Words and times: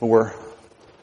We're 0.00 0.32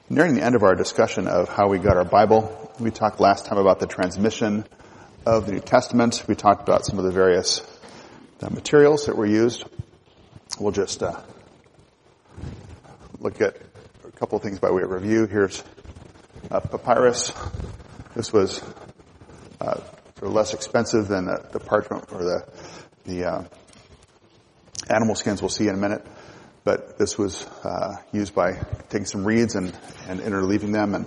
nearing 0.10 0.36
the 0.36 0.42
end 0.42 0.56
of 0.56 0.64
our 0.64 0.74
discussion 0.74 1.28
of 1.28 1.50
how 1.50 1.68
we 1.68 1.80
got 1.80 1.98
our 1.98 2.06
Bible. 2.06 2.72
We 2.80 2.92
talked 2.92 3.20
last 3.20 3.46
time 3.46 3.58
about 3.58 3.82
the 3.82 3.88
transmission 3.88 4.66
of 5.26 5.48
the 5.48 5.52
New 5.52 5.60
Testament. 5.60 6.24
We 6.30 6.36
talked 6.36 6.62
about 6.62 6.86
some 6.86 6.98
of 6.98 7.04
the 7.04 7.12
various 7.12 7.60
uh, 8.42 8.48
materials 8.52 9.08
that 9.08 9.18
were 9.18 9.26
used. 9.26 9.66
We'll 10.62 10.72
just 10.72 11.04
uh, 11.04 11.20
look 13.20 13.42
at 13.42 13.58
a 14.08 14.12
couple 14.12 14.38
of 14.38 14.44
things 14.44 14.60
by 14.60 14.72
way 14.72 14.84
of 14.84 14.90
review. 14.92 15.26
Here's 15.26 15.62
uh, 16.50 16.62
papyrus. 16.62 17.34
This 18.16 18.32
was 18.32 18.64
uh, 19.60 19.82
less 20.22 20.54
expensive 20.54 21.10
than 21.10 21.26
the, 21.26 21.46
the 21.52 21.60
parchment 21.60 22.14
or 22.14 22.24
the 22.24 22.48
the 23.04 23.26
uh, 23.26 23.44
animal 24.90 25.16
skins. 25.16 25.42
We'll 25.42 25.50
see 25.50 25.68
in 25.68 25.76
a 25.76 25.78
minute 25.78 26.08
but 26.66 26.98
this 26.98 27.18
was 27.18 27.46
uh, 27.64 27.96
used 28.12 28.34
by 28.34 28.54
taking 28.90 29.06
some 29.06 29.24
reeds 29.24 29.56
and, 29.56 29.72
and 30.10 30.20
interleaving 30.20 30.74
them 30.74 30.96
and 30.96 31.06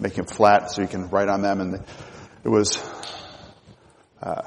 making 0.00 0.24
them 0.24 0.34
flat 0.34 0.70
so 0.70 0.80
you 0.82 0.88
can 0.88 1.10
write 1.10 1.28
on 1.28 1.42
them. 1.42 1.60
And 1.60 1.74
it 2.42 2.48
was 2.48 2.82
uh, 4.22 4.42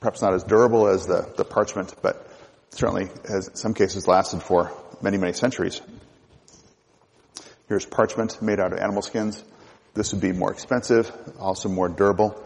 perhaps 0.00 0.22
not 0.22 0.34
as 0.34 0.44
durable 0.44 0.86
as 0.86 1.06
the, 1.06 1.28
the 1.36 1.44
parchment, 1.44 1.94
but 2.00 2.30
certainly 2.70 3.10
has 3.28 3.48
in 3.48 3.56
some 3.56 3.74
cases 3.74 4.06
lasted 4.06 4.40
for 4.40 4.70
many, 5.02 5.18
many 5.18 5.32
centuries. 5.32 5.82
Here's 7.68 7.84
parchment 7.84 8.40
made 8.40 8.60
out 8.60 8.72
of 8.72 8.78
animal 8.78 9.02
skins. 9.02 9.42
This 9.94 10.12
would 10.12 10.22
be 10.22 10.30
more 10.30 10.52
expensive, 10.52 11.10
also 11.40 11.68
more 11.68 11.88
durable, 11.88 12.40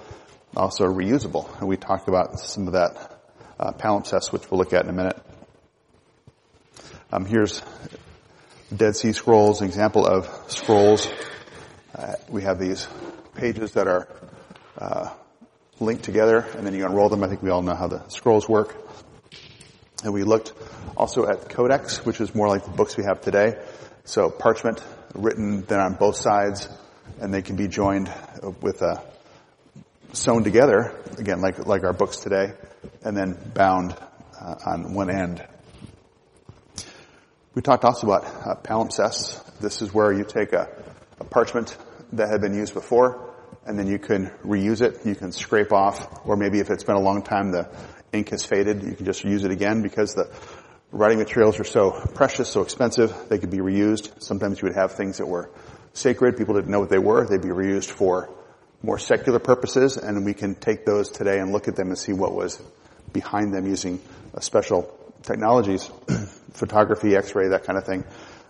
also 0.57 0.85
reusable. 0.85 1.59
And 1.59 1.69
we 1.69 1.77
talked 1.77 2.09
about 2.09 2.41
some 2.41 2.67
of 2.67 2.73
that 2.73 3.21
uh, 3.59 3.73
palimpsest, 3.73 4.33
which 4.33 4.51
we'll 4.51 4.59
look 4.59 4.73
at 4.73 4.85
in 4.85 4.91
a 4.91 4.95
minute. 4.95 5.21
Um, 7.13 7.25
here's 7.25 7.61
Dead 8.75 8.95
Sea 8.95 9.13
Scrolls, 9.13 9.63
an 9.63 9.67
example 9.67 10.07
of 10.07 10.29
scrolls. 10.47 11.11
Uh, 11.93 12.13
we 12.29 12.43
have 12.43 12.61
these 12.61 12.87
pages 13.35 13.73
that 13.73 13.89
are 13.89 14.07
uh, 14.79 15.13
linked 15.81 16.05
together, 16.05 16.47
and 16.57 16.65
then 16.65 16.73
you 16.73 16.87
unroll 16.87 17.09
them. 17.09 17.25
I 17.25 17.27
think 17.27 17.43
we 17.43 17.51
all 17.51 17.63
know 17.63 17.75
how 17.75 17.89
the 17.89 18.07
scrolls 18.11 18.49
work. 18.49 18.77
And 20.05 20.15
we 20.15 20.23
looked 20.23 20.53
also 20.97 21.27
at 21.27 21.49
codex, 21.49 22.07
which 22.07 22.21
is 22.21 22.33
more 22.33 22.47
like 22.47 22.65
the 22.65 22.71
books 22.71 22.97
we 22.97 23.03
have 23.03 23.21
today. 23.21 23.61
So 24.05 24.31
parchment 24.31 24.81
written 25.13 25.63
then 25.63 25.81
on 25.81 25.95
both 25.95 26.15
sides, 26.15 26.69
and 27.21 27.35
they 27.35 27.43
can 27.43 27.57
be 27.57 27.67
joined 27.67 28.09
with 28.61 28.83
a 28.83 28.87
uh, 28.87 29.01
sewn 30.13 30.45
together 30.45 30.95
again, 31.19 31.41
like 31.41 31.59
like 31.67 31.83
our 31.83 31.93
books 31.93 32.19
today, 32.19 32.53
and 33.03 33.17
then 33.17 33.37
bound 33.53 33.97
uh, 34.41 34.55
on 34.65 34.95
one 34.95 35.11
end 35.11 35.45
we 37.55 37.63
talked 37.63 37.85
also 37.85 38.07
about 38.07 38.25
uh, 38.25 38.55
palimpsests. 38.63 39.59
This 39.59 39.83
is 39.83 39.93
where 39.93 40.13
you 40.13 40.25
take 40.25 40.53
a, 40.53 40.69
a, 41.19 41.25
parchment 41.25 41.77
that 42.13 42.29
had 42.29 42.41
been 42.41 42.55
used 42.55 42.75
before, 42.75 43.35
and 43.67 43.77
then 43.79 43.89
you 43.89 43.99
can 43.99 44.27
reuse 44.45 44.83
it. 44.83 45.05
You 45.05 45.17
can 45.17 45.33
scrape 45.33 45.73
off, 45.73 46.25
or 46.25 46.37
maybe 46.37 46.61
if 46.61 46.71
it's 46.71 46.85
been 46.85 46.95
a 46.95 47.01
long 47.01 47.23
time, 47.23 47.51
the 47.51 47.69
ink 48.13 48.29
has 48.31 48.45
faded, 48.45 48.83
you 48.83 48.95
can 48.95 49.05
just 49.05 49.25
use 49.25 49.45
it 49.45 49.51
again 49.51 49.83
because 49.83 50.15
the 50.15 50.33
writing 50.93 51.19
materials 51.19 51.59
are 51.59 51.65
so 51.65 51.91
precious, 52.15 52.49
so 52.49 52.63
expensive, 52.63 53.13
they 53.29 53.39
could 53.39 53.51
be 53.51 53.59
reused. 53.59 54.23
Sometimes 54.23 54.63
you 54.63 54.69
would 54.69 54.77
have 54.77 54.93
things 54.93 55.19
that 55.19 55.27
were 55.27 55.51
sacred, 55.93 56.37
people 56.37 56.55
didn't 56.55 56.71
know 56.71 56.81
what 56.81 56.91
they 56.91 56.99
were, 56.99 57.27
they'd 57.27 57.43
be 57.43 57.49
reused 57.49 57.91
for 57.91 58.31
more 58.83 58.99
secular 58.99 59.41
purposes, 59.41 59.97
and 59.97 60.25
we 60.25 60.35
can 60.35 60.55
take 60.55 60.87
those 60.87 61.11
today 61.11 61.39
and 61.39 61.53
look 61.53 61.67
at 61.67 61.77
them 61.77 61.89
and 61.89 61.99
see 61.99 62.13
what 62.13 62.33
was 62.33 62.63
behind 63.13 63.53
them 63.53 63.67
using 63.67 64.01
a 64.35 64.43
special 64.43 64.97
technologies, 65.23 65.91
photography, 66.53 67.17
x-ray, 67.17 67.49
that 67.49 67.65
kind 67.65 67.79
of 67.79 67.85
thing, 67.85 68.05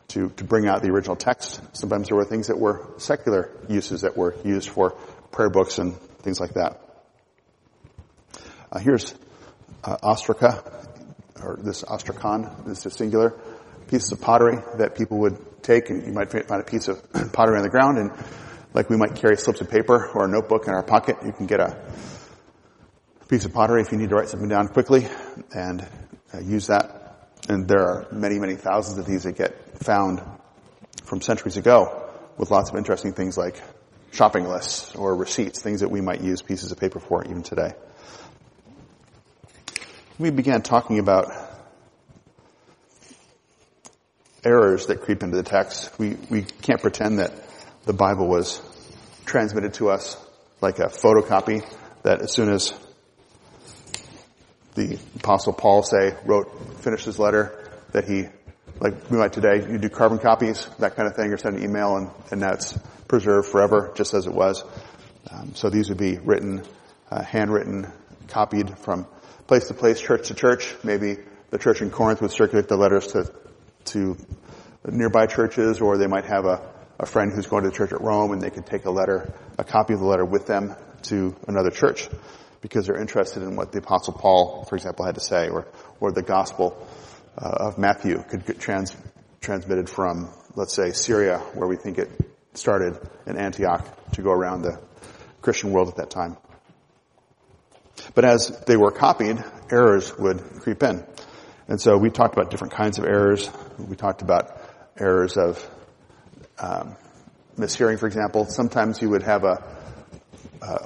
to, 0.09 0.31
to 0.31 0.45
bring 0.45 0.67
out 0.67 0.83
the 0.83 0.89
original 0.91 1.17
text. 1.17 1.61
Sometimes 1.77 2.09
there 2.09 2.17
were 2.17 2.25
things 2.25 2.49
that 2.49 2.59
were 2.59 2.95
secular 2.99 3.51
uses 3.69 4.03
that 4.03 4.17
were 4.17 4.35
used 4.45 4.69
for 4.69 4.91
prayer 5.31 5.51
books 5.51 5.79
and 5.79 5.97
things 6.23 6.41
like 6.41 6.55
that. 6.55 6.81
Uh, 8.73 8.79
here's 8.79 9.15
uh, 9.85 9.97
ostraca, 9.99 10.65
or 11.43 11.59
this 11.63 11.83
ostrakon, 11.83 12.67
this 12.67 12.87
is 12.87 12.95
singular, 12.95 13.39
pieces 13.89 14.13
of 14.13 14.21
pottery 14.21 14.59
that 14.79 14.95
people 14.97 15.19
would 15.19 15.63
take, 15.63 15.91
and 15.91 16.07
you 16.07 16.13
might 16.13 16.31
find 16.31 16.61
a 16.61 16.65
piece 16.65 16.89
of 16.89 17.01
pottery 17.33 17.57
on 17.57 17.63
the 17.63 17.71
ground, 17.71 17.99
and 17.99 18.11
like 18.75 18.89
we 18.89 18.97
might 18.97 19.17
carry 19.17 19.37
slips 19.37 19.61
of 19.61 19.71
paper 19.71 20.11
or 20.15 20.25
a 20.25 20.29
notebook 20.29 20.67
in 20.67 20.75
our 20.75 20.83
pocket, 20.83 21.17
you 21.25 21.33
can 21.33 21.47
get 21.47 21.61
a 21.61 21.77
piece 23.29 23.45
of 23.45 23.53
pottery 23.53 23.83
if 23.83 23.93
you 23.93 23.99
need 23.99 24.09
to 24.11 24.15
write 24.15 24.29
something 24.29 24.49
down 24.49 24.69
quickly, 24.69 25.09
and 25.53 25.87
uh, 26.33 26.41
use 26.41 26.69
that. 26.69 27.29
And 27.49 27.67
there 27.67 27.81
are 27.81 28.07
many, 28.13 28.39
many 28.39 28.57
thousands 28.57 28.99
of 28.99 29.07
these 29.07 29.25
that 29.25 29.37
get 29.37 29.79
found 29.79 30.23
from 31.05 31.21
centuries 31.21 31.57
ago 31.57 32.09
with 32.37 32.51
lots 32.51 32.71
of 32.71 32.77
interesting 32.77 33.13
things 33.13 33.37
like 33.37 33.61
shopping 34.13 34.47
lists 34.47 34.95
or 34.95 35.15
receipts, 35.15 35.61
things 35.61 35.81
that 35.81 35.91
we 35.91 36.01
might 36.01 36.21
use 36.21 36.43
pieces 36.43 36.73
of 36.73 36.79
paper 36.79 37.01
for 37.01 37.25
even 37.25 37.43
today. 37.43 37.73
We 40.19 40.31
began 40.31 40.63
talking 40.63 40.99
about 40.99 41.33
errors 44.45 44.87
that 44.87 45.01
creep 45.01 45.23
into 45.23 45.37
the 45.37 45.43
text. 45.43 45.99
We, 45.99 46.17
we 46.29 46.43
can't 46.43 46.81
pretend 46.81 47.19
that 47.19 47.33
the 47.85 47.93
Bible 47.93 48.27
was 48.27 48.61
transmitted 49.25 49.75
to 49.75 49.91
us 49.91 50.17
like 50.61 50.79
a 50.79 50.87
photocopy 50.87 51.65
that 52.03 52.21
as 52.21 52.33
soon 52.33 52.51
as 52.51 52.75
the 54.75 54.99
apostle 55.17 55.53
Paul 55.53 55.83
say, 55.83 56.15
wrote, 56.25 56.79
finished 56.81 57.05
his 57.05 57.19
letter 57.19 57.71
that 57.93 58.05
he, 58.05 58.27
like 58.79 59.11
we 59.11 59.19
might 59.19 59.33
today, 59.33 59.67
you 59.69 59.79
do 59.79 59.89
carbon 59.89 60.19
copies, 60.19 60.67
that 60.79 60.97
kind 60.97 61.09
of 61.09 61.17
thing, 61.17 61.33
or 61.33 61.37
send 61.37 61.57
an 61.57 61.65
email 61.65 61.97
and, 61.97 62.11
and 62.31 62.43
that's 62.43 62.79
preserved 63.09 63.49
forever, 63.49 63.93
just 63.95 64.15
as 64.15 64.27
it 64.27 64.33
was. 64.33 64.65
Um, 65.31 65.55
so 65.55 65.71
these 65.71 65.89
would 65.89 65.99
be 65.99 66.19
written, 66.19 66.63
uh, 67.11 67.23
handwritten, 67.23 67.93
copied 68.29 68.79
from 68.79 69.07
place 69.47 69.67
to 69.69 69.75
place, 69.75 70.01
church 70.01 70.29
to 70.29 70.35
church. 70.35 70.75
Maybe 70.85 71.17
the 71.51 71.59
church 71.59 71.83
in 71.83 71.91
Corinth 71.91 72.23
would 72.23 72.31
circulate 72.31 72.69
the 72.69 72.77
letters 72.77 73.09
to, 73.09 73.31
to 73.87 74.17
nearby 74.87 75.27
churches, 75.27 75.81
or 75.81 75.99
they 75.99 76.07
might 76.07 76.27
have 76.27 76.45
a, 76.47 76.63
a 76.99 77.07
friend 77.07 77.33
who's 77.33 77.47
going 77.47 77.65
to 77.65 77.71
the 77.71 77.77
church 77.77 77.93
at 77.93 78.01
Rome 78.01 78.33
and 78.33 78.41
they 78.41 78.51
could 78.51 78.67
take 78.67 78.85
a 78.85 78.91
letter, 78.91 79.35
a 79.59 79.65
copy 79.65 79.95
of 79.95 80.01
the 80.01 80.07
letter 80.07 80.25
with 80.25 80.47
them 80.47 80.77
to 81.03 81.35
another 81.49 81.71
church 81.71 82.09
because 82.61 82.87
they're 82.87 83.01
interested 83.01 83.43
in 83.43 83.57
what 83.57 83.73
the 83.73 83.79
apostle 83.79 84.13
Paul, 84.13 84.65
for 84.65 84.77
example, 84.77 85.05
had 85.05 85.15
to 85.15 85.21
say, 85.21 85.49
or, 85.49 85.67
or 85.99 86.13
the 86.13 86.23
gospel 86.23 86.87
uh, 87.37 87.69
of 87.69 87.79
Matthew 87.79 88.23
could 88.29 88.45
get 88.45 88.61
trans, 88.61 88.97
transmitted 89.41 89.89
from, 89.89 90.31
let's 90.55 90.75
say, 90.75 90.93
Syria, 90.93 91.39
where 91.55 91.69
we 91.69 91.77
think 91.77 91.99
it 91.99 92.11
started 92.55 92.99
in 93.27 93.37
Antioch 93.37 93.87
to 94.13 94.23
go 94.23 94.31
around 94.31 94.63
the 94.63 94.81
Christian 95.41 95.73
world 95.73 95.89
at 95.89 95.97
that 95.97 96.11
time. 96.11 96.37
But 98.15 98.25
as 98.25 98.49
they 98.67 98.77
were 98.77 98.91
copied, 98.91 99.43
errors 99.71 100.17
would 100.19 100.41
creep 100.61 100.83
in. 100.83 101.05
And 101.69 101.81
so 101.81 101.97
we 101.97 102.11
talked 102.11 102.35
about 102.35 102.51
different 102.51 102.75
kinds 102.75 102.99
of 102.99 103.05
errors. 103.05 103.49
We 103.79 103.97
talked 103.97 104.23
about 104.23 104.61
errors 104.99 105.37
of 105.37 105.65
um, 106.59 106.97
mishearing, 107.57 107.99
for 107.99 108.07
example. 108.07 108.47
Sometimes 108.47 109.01
you 109.01 109.11
would 109.11 109.23
have 109.23 109.45
a, 109.45 109.65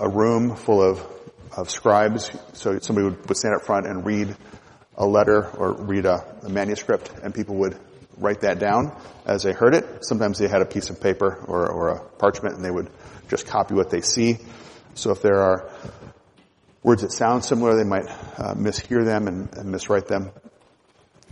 a 0.00 0.08
room 0.08 0.56
full 0.56 0.82
of 0.82 1.13
of 1.56 1.70
scribes. 1.70 2.30
So 2.52 2.78
somebody 2.80 3.08
would, 3.08 3.28
would 3.28 3.36
stand 3.36 3.54
up 3.54 3.62
front 3.62 3.86
and 3.86 4.04
read 4.04 4.36
a 4.96 5.06
letter 5.06 5.48
or 5.50 5.72
read 5.72 6.06
a, 6.06 6.24
a, 6.42 6.48
manuscript 6.48 7.10
and 7.22 7.34
people 7.34 7.56
would 7.56 7.76
write 8.16 8.42
that 8.42 8.58
down 8.58 8.96
as 9.26 9.42
they 9.42 9.52
heard 9.52 9.74
it. 9.74 10.04
Sometimes 10.04 10.38
they 10.38 10.46
had 10.46 10.62
a 10.62 10.66
piece 10.66 10.90
of 10.90 11.00
paper 11.00 11.44
or, 11.48 11.68
or 11.68 11.88
a 11.88 12.00
parchment 12.00 12.56
and 12.56 12.64
they 12.64 12.70
would 12.70 12.88
just 13.28 13.46
copy 13.46 13.74
what 13.74 13.90
they 13.90 14.00
see. 14.00 14.38
So 14.94 15.10
if 15.10 15.22
there 15.22 15.40
are 15.40 15.68
words 16.82 17.02
that 17.02 17.10
sound 17.10 17.44
similar, 17.44 17.74
they 17.76 17.84
might 17.84 18.08
uh, 18.38 18.54
mishear 18.54 19.04
them 19.04 19.26
and, 19.26 19.52
and 19.54 19.74
miswrite 19.74 20.06
them. 20.06 20.30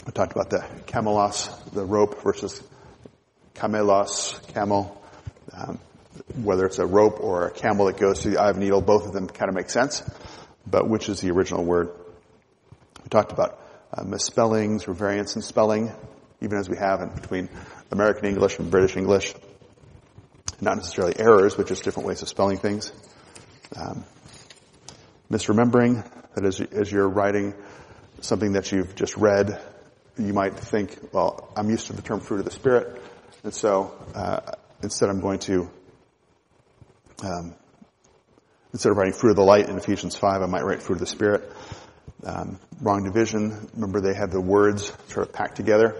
I 0.07 0.11
talked 0.11 0.33
about 0.33 0.51
the 0.51 0.65
camelos, 0.87 1.73
the 1.73 1.85
rope 1.85 2.23
versus 2.23 2.61
camelos, 3.55 4.41
camel. 4.53 5.01
Um, 5.53 5.79
whether 6.37 6.67
it's 6.67 6.79
a 6.79 6.87
rope 6.87 7.21
or 7.21 7.47
a 7.47 7.51
camel 7.51 7.87
that 7.87 7.99
goes 7.99 8.23
through 8.23 8.33
the 8.33 8.41
eye 8.41 8.51
of 8.51 8.57
a 8.57 8.61
needle, 8.61 8.81
both 8.81 9.07
of 9.07 9.13
them 9.13 9.29
kind 9.29 9.49
of 9.49 9.55
make 9.55 9.71
sense. 9.71 10.03
But 10.67 10.89
which 10.89 11.09
is 11.09 11.21
the 11.21 11.31
original 11.31 11.65
word? 11.65 11.91
We 13.03 13.09
talked 13.09 13.33
about 13.33 13.61
uh, 13.93 14.05
misspellings 14.05 14.87
or 14.89 14.95
variants 14.95 15.37
in 15.37 15.43
spelling, 15.43 15.93
even 16.41 16.59
as 16.59 16.69
we 16.69 16.77
have 16.77 17.01
in 17.01 17.11
between 17.11 17.49
American 17.91 18.27
English 18.27 18.59
and 18.59 18.71
British 18.71 18.97
English. 18.97 19.35
Not 20.61 20.77
necessarily 20.77 21.19
errors, 21.19 21.55
but 21.55 21.67
just 21.67 21.83
different 21.83 22.09
ways 22.09 22.23
of 22.23 22.29
spelling 22.29 22.59
things. 22.59 22.93
Um, 23.75 24.05
misremembering, 25.31 26.09
that 26.35 26.45
is, 26.45 26.61
as 26.61 26.91
you're 26.91 27.09
writing 27.09 27.55
something 28.21 28.53
that 28.53 28.71
you've 28.71 28.95
just 28.95 29.17
read, 29.17 29.61
you 30.19 30.33
might 30.33 30.55
think, 30.55 30.97
well, 31.13 31.53
I'm 31.57 31.69
used 31.71 31.89
to 31.89 31.95
the 31.95 32.03
term 32.03 32.21
fruit 32.21 32.39
of 32.39 32.45
the 32.45 32.51
Spirit, 32.51 33.03
and 33.43 33.53
so 33.53 33.93
uh, 34.15 34.53
instead 34.83 35.09
I'm 35.09 35.21
going 35.21 35.41
to 35.41 35.71
um, 37.23 37.55
instead 38.73 38.91
of 38.91 38.97
writing 38.97 39.15
fruit 39.15 39.31
of 39.31 39.37
the 39.37 39.45
light 39.45 39.69
in 39.69 39.77
Ephesians 39.77 40.17
5, 40.17 40.43
I 40.43 40.47
might 40.47 40.65
write 40.65 40.83
fruit 40.83 40.97
of 40.97 41.01
the 41.01 41.07
Spirit. 41.07 41.51
Um, 42.25 42.59
wrong 42.81 43.05
division. 43.05 43.69
Remember 43.75 44.01
they 44.01 44.15
had 44.15 44.31
the 44.31 44.41
words 44.41 44.93
sort 45.09 45.27
of 45.27 45.33
packed 45.33 45.57
together. 45.57 45.97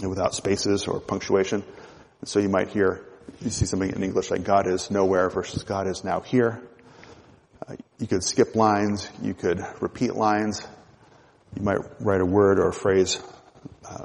and 0.00 0.10
without 0.10 0.34
spaces 0.34 0.86
or 0.86 1.00
punctuation. 1.00 1.62
And 2.20 2.28
so 2.28 2.40
you 2.40 2.48
might 2.48 2.68
hear, 2.68 3.04
you 3.40 3.50
see 3.50 3.64
something 3.64 3.90
in 3.90 4.02
English 4.02 4.30
like 4.30 4.44
God 4.44 4.66
is 4.66 4.90
nowhere 4.90 5.30
versus 5.30 5.62
God 5.62 5.86
is 5.86 6.04
now 6.04 6.20
here. 6.20 6.60
Uh, 7.66 7.76
you 7.98 8.06
could 8.06 8.22
skip 8.22 8.54
lines, 8.54 9.08
you 9.22 9.34
could 9.34 9.64
repeat 9.80 10.14
lines, 10.14 10.66
you 11.56 11.62
might 11.62 11.78
write 12.00 12.20
a 12.20 12.26
word 12.26 12.58
or 12.58 12.68
a 12.68 12.72
phrase 12.72 13.22
uh, 13.88 14.04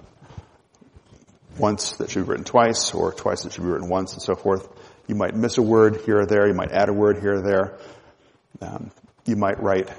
once 1.57 1.93
that 1.93 2.09
should 2.11 2.23
be 2.23 2.29
written 2.29 2.45
twice, 2.45 2.93
or 2.93 3.11
twice 3.11 3.43
that 3.43 3.53
should 3.53 3.63
be 3.63 3.69
written 3.69 3.89
once, 3.89 4.13
and 4.13 4.21
so 4.21 4.35
forth. 4.35 4.69
You 5.09 5.15
might 5.15 5.35
miss 5.35 5.57
a 5.57 5.63
word 5.63 6.01
here 6.05 6.19
or 6.19 6.27
there. 6.27 6.47
You 6.47 6.53
might 6.53 6.71
add 6.71 6.87
a 6.87 6.93
word 6.93 7.17
here 7.17 7.37
or 7.37 7.41
there. 7.41 7.79
Um, 8.61 8.91
you 9.25 9.35
might 9.35 9.59
write, 9.59 9.89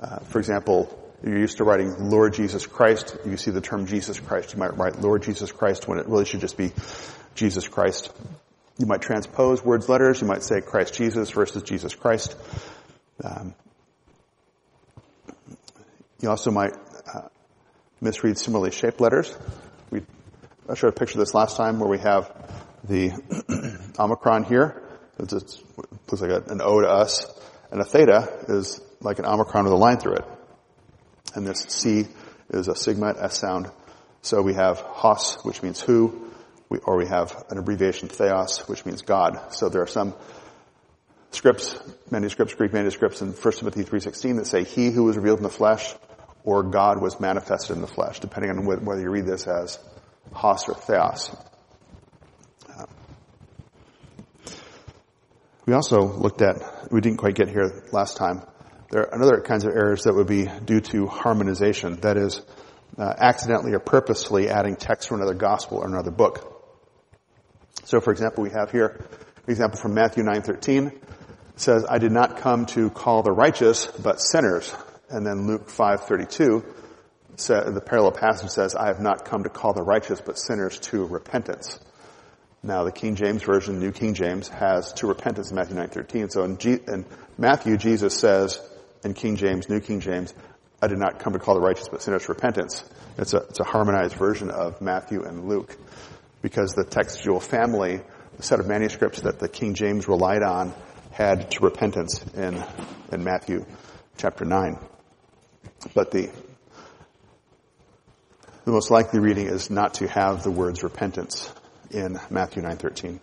uh, 0.00 0.20
for 0.20 0.38
example, 0.38 0.88
you're 1.22 1.38
used 1.38 1.58
to 1.58 1.64
writing 1.64 2.08
Lord 2.08 2.32
Jesus 2.32 2.66
Christ. 2.66 3.18
You 3.26 3.36
see 3.36 3.50
the 3.50 3.60
term 3.60 3.84
Jesus 3.86 4.18
Christ. 4.18 4.54
You 4.54 4.58
might 4.58 4.78
write 4.78 4.98
Lord 4.98 5.24
Jesus 5.24 5.52
Christ 5.52 5.86
when 5.86 5.98
it 5.98 6.06
really 6.08 6.24
should 6.24 6.40
just 6.40 6.56
be 6.56 6.72
Jesus 7.34 7.68
Christ. 7.68 8.10
You 8.78 8.86
might 8.86 9.02
transpose 9.02 9.62
words, 9.62 9.90
letters. 9.90 10.22
You 10.22 10.26
might 10.26 10.42
say 10.42 10.62
Christ 10.62 10.94
Jesus 10.94 11.30
versus 11.30 11.62
Jesus 11.62 11.94
Christ. 11.94 12.34
Um, 13.22 13.54
you 16.22 16.30
also 16.30 16.50
might 16.50 16.72
uh, 17.12 17.28
misread 18.00 18.38
similarly 18.38 18.70
shaped 18.70 19.02
letters. 19.02 19.36
We 19.90 20.00
I 20.66 20.76
showed 20.76 20.88
a 20.88 20.92
picture 20.92 21.18
this 21.18 21.34
last 21.34 21.58
time 21.58 21.78
where 21.78 21.90
we 21.90 21.98
have 21.98 22.32
the 22.84 23.12
omicron 23.98 24.44
here. 24.44 24.82
It 25.18 25.32
looks 25.32 26.20
like 26.20 26.30
an 26.48 26.60
O 26.60 26.80
to 26.80 26.88
us, 26.88 27.26
and 27.70 27.80
a 27.80 27.84
theta 27.84 28.44
is 28.48 28.80
like 29.00 29.18
an 29.18 29.26
omicron 29.26 29.64
with 29.64 29.72
a 29.72 29.76
line 29.76 29.98
through 29.98 30.16
it. 30.16 30.24
And 31.34 31.46
this 31.46 31.66
C 31.68 32.06
is 32.50 32.68
a 32.68 32.74
sigma 32.74 33.14
S 33.18 33.38
sound. 33.38 33.70
So 34.22 34.42
we 34.42 34.54
have 34.54 34.78
hos, 34.78 35.38
which 35.44 35.62
means 35.62 35.80
who, 35.80 36.30
we, 36.68 36.78
or 36.78 36.96
we 36.96 37.06
have 37.06 37.44
an 37.50 37.58
abbreviation 37.58 38.08
theos, 38.08 38.60
which 38.68 38.86
means 38.86 39.02
God. 39.02 39.52
So 39.52 39.68
there 39.68 39.82
are 39.82 39.86
some 39.86 40.14
scripts, 41.30 41.78
manuscripts, 42.10 42.54
Greek 42.54 42.72
manuscripts 42.72 43.20
in 43.20 43.32
1 43.32 43.52
Timothy 43.54 43.84
3.16 43.84 44.36
that 44.36 44.46
say 44.46 44.64
he 44.64 44.90
who 44.90 45.04
was 45.04 45.16
revealed 45.16 45.38
in 45.38 45.42
the 45.42 45.50
flesh 45.50 45.94
or 46.42 46.62
God 46.62 47.00
was 47.00 47.20
manifested 47.20 47.76
in 47.76 47.82
the 47.82 47.88
flesh, 47.88 48.20
depending 48.20 48.50
on 48.50 48.64
whether 48.64 49.00
you 49.00 49.10
read 49.10 49.26
this 49.26 49.46
as 49.46 49.78
hos 50.32 50.68
or 50.68 50.74
theos. 50.74 51.34
We 55.66 55.72
also 55.72 56.02
looked 56.02 56.42
at, 56.42 56.92
we 56.92 57.00
didn't 57.00 57.18
quite 57.18 57.34
get 57.34 57.48
here 57.48 57.84
last 57.92 58.16
time, 58.16 58.42
there 58.90 59.02
are 59.02 59.22
other 59.22 59.40
kinds 59.40 59.64
of 59.64 59.72
errors 59.72 60.02
that 60.02 60.14
would 60.14 60.26
be 60.26 60.48
due 60.64 60.80
to 60.80 61.06
harmonization, 61.06 61.96
that 62.00 62.16
is, 62.16 62.42
uh, 62.98 63.14
accidentally 63.16 63.72
or 63.72 63.80
purposefully 63.80 64.48
adding 64.48 64.76
text 64.76 65.08
from 65.08 65.20
another 65.20 65.34
gospel 65.34 65.78
or 65.78 65.86
another 65.86 66.10
book. 66.10 66.50
So 67.84 68.00
for 68.00 68.12
example, 68.12 68.44
we 68.44 68.50
have 68.50 68.70
here 68.70 69.04
an 69.46 69.50
example 69.50 69.78
from 69.78 69.94
Matthew 69.94 70.22
9:13 70.22 70.92
says, 71.56 71.84
"I 71.88 71.98
did 71.98 72.12
not 72.12 72.38
come 72.38 72.66
to 72.66 72.90
call 72.90 73.22
the 73.22 73.32
righteous, 73.32 73.86
but 73.86 74.20
sinners." 74.20 74.72
And 75.10 75.26
then 75.26 75.46
Luke 75.46 75.68
5:32 75.68 76.62
the 77.36 77.82
parallel 77.84 78.12
passage 78.12 78.50
says, 78.50 78.74
I 78.74 78.86
have 78.86 79.00
not 79.00 79.24
come 79.24 79.44
to 79.44 79.48
call 79.48 79.72
the 79.72 79.82
righteous, 79.82 80.20
but 80.20 80.38
sinners 80.38 80.78
to 80.80 81.04
repentance. 81.04 81.78
Now, 82.64 82.84
the 82.84 82.92
King 82.92 83.14
James 83.14 83.42
Version, 83.42 83.78
New 83.78 83.92
King 83.92 84.14
James, 84.14 84.48
has 84.48 84.94
to 84.94 85.06
repentance 85.06 85.50
in 85.50 85.56
Matthew 85.56 85.76
9.13. 85.76 86.32
So 86.32 86.44
in, 86.44 86.56
G- 86.56 86.80
in 86.88 87.04
Matthew, 87.36 87.76
Jesus 87.76 88.18
says, 88.18 88.58
in 89.04 89.12
King 89.12 89.36
James, 89.36 89.68
New 89.68 89.80
King 89.80 90.00
James, 90.00 90.32
I 90.80 90.86
did 90.86 90.96
not 90.96 91.18
come 91.18 91.34
to 91.34 91.38
call 91.38 91.56
the 91.56 91.60
righteous, 91.60 91.88
but 91.90 92.00
sinners 92.00 92.24
to 92.24 92.32
repentance. 92.32 92.82
It's 93.18 93.34
a, 93.34 93.42
it's 93.50 93.60
a 93.60 93.64
harmonized 93.64 94.16
version 94.16 94.50
of 94.50 94.80
Matthew 94.80 95.24
and 95.24 95.46
Luke. 95.46 95.76
Because 96.40 96.72
the 96.72 96.84
textual 96.84 97.38
family, 97.38 98.00
the 98.38 98.42
set 98.42 98.60
of 98.60 98.66
manuscripts 98.66 99.20
that 99.20 99.38
the 99.38 99.48
King 99.48 99.74
James 99.74 100.08
relied 100.08 100.42
on, 100.42 100.72
had 101.10 101.50
to 101.50 101.60
repentance 101.60 102.24
in, 102.32 102.64
in 103.12 103.24
Matthew 103.24 103.66
chapter 104.16 104.46
9. 104.46 104.78
But 105.94 106.10
the 106.10 106.30
the 108.64 108.72
most 108.72 108.90
likely 108.90 109.20
reading 109.20 109.46
is 109.46 109.68
not 109.68 109.94
to 109.94 110.08
have 110.08 110.42
the 110.42 110.50
words 110.50 110.82
repentance 110.82 111.52
in 111.90 112.18
Matthew 112.30 112.62
9:13. 112.62 113.20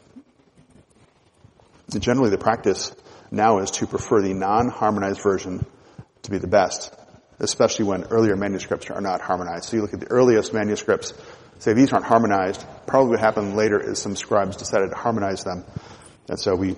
Generally, 2.00 2.30
the 2.30 2.38
practice 2.38 2.96
now 3.32 3.60
is 3.60 3.72
to 3.72 3.88
prefer 3.88 4.22
the 4.22 4.34
non-harmonized 4.34 5.22
version 5.22 5.66
to 6.24 6.32
be 6.32 6.38
the 6.38 6.48
best, 6.48 6.94
especially 7.40 7.86
when 7.86 8.04
earlier 8.06 8.36
manuscripts 8.36 8.90
are 8.90 9.02
not 9.02 9.22
harmonized. 9.22 9.66
So 9.66 9.78
you 9.78 9.82
look 9.82 9.94
at 9.94 10.00
the 10.00 10.12
earliest 10.12 10.54
manuscripts, 10.54 11.14
say 11.60 11.74
these 11.74 11.92
aren't 11.92 12.06
harmonized. 12.06 12.64
Probably 12.88 13.12
what 13.12 13.20
happened 13.20 13.56
later 13.56 13.80
is 13.80 14.00
some 14.00 14.16
scribes 14.16 14.56
decided 14.58 14.92
to 14.92 14.96
harmonize 14.96 15.44
them, 15.44 15.66
and 16.30 16.40
so 16.40 16.56
we 16.56 16.76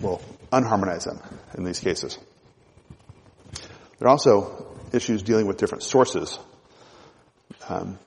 will 0.00 0.20
unharmonize 0.52 1.04
them 1.04 1.20
in 1.56 1.64
these 1.64 1.78
cases. 1.78 2.18
There 3.98 4.08
are 4.08 4.10
also 4.10 4.66
issues 4.92 5.22
dealing 5.22 5.46
with 5.46 5.56
different 5.56 5.84
sources 5.84 6.38
um, 7.68 7.98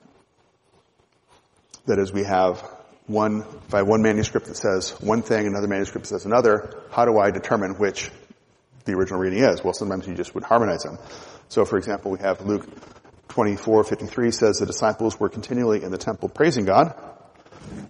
that 1.86 1.98
is, 1.98 2.12
we 2.12 2.24
have 2.24 2.62
one, 3.06 3.44
if 3.66 3.74
I 3.74 3.78
have 3.78 3.86
one 3.86 4.02
manuscript 4.02 4.46
that 4.46 4.56
says 4.56 4.90
one 5.00 5.22
thing, 5.22 5.46
another 5.46 5.68
manuscript 5.68 6.06
says 6.06 6.24
another, 6.24 6.82
how 6.90 7.04
do 7.04 7.18
I 7.18 7.30
determine 7.30 7.74
which 7.74 8.10
the 8.84 8.92
original 8.92 9.20
reading 9.20 9.40
is? 9.40 9.62
Well, 9.62 9.74
sometimes 9.74 10.06
you 10.06 10.14
just 10.14 10.34
would 10.34 10.44
harmonize 10.44 10.82
them. 10.82 10.98
So 11.48 11.64
for 11.64 11.78
example, 11.78 12.10
we 12.10 12.18
have 12.18 12.40
Luke 12.44 12.66
24, 13.28 13.84
53 13.84 14.30
says 14.30 14.58
the 14.58 14.66
disciples 14.66 15.20
were 15.20 15.28
continually 15.28 15.82
in 15.82 15.90
the 15.90 15.98
temple 15.98 16.28
praising 16.28 16.64
God. 16.64 16.94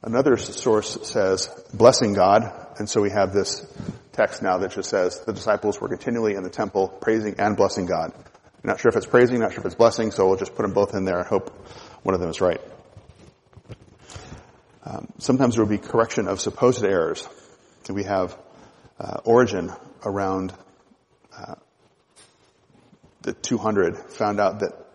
Another 0.03 0.37
source 0.37 0.99
says 1.09 1.49
blessing 1.73 2.15
God, 2.15 2.53
and 2.79 2.89
so 2.89 3.01
we 3.01 3.11
have 3.11 3.33
this 3.33 3.67
text 4.13 4.43
now 4.43 4.59
that 4.59 4.73
just 4.73 4.89
says 4.89 5.21
the 5.21 5.33
disciples 5.33 5.81
were 5.81 5.89
continually 5.89 6.35
in 6.35 6.43
the 6.43 6.51
temple 6.51 6.89
praising 6.89 7.37
and 7.39 7.57
blessing 7.57 7.87
God. 7.87 8.13
Not 8.65 8.81
sure 8.81 8.89
if 8.89 8.97
it's 8.97 9.07
praising, 9.07 9.39
not 9.39 9.53
sure 9.53 9.61
if 9.61 9.67
it's 9.67 9.75
blessing, 9.75 10.11
so 10.11 10.27
we'll 10.27 10.39
just 10.39 10.55
put 10.55 10.63
them 10.63 10.73
both 10.73 10.95
in 10.95 11.05
there 11.05 11.19
and 11.19 11.27
hope 11.27 11.51
one 12.03 12.15
of 12.15 12.21
them 12.21 12.31
is 12.31 12.41
right. 12.41 12.61
Um, 14.87 15.09
sometimes 15.19 15.57
there 15.57 15.65
will 15.65 15.71
be 15.71 15.79
correction 15.79 16.29
of 16.29 16.41
supposed 16.41 16.85
errors. 16.85 17.29
We 17.89 18.05
have 18.05 18.39
uh, 19.01 19.21
Origen 19.25 19.73
around 20.05 20.55
uh, 21.37 21.57
the 23.23 23.33
200 23.33 23.99
found 24.13 24.39
out 24.39 24.61
that 24.61 24.87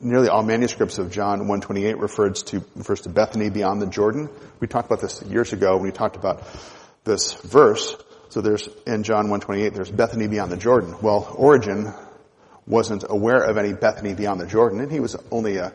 nearly 0.00 0.28
all 0.28 0.42
manuscripts 0.42 0.98
of 0.98 1.12
John 1.12 1.40
128 1.40 1.98
refers 1.98 2.42
to 2.44 2.64
refers 2.74 3.02
to 3.02 3.08
Bethany 3.08 3.50
beyond 3.50 3.80
the 3.80 3.86
Jordan. 3.86 4.28
We 4.58 4.66
talked 4.66 4.86
about 4.86 5.00
this 5.00 5.22
years 5.22 5.52
ago 5.52 5.76
when 5.76 5.84
we 5.84 5.92
talked 5.92 6.16
about 6.16 6.42
this 7.04 7.34
verse. 7.34 7.96
So 8.30 8.40
there's 8.40 8.68
in 8.84 9.04
John 9.04 9.30
128 9.30 9.74
there's 9.74 9.90
Bethany 9.90 10.26
beyond 10.26 10.50
the 10.50 10.56
Jordan. 10.56 10.96
Well, 11.02 11.32
Origen 11.36 11.94
wasn't 12.66 13.04
aware 13.08 13.44
of 13.44 13.58
any 13.58 13.74
Bethany 13.74 14.14
beyond 14.14 14.40
the 14.40 14.46
Jordan, 14.46 14.80
and 14.80 14.90
he 14.90 14.98
was 14.98 15.14
only 15.30 15.58
a, 15.58 15.72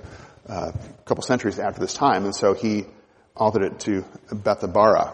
a 0.47 0.73
couple 1.05 1.23
centuries 1.23 1.57
after 1.57 1.79
this 1.79 1.93
time, 1.93 2.25
and 2.25 2.35
so 2.35 2.53
he 2.53 2.85
altered 3.41 3.63
it 3.63 3.79
to 3.79 4.05
Bethabara. 4.29 5.11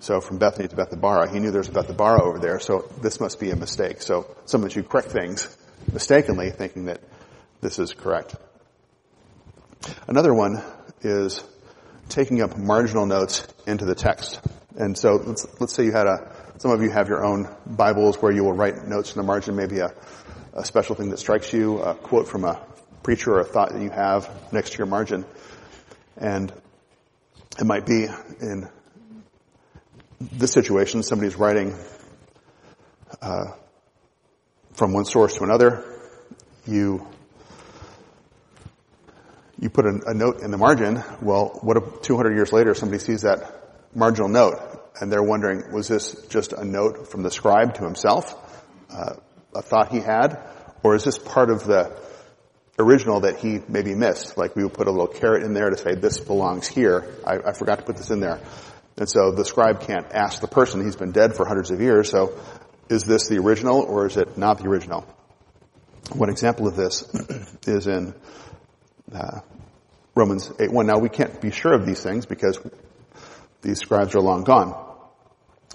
So 0.00 0.20
from 0.20 0.36
Bethany 0.36 0.68
to 0.68 0.76
Bethabara, 0.76 1.32
he 1.32 1.40
knew 1.40 1.50
there 1.50 1.62
was 1.62 1.68
a 1.68 1.72
Bethabara 1.72 2.20
over 2.20 2.38
there, 2.38 2.60
so 2.60 2.90
this 3.00 3.20
must 3.20 3.40
be 3.40 3.50
a 3.52 3.56
mistake. 3.56 4.02
So 4.02 4.36
sometimes 4.44 4.76
you 4.76 4.82
correct 4.82 5.08
things 5.08 5.56
mistakenly, 5.90 6.50
thinking 6.50 6.84
that 6.86 7.00
this 7.62 7.78
is 7.78 7.94
correct. 7.94 8.36
Another 10.06 10.34
one 10.34 10.62
is 11.00 11.42
taking 12.10 12.42
up 12.42 12.58
marginal 12.58 13.06
notes 13.06 13.48
into 13.66 13.86
the 13.86 13.94
text. 13.94 14.40
And 14.76 14.96
so 14.98 15.14
let's, 15.14 15.46
let's 15.58 15.72
say 15.72 15.86
you 15.86 15.92
had 15.92 16.06
a, 16.06 16.30
some 16.58 16.70
of 16.70 16.82
you 16.82 16.90
have 16.90 17.08
your 17.08 17.24
own 17.24 17.48
Bibles 17.64 18.20
where 18.20 18.30
you 18.30 18.44
will 18.44 18.52
write 18.52 18.86
notes 18.86 19.14
in 19.14 19.22
the 19.22 19.26
margin, 19.26 19.56
maybe 19.56 19.78
a, 19.78 19.94
a 20.52 20.66
special 20.66 20.96
thing 20.96 21.08
that 21.08 21.18
strikes 21.18 21.50
you, 21.54 21.78
a 21.78 21.94
quote 21.94 22.28
from 22.28 22.44
a 22.44 22.60
preacher 23.02 23.32
or 23.32 23.40
a 23.40 23.44
thought 23.44 23.72
that 23.72 23.80
you 23.80 23.88
have 23.88 24.52
next 24.52 24.72
to 24.72 24.78
your 24.78 24.86
margin. 24.86 25.24
And 26.18 26.52
it 27.58 27.64
might 27.64 27.86
be 27.86 28.06
in 28.40 28.68
this 30.20 30.52
situation, 30.52 31.02
somebody's 31.02 31.36
writing 31.36 31.76
uh, 33.20 33.52
from 34.72 34.92
one 34.92 35.04
source 35.04 35.34
to 35.36 35.44
another. 35.44 35.84
You 36.66 37.06
you 39.58 39.70
put 39.70 39.86
a, 39.86 40.00
a, 40.08 40.14
note 40.14 40.40
in 40.40 40.50
the 40.50 40.58
margin. 40.58 41.02
Well, 41.22 41.58
what 41.62 41.76
if 41.76 42.02
200 42.02 42.34
years 42.34 42.52
later 42.52 42.74
somebody 42.74 42.98
sees 42.98 43.22
that 43.22 43.86
marginal 43.94 44.28
note 44.28 44.58
and 45.00 45.12
they're 45.12 45.22
wondering, 45.22 45.72
was 45.72 45.88
this 45.88 46.14
just 46.28 46.52
a 46.52 46.64
note 46.64 47.08
from 47.08 47.22
the 47.22 47.30
scribe 47.30 47.74
to 47.74 47.84
himself? 47.84 48.34
Uh, 48.90 49.14
a 49.54 49.62
thought 49.62 49.90
he 49.90 50.00
had? 50.00 50.38
Or 50.82 50.96
is 50.96 51.04
this 51.04 51.18
part 51.18 51.50
of 51.50 51.64
the 51.64 51.96
original 52.78 53.20
that 53.20 53.38
he 53.38 53.60
maybe 53.68 53.94
missed? 53.94 54.36
Like 54.36 54.56
we 54.56 54.64
would 54.64 54.74
put 54.74 54.88
a 54.88 54.90
little 54.90 55.06
caret 55.06 55.42
in 55.42 55.54
there 55.54 55.70
to 55.70 55.76
say, 55.76 55.94
this 55.94 56.18
belongs 56.20 56.66
here. 56.66 57.16
I, 57.26 57.50
I 57.50 57.52
forgot 57.52 57.78
to 57.78 57.84
put 57.84 57.96
this 57.96 58.10
in 58.10 58.20
there. 58.20 58.40
And 58.96 59.08
so 59.08 59.32
the 59.32 59.44
scribe 59.44 59.80
can't 59.80 60.06
ask 60.12 60.40
the 60.40 60.48
person, 60.48 60.84
he's 60.84 60.96
been 60.96 61.12
dead 61.12 61.34
for 61.34 61.46
hundreds 61.46 61.70
of 61.70 61.80
years, 61.80 62.10
so 62.10 62.38
is 62.88 63.04
this 63.04 63.28
the 63.28 63.38
original 63.38 63.80
or 63.80 64.06
is 64.06 64.16
it 64.16 64.38
not 64.38 64.58
the 64.58 64.68
original? 64.68 65.04
One 66.12 66.28
example 66.28 66.68
of 66.68 66.76
this 66.76 67.02
is 67.66 67.86
in 67.86 68.14
uh, 69.12 69.40
Romans 70.14 70.48
8.1. 70.48 70.86
Now 70.86 70.98
we 70.98 71.08
can't 71.08 71.40
be 71.40 71.50
sure 71.50 71.72
of 71.72 71.86
these 71.86 72.02
things 72.02 72.26
because 72.26 72.58
these 73.62 73.80
scribes 73.80 74.14
are 74.14 74.20
long 74.20 74.44
gone. 74.44 74.80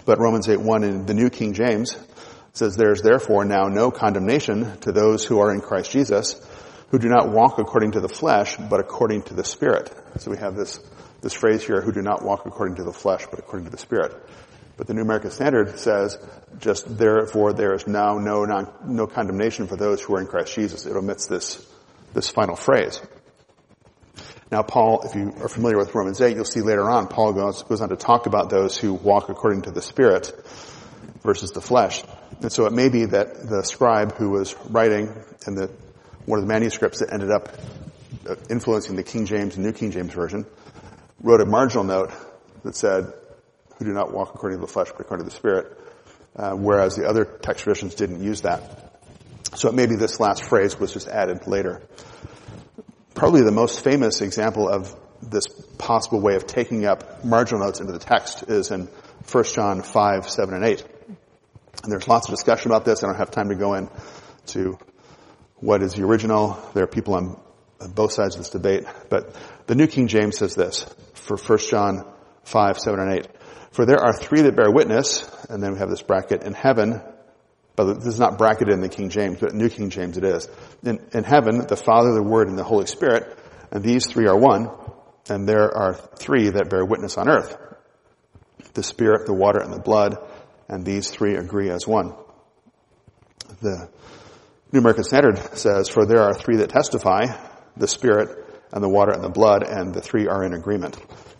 But 0.06 0.20
Romans 0.20 0.48
8.1 0.48 0.84
in 0.84 1.06
the 1.06 1.13
New 1.13 1.29
King 1.29 1.53
James 1.53 1.98
says, 2.53 2.75
There 2.75 2.91
is 2.91 3.01
therefore 3.01 3.46
now 3.46 3.68
no 3.68 3.91
condemnation 3.91 4.79
to 4.82 4.91
those 4.91 5.25
who 5.25 5.39
are 5.39 5.53
in 5.53 5.62
Christ 5.62 5.91
Jesus, 5.91 6.36
who 6.91 7.00
do 7.00 7.08
not 7.08 7.29
walk 7.29 7.60
according 7.60 7.91
to 7.91 8.00
the 8.00 8.10
flesh, 8.10 8.58
but 8.58 8.79
according 8.79 9.24
to 9.24 9.34
the 9.34 9.43
Spirit. 9.43 9.91
So 10.17 10.31
we 10.31 10.38
have 10.38 10.55
this, 10.55 10.79
this 11.22 11.34
phrase 11.34 11.65
here, 11.65 11.81
who 11.81 11.91
do 11.91 12.01
not 12.01 12.24
walk 12.24 12.46
according 12.46 12.75
to 12.77 12.84
the 12.84 12.93
flesh, 12.93 13.25
but 13.29 13.39
according 13.39 13.65
to 13.65 13.72
the 13.72 13.77
Spirit. 13.77 14.15
But 14.77 14.88
the 14.88 14.93
New 14.93 15.01
American 15.01 15.29
Standard 15.29 15.77
says, 15.77 16.17
just 16.58 16.98
therefore 16.98 17.53
there 17.53 17.74
is 17.74 17.86
now 17.86 18.17
no, 18.17 18.46
non, 18.46 18.72
no 18.86 19.08
condemnation 19.08 19.67
for 19.67 19.75
those 19.75 20.01
who 20.01 20.15
are 20.15 20.22
in 20.22 20.27
Christ 20.27 20.55
Jesus. 20.55 20.86
It 20.86 20.96
omits 20.96 21.27
this, 21.27 21.67
this 22.13 22.29
final 22.29 22.55
phrase. 22.55 23.01
Now 24.51 24.63
Paul, 24.63 25.01
if 25.03 25.15
you 25.15 25.34
are 25.41 25.50
familiar 25.50 25.77
with 25.77 25.93
Romans 25.93 26.22
8, 26.22 26.36
you'll 26.36 26.46
see 26.46 26.62
later 26.62 26.89
on, 26.89 27.08
Paul 27.08 27.34
goes, 27.34 27.62
goes 27.63 27.81
on 27.81 27.89
to 27.89 27.98
talk 27.98 28.25
about 28.25 28.50
those 28.50 28.77
who 28.77 28.93
walk 28.93 29.29
according 29.29 29.63
to 29.63 29.72
the 29.72 29.81
Spirit 29.81 30.31
versus 31.24 31.51
the 31.51 31.62
flesh. 31.62 32.03
And 32.41 32.51
so 32.51 32.65
it 32.65 32.74
may 32.74 32.89
be 32.89 33.05
that 33.05 33.48
the 33.48 33.63
scribe 33.63 34.15
who 34.15 34.29
was 34.29 34.55
writing 34.69 35.13
in 35.46 35.55
the, 35.55 35.69
one 36.29 36.38
of 36.38 36.45
the 36.45 36.53
manuscripts 36.53 37.00
that 37.00 37.12
ended 37.12 37.31
up 37.31 37.50
uh, 38.29 38.36
influencing 38.51 38.95
the 38.95 39.01
King 39.01 39.25
James 39.25 39.55
and 39.55 39.65
New 39.65 39.71
King 39.71 39.89
James 39.89 40.13
Version 40.13 40.45
wrote 41.24 41.41
a 41.41 41.45
marginal 41.45 41.83
note 41.83 42.12
that 42.63 42.75
said, 42.75 43.12
who 43.77 43.86
do 43.86 43.93
not 43.93 44.13
walk 44.13 44.36
according 44.36 44.59
to 44.59 44.62
the 44.62 44.71
flesh, 44.71 44.89
but 44.91 45.01
according 45.01 45.25
to 45.25 45.31
the 45.31 45.36
Spirit, 45.36 45.75
uh, 46.36 46.51
whereas 46.51 46.95
the 46.95 47.07
other 47.07 47.25
text 47.25 47.63
traditions 47.63 47.95
didn't 47.95 48.21
use 48.21 48.41
that. 48.41 48.93
So 49.55 49.71
maybe 49.71 49.95
this 49.95 50.19
last 50.19 50.43
phrase 50.43 50.79
was 50.79 50.93
just 50.93 51.07
added 51.07 51.48
later. 51.48 51.81
Probably 53.15 53.41
the 53.41 53.51
most 53.51 53.83
famous 53.83 54.21
example 54.21 54.69
of 54.69 54.95
this 55.24 55.48
possible 55.79 56.21
way 56.21 56.36
of 56.36 56.45
taking 56.45 56.86
up 56.86 57.25
marginal 57.25 57.65
notes 57.65 57.79
into 57.79 57.91
the 57.91 57.98
text 57.98 58.43
is 58.48 58.69
in 58.69 58.88
1 59.31 59.43
John 59.45 59.81
5, 59.81 60.29
7, 60.29 60.53
and 60.53 60.63
8. 60.63 60.86
And 61.81 61.91
there's 61.91 62.07
lots 62.07 62.27
of 62.27 62.36
discussion 62.36 62.69
about 62.69 62.86
this. 62.86 63.03
I 63.03 63.07
don't 63.07 63.17
have 63.17 63.31
time 63.31 63.50
to 63.50 63.55
go 63.55 63.74
in 63.74 63.89
to 64.48 64.77
what 65.62 65.82
is 65.82 65.94
the 65.94 66.04
original. 66.04 66.60
There 66.74 66.84
are 66.84 66.88
people 66.88 67.16
on, 67.16 67.39
both 67.94 68.12
sides 68.12 68.36
of 68.36 68.42
this 68.42 68.50
debate. 68.50 68.86
But 69.10 69.36
the 69.68 69.75
New 69.75 69.88
King 69.88 70.08
James 70.08 70.38
says 70.38 70.56
this 70.56 70.86
for 71.13 71.38
1 71.38 71.60
John 71.60 72.06
5, 72.44 72.80
7, 72.80 73.00
and 73.00 73.13
8. 73.13 73.28
For 73.72 73.86
there 73.86 74.00
are 74.00 74.13
three 74.13 74.42
that 74.42 74.56
bear 74.56 74.72
witness, 74.72 75.30
and 75.50 75.62
then 75.62 75.74
we 75.74 75.80
have 75.80 75.89
this 75.89 76.01
bracket 76.01 76.44
in 76.44 76.54
heaven, 76.54 77.01
but 77.75 78.00
this 78.00 78.08
is 78.08 78.20
not 78.20 78.38
bracketed 78.38 78.74
in 78.74 78.82
the 78.82 78.89
King 78.89 79.10
James, 79.10 79.38
but 79.39 79.51
in 79.51 79.58
New 79.58 79.70
King 79.70 79.89
James 79.89 80.18
it 80.18 80.24
is. 80.24 80.50
In, 80.84 81.00
in 81.13 81.24
heaven, 81.24 81.66
the 81.68 81.78
Father, 81.78 82.13
the 82.13 82.24
Word, 82.24 82.50
and 82.50 82.58
the 82.58 82.63
Holy 82.63 82.88
Spirit, 82.88 83.38
and 83.72 83.84
these 83.84 84.08
three 84.08 84.28
are 84.28 84.38
one, 84.38 84.70
and 85.30 85.48
there 85.48 85.74
are 85.75 85.94
three 85.94 86.50
that 86.50 86.70
bear 86.70 86.84
witness 86.84 87.18
on 87.18 87.30
earth. 87.30 87.56
The 88.74 88.84
Spirit, 88.84 89.28
the 89.28 89.34
water, 89.34 89.60
and 89.60 89.72
the 89.72 89.80
blood, 89.80 90.18
and 90.68 90.84
these 90.84 91.10
three 91.10 91.36
agree 91.36 91.70
as 91.70 91.88
one. 91.88 92.16
The 93.62 93.89
New 94.71 94.79
American 94.79 95.03
Standard 95.03 95.38
says, 95.57 95.89
for 95.89 96.05
there 96.05 96.21
are 96.21 96.33
three 96.33 96.57
that 96.57 96.69
testify, 96.69 97.25
the 97.75 97.88
Spirit, 97.88 98.29
and 98.71 98.83
the 98.83 98.89
water, 98.89 99.11
and 99.11 99.23
the 99.23 99.29
blood, 99.29 99.63
and 99.63 99.93
the 99.93 100.01
three 100.01 100.27
are 100.27 100.43
in 100.43 100.53
agreement. 100.53 100.97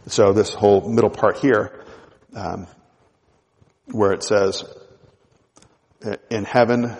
So 0.08 0.34
this 0.34 0.54
whole 0.54 0.90
middle 0.90 1.12
part 1.12 1.38
here 1.38 1.86
um, 2.36 2.68
where 3.86 4.14
it 4.14 4.24
says 4.24 4.64
in 6.30 6.46
heaven 6.46 6.96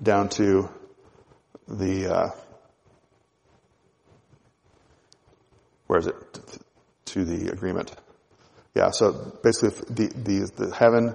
down 0.00 0.28
to 0.28 0.68
the 1.66 2.14
uh, 2.14 2.30
where 5.86 5.98
is 5.98 6.06
it? 6.06 6.14
To 7.06 7.24
the 7.24 7.50
agreement. 7.52 7.94
Yeah 8.74 8.90
so 8.90 9.38
basically 9.42 9.70
the, 9.88 10.12
the 10.14 10.66
the 10.66 10.74
heaven 10.74 11.14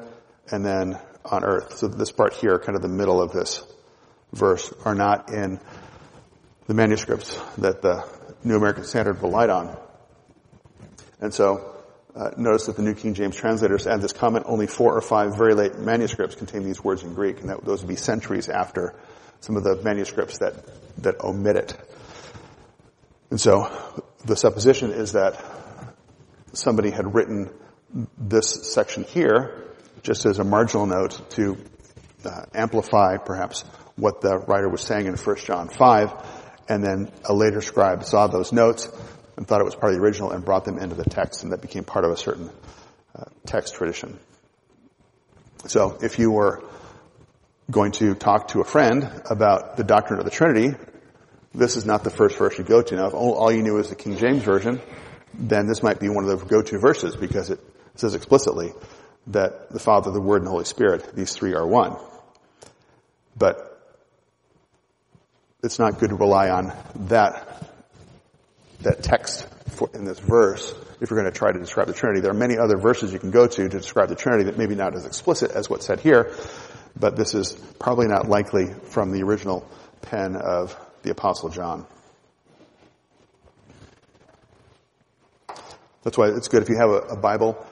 and 0.52 0.66
then 0.66 1.00
on 1.24 1.46
earth. 1.46 1.78
So 1.78 1.88
this 1.88 2.12
part 2.12 2.34
here 2.34 2.58
kind 2.58 2.76
of 2.76 2.82
the 2.82 2.90
middle 2.90 3.22
of 3.22 3.32
this 3.32 3.64
verse 4.34 4.74
are 4.86 4.96
not 4.96 5.32
in 5.32 5.60
the 6.68 6.74
manuscripts 6.74 7.40
that 7.58 7.82
the 7.82 8.06
new 8.44 8.56
american 8.56 8.84
standard 8.84 9.22
relied 9.22 9.50
on 9.50 9.78
and 11.20 11.34
so 11.34 11.72
uh, 12.16 12.32
notice 12.36 12.66
that 12.66 12.76
the 12.76 12.82
New 12.82 12.94
King 12.94 13.14
James 13.14 13.36
translators 13.36 13.88
add 13.88 14.02
this 14.02 14.12
comment, 14.12 14.46
only 14.48 14.68
four 14.68 14.96
or 14.96 15.02
five 15.02 15.38
very 15.38 15.54
late 15.54 15.78
manuscripts 15.78 16.36
contain 16.36 16.64
these 16.64 16.84
words 16.84 17.04
in 17.04 17.14
Greek, 17.14 17.40
and 17.40 17.50
that, 17.50 17.64
those 17.64 17.82
would 17.82 17.88
be 17.88 17.96
centuries 17.96 18.50
after 18.50 18.94
some 19.40 19.56
of 19.56 19.64
the 19.64 19.82
manuscripts 19.82 20.40
that, 20.40 20.54
that 20.98 21.22
omit 21.22 21.56
it. 21.56 21.78
And 23.30 23.40
so 23.40 23.72
the 24.26 24.36
supposition 24.36 24.92
is 24.92 25.14
that 25.14 25.42
somebody 26.54 26.92
had 26.92 27.16
written 27.16 27.50
this 28.18 28.74
section 28.74 29.04
here 29.06 29.74
just 30.04 30.26
as 30.26 30.40
a 30.40 30.44
marginal 30.44 30.86
note 30.86 31.30
to 31.32 31.58
uh, 32.26 32.44
amplify 32.54 33.18
perhaps 33.18 33.64
what 33.96 34.22
the 34.22 34.38
writer 34.38 34.70
was 34.70 34.82
saying 34.82 35.06
in 35.06 35.16
1 35.16 35.36
John 35.38 35.70
5, 35.70 36.14
and 36.70 36.84
then 36.84 37.12
a 37.26 37.34
later 37.34 37.62
scribe 37.62 38.04
saw 38.04 38.28
those 38.28 38.52
notes 38.52 38.88
and 39.38 39.48
thought 39.48 39.62
it 39.62 39.66
was 39.66 39.76
part 39.76 39.94
of 39.94 40.00
the 40.00 40.04
original 40.04 40.32
and 40.32 40.44
brought 40.44 40.66
them 40.66 40.78
into 40.78 40.96
the 40.96 41.04
text 41.04 41.44
and 41.44 41.52
that 41.52 41.62
became 41.62 41.84
part 41.84 42.06
of 42.06 42.12
a 42.12 42.18
certain 42.18 42.50
uh, 43.16 43.26
text 43.46 43.76
tradition. 43.76 44.20
So 45.68 45.98
if 46.02 46.20
you 46.20 46.32
were 46.32 46.64
going 47.70 47.92
to 47.94 48.16
talk 48.16 48.50
to 48.50 48.62
a 48.62 48.64
friend 48.64 49.10
about 49.30 49.78
the 49.78 49.84
doctrine 49.84 50.20
of 50.20 50.26
the 50.26 50.32
Trinity, 50.32 50.76
this 51.54 51.76
is 51.76 51.86
not 51.86 52.04
the 52.04 52.10
first 52.10 52.38
verse 52.38 52.58
you 52.58 52.64
go 52.64 52.82
to. 52.82 52.96
Now, 52.96 53.08
if 53.08 53.14
all 53.14 53.52
you 53.52 53.62
knew 53.62 53.78
is 53.78 53.90
the 53.90 53.96
King 53.96 54.18
James 54.18 54.44
Version, 54.44 54.82
then 55.34 55.68
this 55.68 55.84
might 55.84 56.00
be 56.00 56.10
one 56.10 56.26
of 56.28 56.40
the 56.40 56.46
go-to 56.46 56.80
verses 56.80 57.16
because 57.16 57.50
it 57.50 57.60
says 57.96 58.16
explicitly 58.16 58.74
that 59.28 59.70
the 59.70 59.80
Father, 59.80 60.12
the 60.12 60.22
Word, 60.22 60.38
and 60.38 60.48
the 60.48 60.52
Holy 60.52 60.66
Spirit, 60.66 61.16
these 61.16 61.34
three 61.34 61.54
are 61.54 61.66
one. 61.66 61.98
But 63.38 63.71
it's 65.64 65.80
not 65.80 66.00
good 66.00 66.10
to 66.10 66.16
rely 66.16 66.50
on 66.50 66.74
that 67.08 67.48
that 68.82 69.04
text 69.04 69.48
for, 69.70 69.90
in 69.94 70.06
this 70.06 70.20
verse 70.20 70.74
if 71.00 71.10
you're 71.10 71.20
going 71.20 71.32
to 71.32 71.38
try 71.38 71.52
to 71.52 71.60
describe 71.60 71.88
the 71.88 71.94
Trinity. 71.94 72.22
There 72.22 72.32
are 72.32 72.36
many 72.36 72.58
other 72.58 72.78
verses 72.78 73.12
you 73.12 73.20
can 73.20 73.32
go 73.32 73.48
to 73.48 73.70
to 73.70 73.70
describe 73.70 74.10
the 74.10 74.16
Trinity 74.16 74.46
that 74.46 74.58
maybe 74.58 74.76
not 74.76 74.96
as 74.96 75.06
explicit 75.06 75.52
as 75.52 75.70
what's 75.70 75.86
said 75.86 76.00
here, 76.00 76.34
but 77.00 77.16
this 77.16 77.34
is 77.34 77.54
probably 77.80 78.08
not 78.08 78.28
likely 78.28 78.74
from 78.90 79.12
the 79.12 79.24
original 79.24 79.68
pen 80.02 80.36
of 80.36 80.76
the 81.04 81.12
Apostle 81.12 81.50
John. 81.50 81.86
That's 86.04 86.18
why 86.18 86.30
it's 86.30 86.48
good 86.48 86.64
if 86.64 86.70
you 86.70 86.78
have 86.78 86.90
a, 86.90 87.14
a 87.14 87.18
Bible 87.18 87.64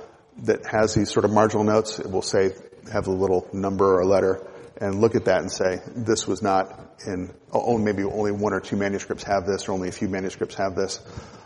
that 0.43 0.65
has 0.65 0.93
these 0.93 1.11
sort 1.11 1.25
of 1.25 1.31
marginal 1.31 1.63
notes. 1.63 1.99
It 1.99 2.09
will 2.09 2.21
say, 2.21 2.53
have 2.91 3.07
a 3.07 3.11
little 3.11 3.47
number 3.53 3.95
or 3.95 4.01
a 4.01 4.07
letter 4.07 4.48
and 4.79 5.01
look 5.01 5.15
at 5.15 5.25
that 5.25 5.41
and 5.41 5.51
say, 5.51 5.81
this 5.95 6.25
was 6.25 6.41
not 6.41 6.79
in, 7.05 7.33
oh, 7.51 7.61
oh, 7.73 7.77
maybe 7.77 8.03
only 8.03 8.31
one 8.31 8.53
or 8.53 8.59
two 8.59 8.77
manuscripts 8.77 9.23
have 9.23 9.45
this 9.45 9.67
or 9.67 9.73
only 9.73 9.89
a 9.89 9.91
few 9.91 10.07
manuscripts 10.07 10.55
have 10.55 10.75
this, 10.75 10.99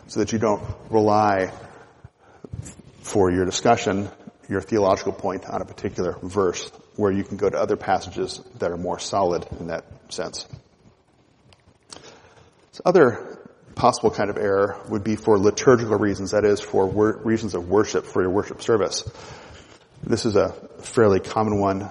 so 0.06 0.20
that 0.20 0.32
you 0.32 0.38
don't 0.38 0.62
rely 0.90 1.52
for 3.02 3.30
your 3.30 3.44
discussion, 3.44 4.08
your 4.48 4.60
theological 4.60 5.12
point 5.12 5.46
on 5.46 5.62
a 5.62 5.64
particular 5.64 6.16
verse 6.22 6.70
where 6.96 7.10
you 7.10 7.24
can 7.24 7.36
go 7.36 7.50
to 7.50 7.56
other 7.56 7.76
passages 7.76 8.40
that 8.58 8.70
are 8.70 8.76
more 8.76 8.98
solid 8.98 9.46
in 9.58 9.66
that 9.66 9.84
sense. 10.10 10.46
So 12.72 12.82
other 12.84 13.38
possible 13.74 14.10
kind 14.10 14.30
of 14.30 14.36
error 14.36 14.80
would 14.88 15.02
be 15.02 15.16
for 15.16 15.38
liturgical 15.38 15.98
reasons, 15.98 16.30
that 16.30 16.44
is 16.44 16.60
for 16.60 16.86
wor- 16.86 17.16
reasons 17.24 17.54
of 17.54 17.68
worship 17.68 18.04
for 18.04 18.22
your 18.22 18.30
worship 18.30 18.62
service. 18.62 19.08
This 20.04 20.24
is 20.24 20.36
a 20.36 20.50
fairly 20.80 21.18
common 21.18 21.58
one 21.58 21.88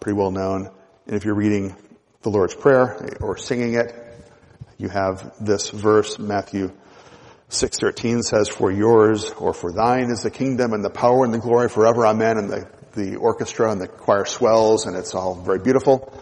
pretty 0.00 0.16
well 0.16 0.30
known. 0.30 0.70
And 1.06 1.16
if 1.16 1.24
you're 1.24 1.34
reading 1.34 1.76
the 2.22 2.30
Lord's 2.30 2.54
Prayer 2.54 3.16
or 3.20 3.36
singing 3.36 3.74
it, 3.74 3.94
you 4.78 4.88
have 4.88 5.32
this 5.44 5.70
verse, 5.70 6.18
Matthew 6.18 6.70
6.13 7.50 8.22
says, 8.22 8.48
for 8.48 8.70
yours 8.70 9.30
or 9.30 9.54
for 9.54 9.72
thine 9.72 10.10
is 10.10 10.22
the 10.22 10.30
kingdom 10.30 10.72
and 10.72 10.84
the 10.84 10.90
power 10.90 11.24
and 11.24 11.32
the 11.32 11.38
glory 11.38 11.68
forever. 11.68 12.06
Amen. 12.06 12.36
And 12.38 12.50
the, 12.50 12.68
the 12.94 13.16
orchestra 13.16 13.70
and 13.70 13.80
the 13.80 13.88
choir 13.88 14.24
swells 14.24 14.86
and 14.86 14.96
it's 14.96 15.14
all 15.14 15.34
very 15.34 15.60
beautiful. 15.60 16.12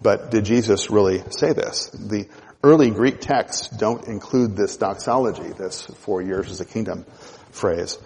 But 0.00 0.30
did 0.30 0.44
Jesus 0.44 0.90
really 0.90 1.22
say 1.30 1.52
this? 1.52 1.90
The 1.90 2.28
early 2.62 2.90
Greek 2.90 3.20
texts 3.20 3.68
don't 3.68 4.06
include 4.06 4.56
this 4.56 4.76
doxology, 4.76 5.50
this 5.50 5.82
for 5.82 6.22
yours 6.22 6.50
is 6.50 6.58
the 6.58 6.64
kingdom 6.64 7.04
phrase. 7.50 7.98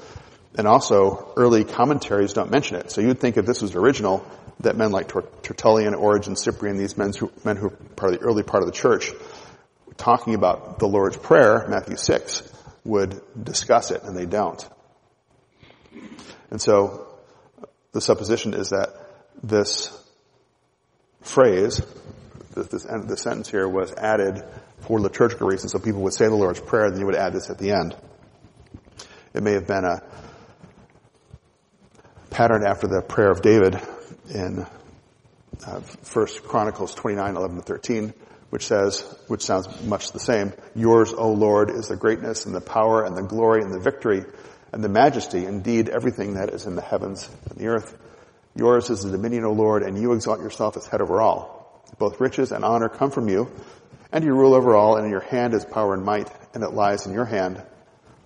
And 0.57 0.67
also 0.67 1.33
early 1.37 1.65
commentaries 1.65 2.33
don't 2.33 2.51
mention 2.51 2.77
it. 2.77 2.91
So 2.91 3.01
you'd 3.01 3.21
think 3.21 3.37
if 3.37 3.47
this 3.47 3.63
was 3.63 3.75
original, 3.75 4.27
that 4.61 4.77
men 4.77 4.93
like 4.93 5.09
Tertullian, 5.43 5.95
Origen, 5.95 6.37
Cyprian, 6.37 6.77
these 6.77 6.97
men 6.97 7.13
who, 7.13 7.33
men 7.45 7.57
who 7.57 7.67
are 7.67 7.71
part 7.71 8.15
of 8.15 8.21
the 8.21 8.27
early 8.27 8.43
part 8.43 8.63
of 8.63 8.67
the 8.67 8.77
church, 8.77 9.13
talking 9.97 10.35
about 10.35 10.79
the 10.79 10.87
Lord's 10.87 11.17
Prayer, 11.17 11.67
Matthew 11.69 11.97
6, 11.97 12.49
would 12.85 13.21
discuss 13.43 13.91
it, 13.91 14.03
and 14.05 14.17
they 14.17 14.27
don't. 14.27 14.69
And 16.51 16.61
so, 16.61 17.07
the 17.93 18.01
supposition 18.01 18.55
is 18.55 18.71
that 18.71 18.89
this 19.43 19.91
phrase, 21.23 21.81
this, 22.55 22.67
this, 22.69 22.85
this 22.85 23.23
sentence 23.23 23.51
here 23.51 23.69
was 23.69 23.93
added 23.93 24.43
for 24.81 25.01
liturgical 25.01 25.47
reasons. 25.47 25.73
So 25.73 25.79
people 25.79 26.03
would 26.03 26.15
say 26.15 26.27
the 26.27 26.35
Lord's 26.35 26.61
Prayer, 26.61 26.91
then 26.91 27.01
you 27.01 27.07
would 27.07 27.17
add 27.17 27.33
this 27.33 27.51
at 27.51 27.59
the 27.59 27.73
end. 27.73 27.97
It 29.35 29.43
may 29.43 29.53
have 29.53 29.67
been 29.67 29.85
a 29.85 30.03
pattern 32.31 32.65
after 32.65 32.87
the 32.87 33.03
prayer 33.03 33.31
of 33.31 33.43
David 33.43 33.81
in 34.31 34.67
uh, 35.67 35.81
First 35.81 36.43
Chronicles 36.45 36.95
29, 36.95 37.37
11 37.37 37.57
to 37.57 37.63
13, 37.63 38.15
which 38.51 38.67
says, 38.67 39.01
which 39.29 39.43
sounds 39.43 39.83
much 39.83 40.13
the 40.13 40.21
same, 40.21 40.53
Yours, 40.75 41.13
O 41.13 41.33
Lord, 41.33 41.71
is 41.71 41.89
the 41.89 41.97
greatness 41.97 42.47
and 42.47 42.55
the 42.55 42.61
power 42.61 43.05
and 43.05 43.17
the 43.17 43.23
glory 43.23 43.63
and 43.63 43.73
the 43.73 43.81
victory 43.81 44.25
and 44.73 44.83
the 44.83 44.89
majesty, 44.89 45.45
indeed 45.45 45.89
everything 45.89 46.35
that 46.35 46.51
is 46.51 46.67
in 46.67 46.75
the 46.75 46.83
heavens 46.83 47.29
and 47.51 47.59
the 47.59 47.67
earth. 47.67 47.97
Yours 48.55 48.91
is 48.91 49.03
the 49.03 49.11
dominion, 49.11 49.45
O 49.45 49.53
Lord, 49.53 49.83
and 49.83 50.01
you 50.01 50.13
exalt 50.13 50.41
yourself 50.41 50.77
as 50.77 50.87
head 50.87 51.01
over 51.01 51.21
all. 51.21 51.85
Both 51.99 52.21
riches 52.21 52.53
and 52.53 52.65
honor 52.65 52.89
come 52.89 53.11
from 53.11 53.29
you, 53.29 53.51
and 54.13 54.25
you 54.25 54.35
rule 54.35 54.55
over 54.55 54.75
all, 54.75 54.97
and 54.97 55.07
in 55.07 55.11
your 55.11 55.21
hand 55.21 55.55
is 55.55 55.65
power 55.65 55.95
and 55.95 56.05
might, 56.05 56.31
and 56.55 56.63
it 56.63 56.73
lies 56.73 57.07
in 57.07 57.13
your 57.13 57.25
hand 57.25 57.63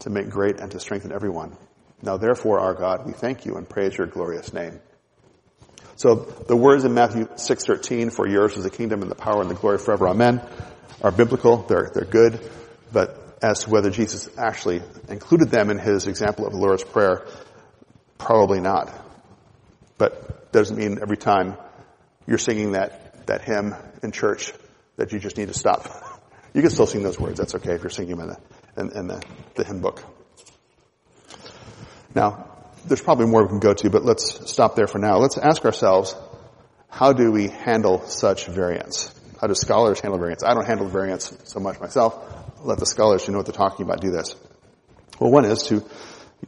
to 0.01 0.11
make 0.11 0.29
great 0.29 0.61
and 0.61 0.71
to 0.73 0.81
strengthen 0.81 1.13
everyone. 1.13 1.57
Now 2.03 2.17
therefore, 2.17 2.61
our 2.61 2.75
God, 2.75 3.07
we 3.07 3.13
thank 3.13 3.47
you 3.47 3.57
and 3.57 3.69
praise 3.69 3.97
your 3.97 4.07
glorious 4.07 4.53
name. 4.53 4.81
So 5.97 6.15
the 6.15 6.57
words 6.57 6.85
in 6.85 6.93
Matthew 6.93 7.27
6:13, 7.37 8.11
"For 8.11 8.29
yours 8.29 8.57
is 8.57 8.65
the 8.65 8.71
kingdom 8.71 9.03
and 9.03 9.11
the 9.11 9.17
power 9.17 9.41
and 9.41 9.51
the 9.51 9.55
glory 9.55 9.79
forever, 9.79 10.09
Amen," 10.09 10.43
are 11.03 11.11
biblical. 11.11 11.65
They're 11.69 11.91
they're 11.93 12.05
good, 12.05 12.39
but 12.93 13.39
as 13.43 13.61
to 13.65 13.71
whether 13.71 13.91
Jesus 13.91 14.29
actually 14.37 14.83
included 15.09 15.51
them 15.51 15.71
in 15.71 15.79
his 15.79 16.07
example 16.07 16.47
of 16.47 16.53
the 16.53 16.59
Lord's 16.59 16.85
prayer, 16.85 17.27
probably 18.19 18.61
not. 18.61 18.93
But 19.99 20.53
doesn't 20.53 20.77
mean 20.77 20.99
every 21.01 21.17
time 21.17 21.57
you're 22.27 22.39
singing 22.39 22.73
that 22.73 23.27
that 23.27 23.43
hymn 23.43 23.75
in 24.03 24.13
church 24.13 24.53
that 24.97 25.13
you 25.13 25.19
just 25.19 25.37
need 25.37 25.49
to 25.49 25.55
stop. 25.55 25.89
You 26.55 26.63
can 26.63 26.71
still 26.71 26.87
sing 26.87 27.03
those 27.03 27.21
words. 27.21 27.39
That's 27.39 27.55
okay 27.57 27.75
if 27.75 27.83
you're 27.83 27.91
singing 27.91 28.17
them 28.17 28.21
in 28.21 28.29
the 28.29 28.81
in, 28.81 28.99
in 28.99 29.07
the, 29.09 29.23
the 29.57 29.65
hymn 29.65 29.83
book. 29.83 30.03
Now, 32.15 32.56
there's 32.87 33.03
probably 33.03 33.27
more 33.27 33.43
we 33.43 33.49
can 33.49 33.61
go 33.61 33.75
to, 33.75 33.91
but 33.91 34.05
let's 34.05 34.51
stop 34.51 34.77
there 34.77 34.87
for 34.87 34.99
now. 34.99 35.19
Let's 35.19 35.39
ask 35.39 35.65
ourselves, 35.65 36.15
how 36.89 37.13
do 37.13 37.33
we 37.33 37.49
handle 37.49 38.07
such 38.07 38.47
variance? 38.47 39.13
How 39.41 39.49
do 39.49 39.55
scholars 39.55 40.01
handle 40.01 40.19
variance? 40.19 40.43
I 40.43 40.55
don't 40.55 40.67
handle 40.67 40.89
variance 40.89 41.37
so 41.45 41.61
much 41.61 41.81
myself. 41.81 42.17
Let 42.63 42.79
the 42.79 42.87
scholars 42.87 43.25
who 43.25 43.33
know 43.33 43.39
what 43.39 43.47
they're 43.47 43.53
talking 43.53 43.85
about 43.85 44.01
do 44.01 44.11
this. 44.11 44.35
Well, 45.21 45.31
one 45.31 45.45
is 45.45 45.65
to 45.65 45.85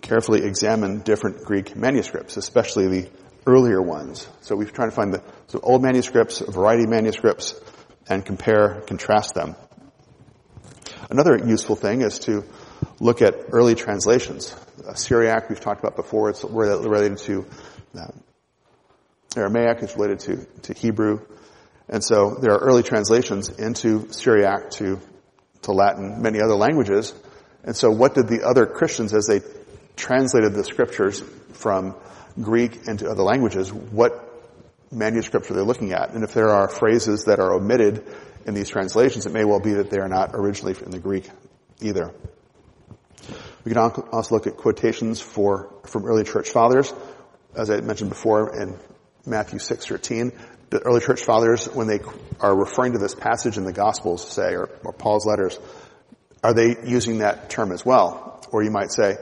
carefully 0.01 0.45
examine 0.45 1.01
different 1.01 1.45
Greek 1.45 1.77
manuscripts, 1.77 2.37
especially 2.37 2.89
the 2.89 3.11
earlier 3.47 3.81
ones. 3.81 4.29
So 4.41 4.57
we've 4.57 4.73
tried 4.73 4.87
to 4.87 4.93
find 4.93 5.13
the 5.13 5.23
so 5.49 5.61
old 5.63 5.83
manuscripts, 5.83 6.41
a 6.41 6.51
variety 6.51 6.85
of 6.85 6.91
manuscripts, 6.91 7.55
and 8.09 8.25
compare, 8.25 8.83
contrast 8.87 9.35
them. 9.35 9.57
Another 11.11 11.39
useful 11.39 11.77
thing 11.77 12.03
is 12.03 12.19
to 12.21 12.45
look 13.01 13.23
at 13.23 13.35
early 13.53 13.75
translations. 13.75 14.55
Syriac 14.95 15.49
we've 15.49 15.61
talked 15.61 15.81
about 15.81 15.97
before. 15.97 16.31
It's 16.31 16.45
related 16.45 17.19
to 17.19 17.47
uh, 17.99 18.07
Aramaic. 19.37 19.83
It's 19.83 19.95
related 19.97 20.21
to, 20.21 20.45
to 20.63 20.73
Hebrew. 20.75 21.21
And 21.89 22.05
so 22.05 22.37
there 22.41 22.53
are 22.53 22.59
early 22.59 22.83
translations 22.83 23.49
into 23.49 24.13
Syriac 24.13 24.71
to, 24.73 25.01
to 25.63 25.73
Latin, 25.73 26.21
many 26.21 26.41
other 26.41 26.55
languages. 26.55 27.15
And 27.65 27.77
so 27.77 27.91
what 27.91 28.15
did 28.15 28.29
the 28.29 28.47
other 28.47 28.67
Christians, 28.67 29.15
as 29.15 29.27
they 29.27 29.41
translated 29.97 30.55
the 30.55 30.65
scriptures 30.65 31.23
from 31.53 31.95
Greek 32.41 32.87
into 32.87 33.09
other 33.09 33.23
languages, 33.23 33.73
what 33.73 34.25
manuscripts 34.93 35.51
are 35.51 35.55
they 35.55 35.63
looking 35.63 35.93
at? 35.93 36.11
And 36.11 36.25
if 36.25 36.35
there 36.35 36.51
are 36.51 36.69
phrases 36.69 37.25
that 37.25 37.41
are 37.41 37.53
omitted 37.53 38.07
in 38.47 38.55
these 38.55 38.69
translations, 38.69 39.27
it 39.27 39.33
may 39.33 39.45
well 39.45 39.61
be 39.61 39.75
that 39.75 39.91
they 39.91 39.99
are 39.99 40.09
not 40.09 40.31
originally 40.35 40.75
in 40.85 40.91
the 40.91 40.99
Greek 40.99 41.29
either. 41.81 42.13
We 43.69 43.75
can 43.75 43.83
also 43.83 44.35
look 44.35 44.47
at 44.47 44.57
quotations 44.57 45.21
for, 45.21 45.69
from 45.85 46.07
early 46.07 46.25
church 46.25 46.49
fathers. 46.49 46.91
As 47.55 47.69
I 47.69 47.83
mentioned 47.83 48.09
before 48.09 48.59
in 48.59 48.79
Matthew 49.27 49.59
6:13, 49.59 50.33
the 50.71 50.79
early 50.79 51.03
church 51.03 51.23
fathers, 51.23 51.67
when 51.67 51.87
they 51.87 52.01
are 52.41 52.57
referring 52.57 52.95
to 52.95 52.99
this 52.99 53.15
passage 53.15 53.59
in 53.59 53.65
the 53.65 53.75
Gospels, 53.75 54.27
say, 54.27 54.55
or, 54.55 54.71
or 54.85 54.95
Paul's 54.95 55.27
letters, 55.27 55.61
are 56.43 56.55
they 56.55 56.77
using 56.83 57.19
that 57.19 57.51
term 57.51 57.71
as 57.71 57.85
well? 57.85 58.43
Or 58.53 58.63
you 58.63 58.71
might 58.71 58.91
say, 58.91 59.19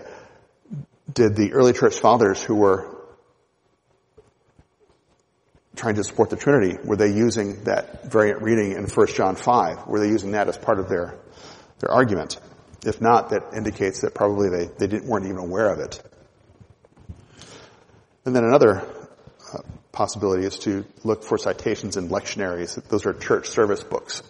did 1.13 1.35
the 1.35 1.53
early 1.53 1.73
church 1.73 1.99
fathers 1.99 2.41
who 2.41 2.55
were 2.55 2.97
trying 5.75 5.97
to 5.97 6.05
support 6.05 6.31
the 6.31 6.37
Trinity, 6.37 6.79
were 6.85 6.97
they 6.97 7.13
using 7.13 7.65
that 7.65 8.05
variant 8.13 8.43
reading 8.43 8.75
in 8.75 8.85
1 8.85 9.07
John 9.09 9.35
5? 9.35 9.89
Were 9.89 9.99
they 9.99 10.09
using 10.09 10.31
that 10.33 10.47
as 10.47 10.57
part 10.57 10.79
of 10.79 10.89
their, 10.89 11.19
their 11.81 11.91
argument? 11.91 12.39
If 12.87 13.01
not, 13.01 13.31
that 13.31 13.53
indicates 13.55 14.03
that 14.03 14.15
probably 14.15 14.49
they, 14.49 14.65
they 14.79 14.87
didn't, 14.87 15.07
weren't 15.07 15.27
even 15.27 15.39
aware 15.39 15.71
of 15.71 15.81
it. 15.81 16.01
And 18.25 18.35
then 18.35 18.45
another 18.45 18.89
uh, 19.53 19.59
possibility 19.93 20.47
is 20.47 20.59
to 20.61 20.85
look 21.05 21.25
for 21.25 21.37
citations 21.37 21.97
in 21.97 22.09
lectionaries. 22.09 22.81
Those 22.89 23.07
are 23.07 23.13
church 23.13 23.49
service 23.49 23.83
books. 23.83 24.23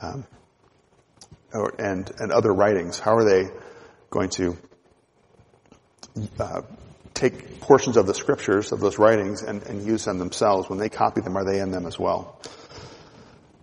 Um, 0.00 0.26
or, 1.52 1.74
and, 1.78 2.10
and 2.18 2.32
other 2.32 2.52
writings. 2.52 2.98
How 2.98 3.16
are 3.16 3.24
they 3.24 3.50
going 4.10 4.30
to 4.30 4.56
uh, 6.38 6.62
take 7.14 7.60
portions 7.60 7.96
of 7.96 8.06
the 8.06 8.14
scriptures 8.14 8.72
of 8.72 8.80
those 8.80 8.98
writings 8.98 9.42
and, 9.42 9.62
and 9.62 9.86
use 9.86 10.04
them 10.04 10.18
themselves? 10.18 10.68
When 10.68 10.78
they 10.78 10.88
copy 10.88 11.22
them, 11.22 11.36
are 11.36 11.44
they 11.44 11.60
in 11.60 11.70
them 11.70 11.86
as 11.86 11.98
well? 11.98 12.40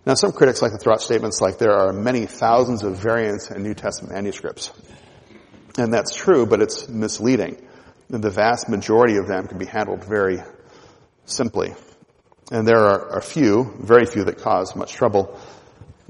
Now, 0.06 0.14
some 0.14 0.32
critics 0.32 0.60
like 0.60 0.72
to 0.72 0.78
throw 0.78 0.92
out 0.92 1.00
statements 1.00 1.40
like 1.40 1.56
there 1.56 1.72
are 1.72 1.92
many 1.92 2.26
thousands 2.26 2.82
of 2.82 2.98
variants 2.98 3.50
in 3.50 3.62
New 3.62 3.72
Testament 3.72 4.12
manuscripts. 4.12 4.70
And 5.78 5.92
that's 5.92 6.14
true, 6.14 6.44
but 6.44 6.60
it's 6.60 6.88
misleading. 6.88 7.66
The 8.10 8.30
vast 8.30 8.68
majority 8.68 9.16
of 9.16 9.26
them 9.26 9.46
can 9.48 9.56
be 9.56 9.64
handled 9.64 10.04
very 10.04 10.42
simply. 11.24 11.74
And 12.52 12.68
there 12.68 12.80
are 12.80 13.16
a 13.16 13.22
few, 13.22 13.74
very 13.80 14.04
few 14.04 14.24
that 14.24 14.38
cause 14.38 14.76
much 14.76 14.92
trouble, 14.92 15.40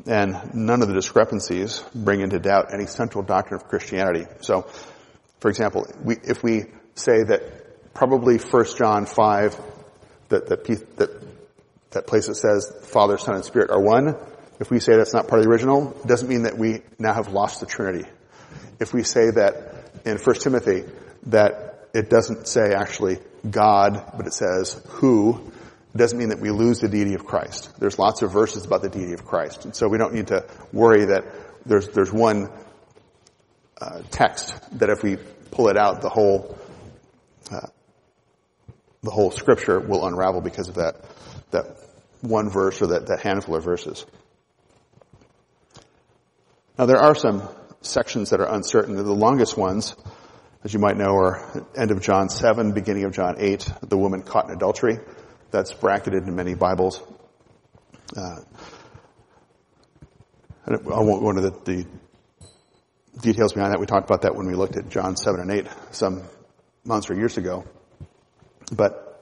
and 0.06 0.54
none 0.54 0.82
of 0.82 0.88
the 0.88 0.94
discrepancies 0.94 1.82
bring 1.94 2.20
into 2.20 2.40
doubt 2.40 2.74
any 2.74 2.86
central 2.86 3.22
doctrine 3.22 3.60
of 3.60 3.68
Christianity. 3.68 4.26
So, 4.40 4.62
for 5.38 5.48
example, 5.48 5.86
we, 6.02 6.16
if 6.24 6.42
we 6.42 6.64
say 6.96 7.22
that 7.22 7.94
probably 7.94 8.38
1 8.38 8.66
John 8.76 9.06
5, 9.06 9.60
that, 10.30 10.48
that, 10.48 10.64
that 10.96 11.33
that 11.94 12.06
place 12.06 12.26
that 12.26 12.36
says 12.36 12.72
Father, 12.82 13.18
Son, 13.18 13.34
and 13.34 13.44
Spirit 13.44 13.70
are 13.70 13.80
one, 13.80 14.16
if 14.60 14.70
we 14.70 14.78
say 14.78 14.96
that's 14.96 15.14
not 15.14 15.26
part 15.26 15.40
of 15.40 15.46
the 15.46 15.50
original, 15.50 15.96
it 16.00 16.06
doesn't 16.06 16.28
mean 16.28 16.42
that 16.42 16.56
we 16.56 16.82
now 16.98 17.12
have 17.12 17.28
lost 17.32 17.60
the 17.60 17.66
Trinity. 17.66 18.08
If 18.78 18.92
we 18.92 19.02
say 19.02 19.30
that 19.30 19.90
in 20.04 20.18
1 20.18 20.36
Timothy 20.36 20.84
that 21.26 21.88
it 21.92 22.10
doesn't 22.10 22.46
say 22.46 22.72
actually 22.74 23.18
God, 23.48 24.12
but 24.16 24.26
it 24.26 24.34
says 24.34 24.80
who, 24.88 25.52
it 25.94 25.98
doesn't 25.98 26.18
mean 26.18 26.30
that 26.30 26.40
we 26.40 26.50
lose 26.50 26.80
the 26.80 26.88
deity 26.88 27.14
of 27.14 27.24
Christ. 27.24 27.78
There's 27.78 27.98
lots 27.98 28.22
of 28.22 28.32
verses 28.32 28.64
about 28.64 28.82
the 28.82 28.88
deity 28.88 29.12
of 29.12 29.24
Christ. 29.24 29.64
And 29.64 29.74
so 29.74 29.88
we 29.88 29.98
don't 29.98 30.12
need 30.12 30.28
to 30.28 30.44
worry 30.72 31.06
that 31.06 31.24
there's, 31.66 31.88
there's 31.88 32.12
one 32.12 32.50
uh, 33.80 34.02
text 34.10 34.54
that 34.78 34.90
if 34.90 35.02
we 35.02 35.16
pull 35.50 35.68
it 35.68 35.76
out, 35.76 36.02
the 36.02 36.08
whole, 36.08 36.58
uh, 37.50 37.68
the 39.02 39.10
whole 39.10 39.30
scripture 39.30 39.78
will 39.78 40.06
unravel 40.06 40.40
because 40.40 40.68
of 40.68 40.76
that, 40.76 40.96
that 41.50 41.83
one 42.24 42.50
verse 42.50 42.80
or 42.82 42.88
that, 42.88 43.06
that 43.06 43.20
handful 43.20 43.54
of 43.54 43.64
verses. 43.64 44.04
Now 46.78 46.86
there 46.86 46.98
are 46.98 47.14
some 47.14 47.48
sections 47.82 48.30
that 48.30 48.40
are 48.40 48.52
uncertain. 48.52 48.96
The 48.96 49.02
longest 49.02 49.56
ones, 49.56 49.94
as 50.64 50.72
you 50.72 50.80
might 50.80 50.96
know, 50.96 51.16
are 51.16 51.66
end 51.76 51.90
of 51.90 52.00
John 52.02 52.28
7, 52.28 52.72
beginning 52.72 53.04
of 53.04 53.12
John 53.12 53.36
8, 53.38 53.68
the 53.82 53.96
woman 53.96 54.22
caught 54.22 54.48
in 54.48 54.54
adultery. 54.54 54.98
That's 55.50 55.72
bracketed 55.72 56.26
in 56.26 56.34
many 56.34 56.54
Bibles. 56.54 57.00
Uh, 58.16 58.40
I 60.66 60.78
won't 60.80 61.22
go 61.22 61.30
into 61.30 61.42
the, 61.42 61.50
the, 61.64 61.86
details 63.20 63.52
behind 63.52 63.72
that. 63.72 63.78
We 63.78 63.86
talked 63.86 64.08
about 64.08 64.22
that 64.22 64.34
when 64.34 64.46
we 64.46 64.54
looked 64.54 64.76
at 64.76 64.88
John 64.88 65.16
7 65.16 65.40
and 65.40 65.50
8 65.50 65.66
some 65.92 66.22
months 66.84 67.10
or 67.10 67.14
years 67.14 67.36
ago. 67.36 67.64
But 68.72 69.13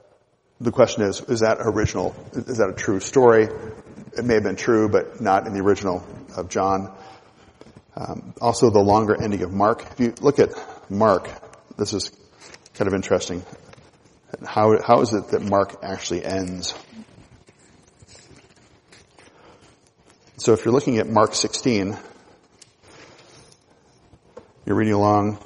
the 0.63 0.71
question 0.71 1.03
is, 1.03 1.19
is 1.21 1.41
that 1.41 1.57
original? 1.59 2.15
Is 2.31 2.57
that 2.57 2.69
a 2.69 2.73
true 2.73 3.01
story? 3.01 3.49
It 4.17 4.23
may 4.23 4.35
have 4.35 4.43
been 4.43 4.55
true, 4.55 4.87
but 4.87 5.19
not 5.19 5.45
in 5.45 5.53
the 5.53 5.59
original 5.59 6.05
of 6.37 6.49
John. 6.49 6.95
Um, 7.95 8.33
also, 8.39 8.69
the 8.69 8.79
longer 8.79 9.21
ending 9.21 9.41
of 9.43 9.51
Mark. 9.51 9.85
If 9.91 9.99
you 9.99 10.13
look 10.21 10.39
at 10.39 10.49
Mark, 10.89 11.29
this 11.77 11.93
is 11.93 12.11
kind 12.75 12.87
of 12.87 12.93
interesting. 12.93 13.43
How 14.45 14.81
how 14.81 15.01
is 15.01 15.13
it 15.13 15.27
that 15.29 15.41
Mark 15.41 15.83
actually 15.83 16.23
ends? 16.23 16.73
So, 20.37 20.53
if 20.53 20.63
you're 20.63 20.73
looking 20.73 20.97
at 20.97 21.07
Mark 21.07 21.35
16, 21.35 21.97
you're 24.65 24.75
reading 24.75 24.93
along 24.93 25.37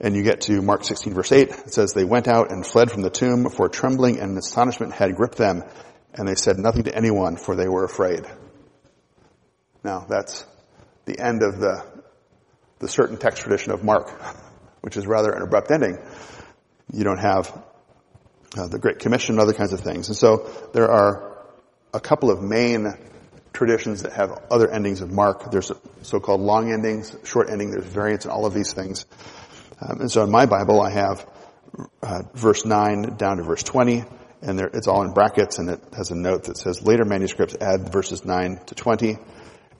and 0.00 0.16
you 0.16 0.22
get 0.22 0.42
to 0.42 0.62
Mark 0.62 0.84
16 0.84 1.14
verse 1.14 1.30
8, 1.30 1.48
it 1.48 1.72
says, 1.72 1.92
They 1.92 2.04
went 2.04 2.26
out 2.26 2.50
and 2.50 2.66
fled 2.66 2.90
from 2.90 3.02
the 3.02 3.10
tomb, 3.10 3.48
for 3.50 3.68
trembling 3.68 4.18
and 4.18 4.36
astonishment 4.38 4.92
had 4.92 5.14
gripped 5.14 5.36
them, 5.36 5.62
and 6.14 6.26
they 6.26 6.34
said 6.34 6.58
nothing 6.58 6.84
to 6.84 6.94
anyone, 6.94 7.36
for 7.36 7.54
they 7.54 7.68
were 7.68 7.84
afraid. 7.84 8.24
Now 9.84 10.06
that's 10.08 10.44
the 11.04 11.18
end 11.18 11.42
of 11.42 11.58
the, 11.58 11.84
the 12.78 12.88
certain 12.88 13.16
text 13.16 13.42
tradition 13.42 13.72
of 13.72 13.84
Mark, 13.84 14.10
which 14.80 14.96
is 14.96 15.06
rather 15.06 15.32
an 15.32 15.42
abrupt 15.42 15.70
ending. 15.70 15.98
You 16.92 17.04
don't 17.04 17.20
have 17.20 17.52
uh, 18.56 18.66
the 18.66 18.78
Great 18.78 18.98
Commission 18.98 19.34
and 19.34 19.40
other 19.40 19.52
kinds 19.52 19.72
of 19.72 19.80
things. 19.80 20.08
And 20.08 20.16
so 20.16 20.50
there 20.72 20.90
are 20.90 21.46
a 21.92 22.00
couple 22.00 22.30
of 22.30 22.42
main 22.42 22.92
traditions 23.52 24.02
that 24.02 24.12
have 24.12 24.30
other 24.50 24.70
endings 24.70 25.00
of 25.00 25.10
Mark. 25.10 25.50
There's 25.50 25.70
so-called 26.02 26.40
long 26.40 26.72
endings, 26.72 27.14
short 27.24 27.50
ending, 27.50 27.70
there's 27.70 27.84
variants 27.84 28.24
in 28.24 28.30
all 28.30 28.46
of 28.46 28.54
these 28.54 28.72
things. 28.72 29.06
Um, 29.80 30.00
and 30.00 30.10
so 30.10 30.22
in 30.22 30.30
my 30.30 30.46
Bible 30.46 30.80
I 30.80 30.90
have 30.90 31.26
uh, 32.02 32.22
verse 32.34 32.64
9 32.64 33.16
down 33.16 33.38
to 33.38 33.42
verse 33.42 33.62
20, 33.62 34.04
and 34.42 34.58
there, 34.58 34.70
it's 34.72 34.88
all 34.88 35.02
in 35.02 35.12
brackets, 35.12 35.58
and 35.58 35.68
it 35.68 35.80
has 35.96 36.10
a 36.10 36.14
note 36.14 36.44
that 36.44 36.56
says 36.56 36.82
later 36.82 37.04
manuscripts 37.04 37.56
add 37.60 37.92
verses 37.92 38.24
9 38.24 38.60
to 38.66 38.74
20. 38.74 39.18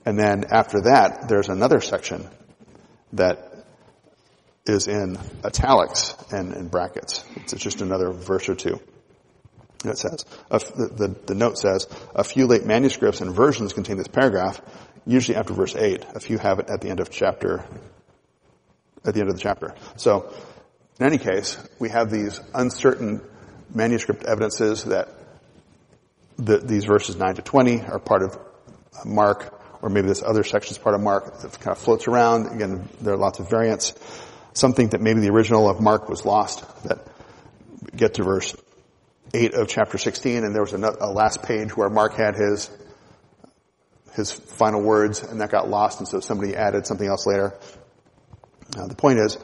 And 0.05 0.17
then 0.17 0.45
after 0.51 0.81
that, 0.81 1.27
there's 1.27 1.49
another 1.49 1.79
section 1.79 2.27
that 3.13 3.51
is 4.65 4.87
in 4.87 5.17
italics 5.43 6.15
and 6.31 6.53
in 6.53 6.67
brackets. 6.67 7.23
It's 7.35 7.53
just 7.53 7.81
another 7.81 8.11
verse 8.11 8.47
or 8.49 8.55
two. 8.55 8.79
It 9.83 9.97
says, 9.97 10.25
the, 10.49 10.91
the, 10.95 11.15
the, 11.25 11.35
note 11.35 11.57
says, 11.57 11.87
a 12.13 12.23
few 12.23 12.45
late 12.45 12.65
manuscripts 12.65 13.21
and 13.21 13.33
versions 13.33 13.73
contain 13.73 13.97
this 13.97 14.07
paragraph, 14.07 14.61
usually 15.07 15.35
after 15.35 15.53
verse 15.53 15.75
8. 15.75 16.05
A 16.13 16.19
few 16.19 16.37
have 16.37 16.59
it 16.59 16.69
at 16.69 16.81
the 16.81 16.89
end 16.89 16.99
of 16.99 17.09
chapter, 17.09 17.65
at 19.05 19.13
the 19.13 19.19
end 19.19 19.29
of 19.29 19.35
the 19.35 19.41
chapter. 19.41 19.73
So, 19.95 20.33
in 20.99 21.05
any 21.05 21.17
case, 21.17 21.57
we 21.79 21.89
have 21.89 22.11
these 22.11 22.39
uncertain 22.53 23.21
manuscript 23.73 24.23
evidences 24.23 24.83
that 24.85 25.09
the, 26.37 26.57
these 26.57 26.85
verses 26.85 27.15
9 27.15 27.35
to 27.35 27.41
20 27.41 27.81
are 27.81 27.99
part 27.99 28.23
of 28.23 28.37
Mark, 29.05 29.59
or 29.81 29.89
maybe 29.89 30.07
this 30.07 30.23
other 30.23 30.43
section 30.43 30.71
is 30.71 30.77
part 30.77 30.95
of 30.95 31.01
Mark 31.01 31.41
that 31.41 31.59
kind 31.59 31.75
of 31.75 31.79
floats 31.79 32.07
around. 32.07 32.47
Again, 32.53 32.87
there 32.99 33.13
are 33.13 33.17
lots 33.17 33.39
of 33.39 33.49
variants. 33.49 33.93
Something 34.53 34.89
that 34.89 35.01
maybe 35.01 35.21
the 35.21 35.29
original 35.29 35.69
of 35.69 35.79
Mark 35.79 36.09
was 36.09 36.25
lost, 36.25 36.63
that 36.83 37.07
get 37.95 38.15
to 38.15 38.23
verse 38.23 38.55
8 39.33 39.53
of 39.53 39.67
chapter 39.67 39.97
16, 39.97 40.43
and 40.43 40.53
there 40.53 40.61
was 40.61 40.73
a, 40.73 40.77
a 40.77 41.11
last 41.11 41.41
page 41.41 41.75
where 41.75 41.89
Mark 41.89 42.13
had 42.15 42.35
his 42.35 42.69
his 44.15 44.31
final 44.31 44.81
words, 44.81 45.23
and 45.23 45.39
that 45.39 45.51
got 45.51 45.69
lost, 45.69 45.99
and 45.99 46.07
so 46.07 46.19
somebody 46.19 46.53
added 46.53 46.85
something 46.85 47.07
else 47.07 47.25
later. 47.25 47.57
Uh, 48.77 48.87
the 48.87 48.95
point 48.95 49.19
is, 49.19 49.37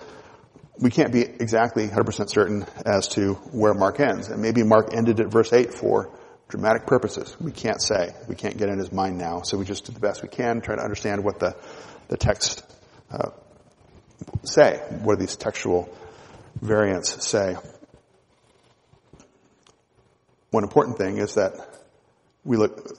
we 0.80 0.92
can't 0.92 1.12
be 1.12 1.22
exactly 1.22 1.88
100% 1.88 2.30
certain 2.30 2.66
as 2.86 3.08
to 3.10 3.34
where 3.52 3.74
Mark 3.74 4.00
ends. 4.00 4.30
And 4.30 4.42
maybe 4.42 4.64
Mark 4.64 4.94
ended 4.94 5.20
at 5.20 5.28
verse 5.28 5.52
8 5.52 5.74
for 5.74 6.12
dramatic 6.48 6.86
purposes. 6.86 7.36
We 7.40 7.52
can't 7.52 7.82
say. 7.82 8.14
We 8.28 8.36
can't 8.36 8.58
get 8.58 8.70
in 8.70 8.78
his 8.78 8.92
mind 8.92 9.18
now. 9.18 9.42
So 9.42 9.58
we 9.58 9.66
just 9.66 9.86
do 9.86 9.92
the 9.92 10.00
best 10.00 10.22
we 10.22 10.30
can, 10.30 10.62
try 10.62 10.76
to 10.76 10.82
understand 10.82 11.24
what 11.24 11.40
the, 11.40 11.56
the 12.08 12.18
text 12.18 12.64
uh, 13.12 13.32
say, 14.44 14.78
what 15.02 15.20
these 15.20 15.36
textual 15.36 15.94
variants 16.62 17.26
say. 17.26 17.56
One 20.52 20.64
important 20.64 20.98
thing 20.98 21.18
is 21.18 21.36
that 21.36 21.54
we 22.46 22.56
look, 22.56 22.98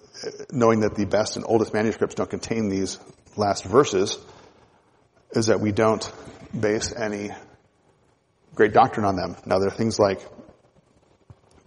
knowing 0.52 0.80
that 0.80 0.94
the 0.94 1.06
best 1.06 1.36
and 1.36 1.44
oldest 1.48 1.72
manuscripts 1.72 2.14
don't 2.14 2.28
contain 2.28 2.68
these 2.68 2.98
last 3.36 3.64
verses, 3.64 4.18
is 5.32 5.46
that 5.46 5.60
we 5.60 5.72
don't 5.72 6.10
base 6.58 6.94
any 6.94 7.30
great 8.54 8.72
doctrine 8.72 9.06
on 9.06 9.16
them. 9.16 9.36
Now 9.46 9.58
there 9.58 9.68
are 9.68 9.76
things 9.76 9.98
like 9.98 10.20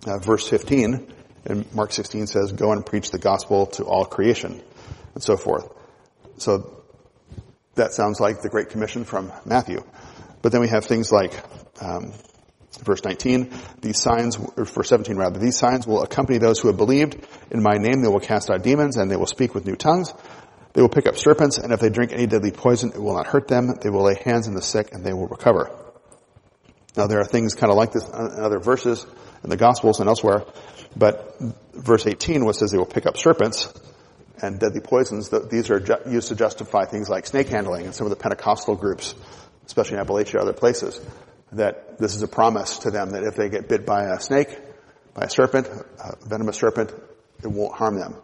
uh, 0.06 0.18
verse 0.18 0.48
15 0.48 1.14
and 1.46 1.74
Mark 1.74 1.92
16 1.92 2.28
says, 2.28 2.52
go 2.52 2.72
and 2.72 2.86
preach 2.86 3.12
the 3.12 3.20
gospel 3.20 3.68
to 3.68 3.84
all 3.84 4.06
creation 4.06 4.62
and 5.14 5.24
so 5.24 5.38
forth. 5.38 5.68
So 6.38 6.84
that 7.76 7.94
sounds 7.94 8.20
like 8.20 8.42
the 8.42 8.50
Great 8.50 8.70
Commission 8.70 9.06
from 9.06 9.32
Matthew. 9.46 9.84
But 10.42 10.52
then 10.52 10.62
we 10.62 10.68
have 10.68 10.86
things 10.86 11.12
like, 11.12 11.34
um, 11.82 12.14
verse 12.84 13.04
19, 13.04 13.54
these 13.82 14.00
signs, 14.00 14.38
or 14.38 14.66
verse 14.66 14.90
17 14.90 15.16
rather, 15.16 15.40
these 15.40 15.58
signs 15.58 15.88
will 15.88 16.04
accompany 16.04 16.38
those 16.38 16.60
who 16.60 16.68
have 16.68 16.78
believed. 16.78 17.18
In 17.50 17.62
my 17.62 17.78
name 17.78 18.02
they 18.02 18.08
will 18.08 18.20
cast 18.20 18.50
out 18.50 18.64
demons 18.64 18.98
and 18.98 19.10
they 19.10 19.16
will 19.16 19.28
speak 19.28 19.54
with 19.56 19.66
new 19.66 19.76
tongues. 19.76 20.14
They 20.74 20.82
will 20.82 20.90
pick 20.90 21.08
up 21.08 21.18
serpents 21.18 21.58
and 21.58 21.74
if 21.74 21.80
they 21.80 21.90
drink 21.90 22.14
any 22.14 22.28
deadly 22.28 22.52
poison, 22.52 22.92
it 22.94 23.02
will 23.02 23.16
not 23.16 23.28
hurt 23.28 23.48
them. 23.48 23.76
They 23.82 23.90
will 23.90 24.04
lay 24.04 24.16
hands 24.24 24.48
on 24.48 24.54
the 24.54 24.62
sick 24.62 24.94
and 24.94 25.04
they 25.04 25.14
will 25.14 25.28
recover. 25.28 25.72
Now 26.96 27.08
there 27.08 27.20
are 27.20 27.26
things 27.26 27.56
kind 27.56 27.72
of 27.72 27.78
like 27.78 27.92
this 27.92 28.08
in 28.08 28.44
other 28.44 28.60
verses 28.60 29.06
in 29.44 29.50
the 29.50 29.58
Gospels 29.58 30.00
and 30.00 30.08
elsewhere, 30.08 30.44
but 30.96 31.36
verse 31.74 32.06
18, 32.06 32.46
which 32.46 32.58
says 32.58 32.72
they 32.72 32.78
will 32.78 32.86
pick 32.86 33.06
up 33.06 33.18
serpents 33.18 33.74
and 34.42 34.60
deadly 34.60 34.82
poisons, 34.82 35.30
these 35.50 35.70
are 35.70 35.80
ju- 35.80 35.96
used 36.10 36.30
to 36.30 36.36
justify 36.36 36.86
things 36.86 37.10
like 37.10 37.28
snake 37.28 37.48
handling 37.48 37.86
and 37.86 37.96
some 37.96 38.06
of 38.06 38.10
the 38.10 38.16
Pentecostal 38.16 38.76
groups, 38.76 39.16
especially 39.66 39.98
in 39.98 40.06
Appalachia 40.06 40.40
other 40.40 40.54
places, 40.54 41.00
that 41.52 41.98
this 41.98 42.16
is 42.16 42.22
a 42.22 42.28
promise 42.28 42.80
to 42.80 42.92
them 42.92 43.12
that 43.12 43.24
if 43.24 43.36
they 43.36 43.50
get 43.50 43.68
bit 43.68 43.86
by 43.86 44.04
a 44.06 44.20
snake, 44.20 44.58
by 45.14 45.26
a 45.26 45.30
serpent, 45.30 45.68
a 45.68 46.16
venomous 46.28 46.58
serpent, 46.58 46.92
it 47.44 47.48
won't 47.48 47.74
harm 47.74 48.00
them. 48.00 48.16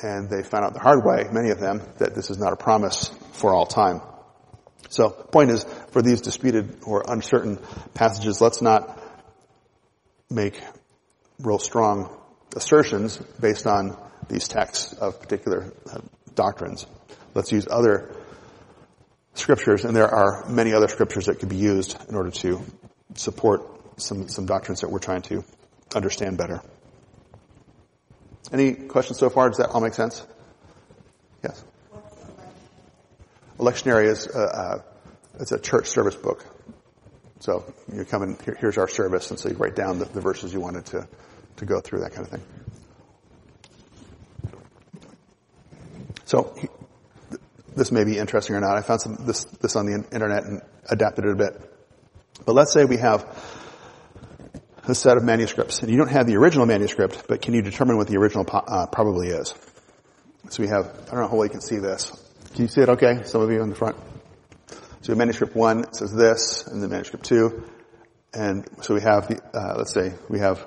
And 0.00 0.28
they 0.28 0.42
found 0.42 0.64
out 0.64 0.74
the 0.74 0.80
hard 0.80 1.04
way, 1.04 1.28
many 1.30 1.50
of 1.50 1.60
them, 1.60 1.82
that 1.98 2.14
this 2.14 2.30
is 2.30 2.38
not 2.38 2.52
a 2.52 2.56
promise 2.56 3.08
for 3.32 3.54
all 3.54 3.66
time. 3.66 4.00
So, 4.88 5.10
point 5.10 5.50
is, 5.50 5.64
for 5.90 6.02
these 6.02 6.20
disputed 6.20 6.78
or 6.84 7.04
uncertain 7.06 7.58
passages, 7.94 8.40
let's 8.40 8.60
not 8.60 9.00
make 10.28 10.60
real 11.40 11.58
strong 11.58 12.14
assertions 12.56 13.16
based 13.40 13.66
on 13.66 13.96
these 14.28 14.48
texts 14.48 14.92
of 14.94 15.20
particular 15.20 15.72
uh, 15.90 16.00
doctrines. 16.34 16.86
Let's 17.34 17.52
use 17.52 17.66
other 17.70 18.14
scriptures, 19.34 19.84
and 19.84 19.96
there 19.96 20.08
are 20.08 20.48
many 20.48 20.72
other 20.74 20.88
scriptures 20.88 21.26
that 21.26 21.38
could 21.38 21.48
be 21.48 21.56
used 21.56 21.96
in 22.08 22.14
order 22.14 22.30
to 22.30 22.62
support 23.14 23.62
some, 24.00 24.28
some 24.28 24.46
doctrines 24.46 24.80
that 24.80 24.90
we're 24.90 24.98
trying 24.98 25.22
to 25.22 25.44
understand 25.94 26.36
better. 26.36 26.62
Any 28.52 28.74
questions 28.74 29.18
so 29.18 29.30
far? 29.30 29.48
Does 29.48 29.58
that 29.58 29.70
all 29.70 29.80
make 29.80 29.94
sense? 29.94 30.26
Yes. 31.42 31.64
Lectionary 33.58 34.06
is 34.06 34.26
a, 34.26 34.38
uh, 34.38 34.82
it's 35.40 35.52
a 35.52 35.58
church 35.58 35.88
service 35.88 36.14
book. 36.14 36.44
So 37.40 37.64
you 37.92 38.04
come 38.04 38.22
and 38.22 38.40
here, 38.42 38.56
here's 38.60 38.78
our 38.78 38.88
service, 38.88 39.30
and 39.30 39.40
so 39.40 39.48
you 39.48 39.56
write 39.56 39.74
down 39.74 39.98
the, 39.98 40.04
the 40.04 40.20
verses 40.20 40.52
you 40.52 40.60
wanted 40.60 40.86
to, 40.86 41.08
to 41.56 41.64
go 41.64 41.80
through, 41.80 42.00
that 42.00 42.12
kind 42.12 42.26
of 42.26 42.30
thing. 42.30 42.42
So 46.24 46.54
this 47.74 47.90
may 47.90 48.04
be 48.04 48.18
interesting 48.18 48.54
or 48.54 48.60
not. 48.60 48.76
I 48.76 48.82
found 48.82 49.00
some, 49.00 49.16
this, 49.20 49.44
this 49.44 49.76
on 49.76 49.86
the 49.86 50.04
internet 50.12 50.44
and 50.44 50.62
adapted 50.88 51.24
it 51.24 51.32
a 51.32 51.36
bit. 51.36 51.60
But 52.44 52.54
let's 52.54 52.72
say 52.72 52.84
we 52.84 52.98
have 52.98 53.26
a 54.86 54.94
set 54.94 55.16
of 55.16 55.24
manuscripts, 55.24 55.80
and 55.80 55.90
you 55.90 55.96
don't 55.96 56.10
have 56.10 56.26
the 56.26 56.36
original 56.36 56.66
manuscript, 56.66 57.24
but 57.28 57.40
can 57.40 57.54
you 57.54 57.62
determine 57.62 57.96
what 57.96 58.08
the 58.08 58.16
original 58.16 58.44
po- 58.44 58.64
uh, 58.66 58.86
probably 58.86 59.28
is? 59.28 59.54
So 60.50 60.62
we 60.62 60.68
have, 60.68 60.86
I 60.86 61.10
don't 61.12 61.20
know 61.20 61.28
how 61.28 61.36
well 61.36 61.44
you 61.44 61.50
can 61.50 61.60
see 61.60 61.78
this. 61.78 62.10
Can 62.54 62.62
you 62.62 62.68
see 62.68 62.80
it 62.80 62.88
okay? 62.88 63.22
Some 63.24 63.40
of 63.40 63.50
you 63.50 63.62
in 63.62 63.70
the 63.70 63.76
front. 63.76 63.96
So 65.02 65.14
manuscript 65.14 65.54
one 65.54 65.92
says 65.92 66.12
this, 66.12 66.66
and 66.66 66.82
then 66.82 66.90
manuscript 66.90 67.24
two, 67.24 67.64
and 68.34 68.66
so 68.82 68.94
we 68.94 69.00
have, 69.02 69.28
the, 69.28 69.40
uh, 69.54 69.74
let's 69.78 69.92
say 69.92 70.14
we 70.28 70.38
have 70.40 70.66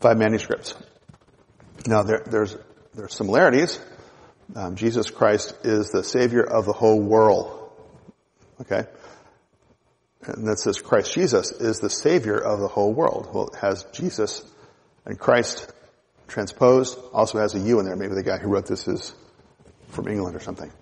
five 0.00 0.18
manuscripts. 0.18 0.74
Now 1.86 2.02
there, 2.02 2.22
there's 2.26 2.56
there's 2.94 3.14
similarities. 3.14 3.80
Um, 4.54 4.76
Jesus 4.76 5.10
Christ 5.10 5.54
is 5.64 5.90
the 5.90 6.04
Savior 6.04 6.42
of 6.42 6.64
the 6.64 6.72
whole 6.72 7.00
world. 7.00 7.72
Okay, 8.60 8.84
and 10.28 10.46
that 10.48 10.58
says 10.58 10.80
Christ 10.80 11.12
Jesus 11.12 11.52
is 11.52 11.80
the 11.80 11.90
Savior 11.90 12.36
of 12.38 12.60
the 12.60 12.68
whole 12.68 12.92
world. 12.92 13.28
Well, 13.32 13.48
it 13.48 13.56
has 13.56 13.84
Jesus 13.92 14.44
and 15.04 15.18
Christ 15.18 15.72
transposed. 16.28 16.98
Also 17.12 17.38
has 17.38 17.54
a 17.54 17.60
U 17.60 17.80
in 17.80 17.86
there. 17.86 17.96
Maybe 17.96 18.14
the 18.14 18.22
guy 18.22 18.38
who 18.38 18.48
wrote 18.48 18.66
this 18.66 18.88
is 18.88 19.14
from 19.88 20.08
England 20.08 20.36
or 20.36 20.40
something. 20.40 20.72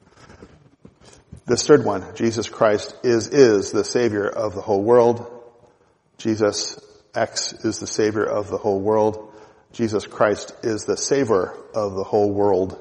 This 1.47 1.67
third 1.67 1.85
one, 1.85 2.05
Jesus 2.15 2.49
Christ 2.49 2.95
is, 3.03 3.29
is 3.29 3.73
the 3.73 3.85
Savior 3.85 4.27
of 4.29 4.55
the 4.55 4.61
whole 4.61 4.83
world. 4.83 5.27
Jesus 6.17 6.81
X 7.15 7.53
is 7.53 7.81
the 7.81 7.87
Savior 7.87 8.25
of 8.25 8.49
the 8.49 8.59
whole 8.59 8.81
world. 8.81 9.33
Jesus 9.73 10.07
Christ 10.07 10.55
is 10.63 10.85
the 10.85 10.97
Savior 10.97 11.53
of 11.75 11.95
the 11.95 12.05
whole 12.05 12.31
world. 12.31 12.79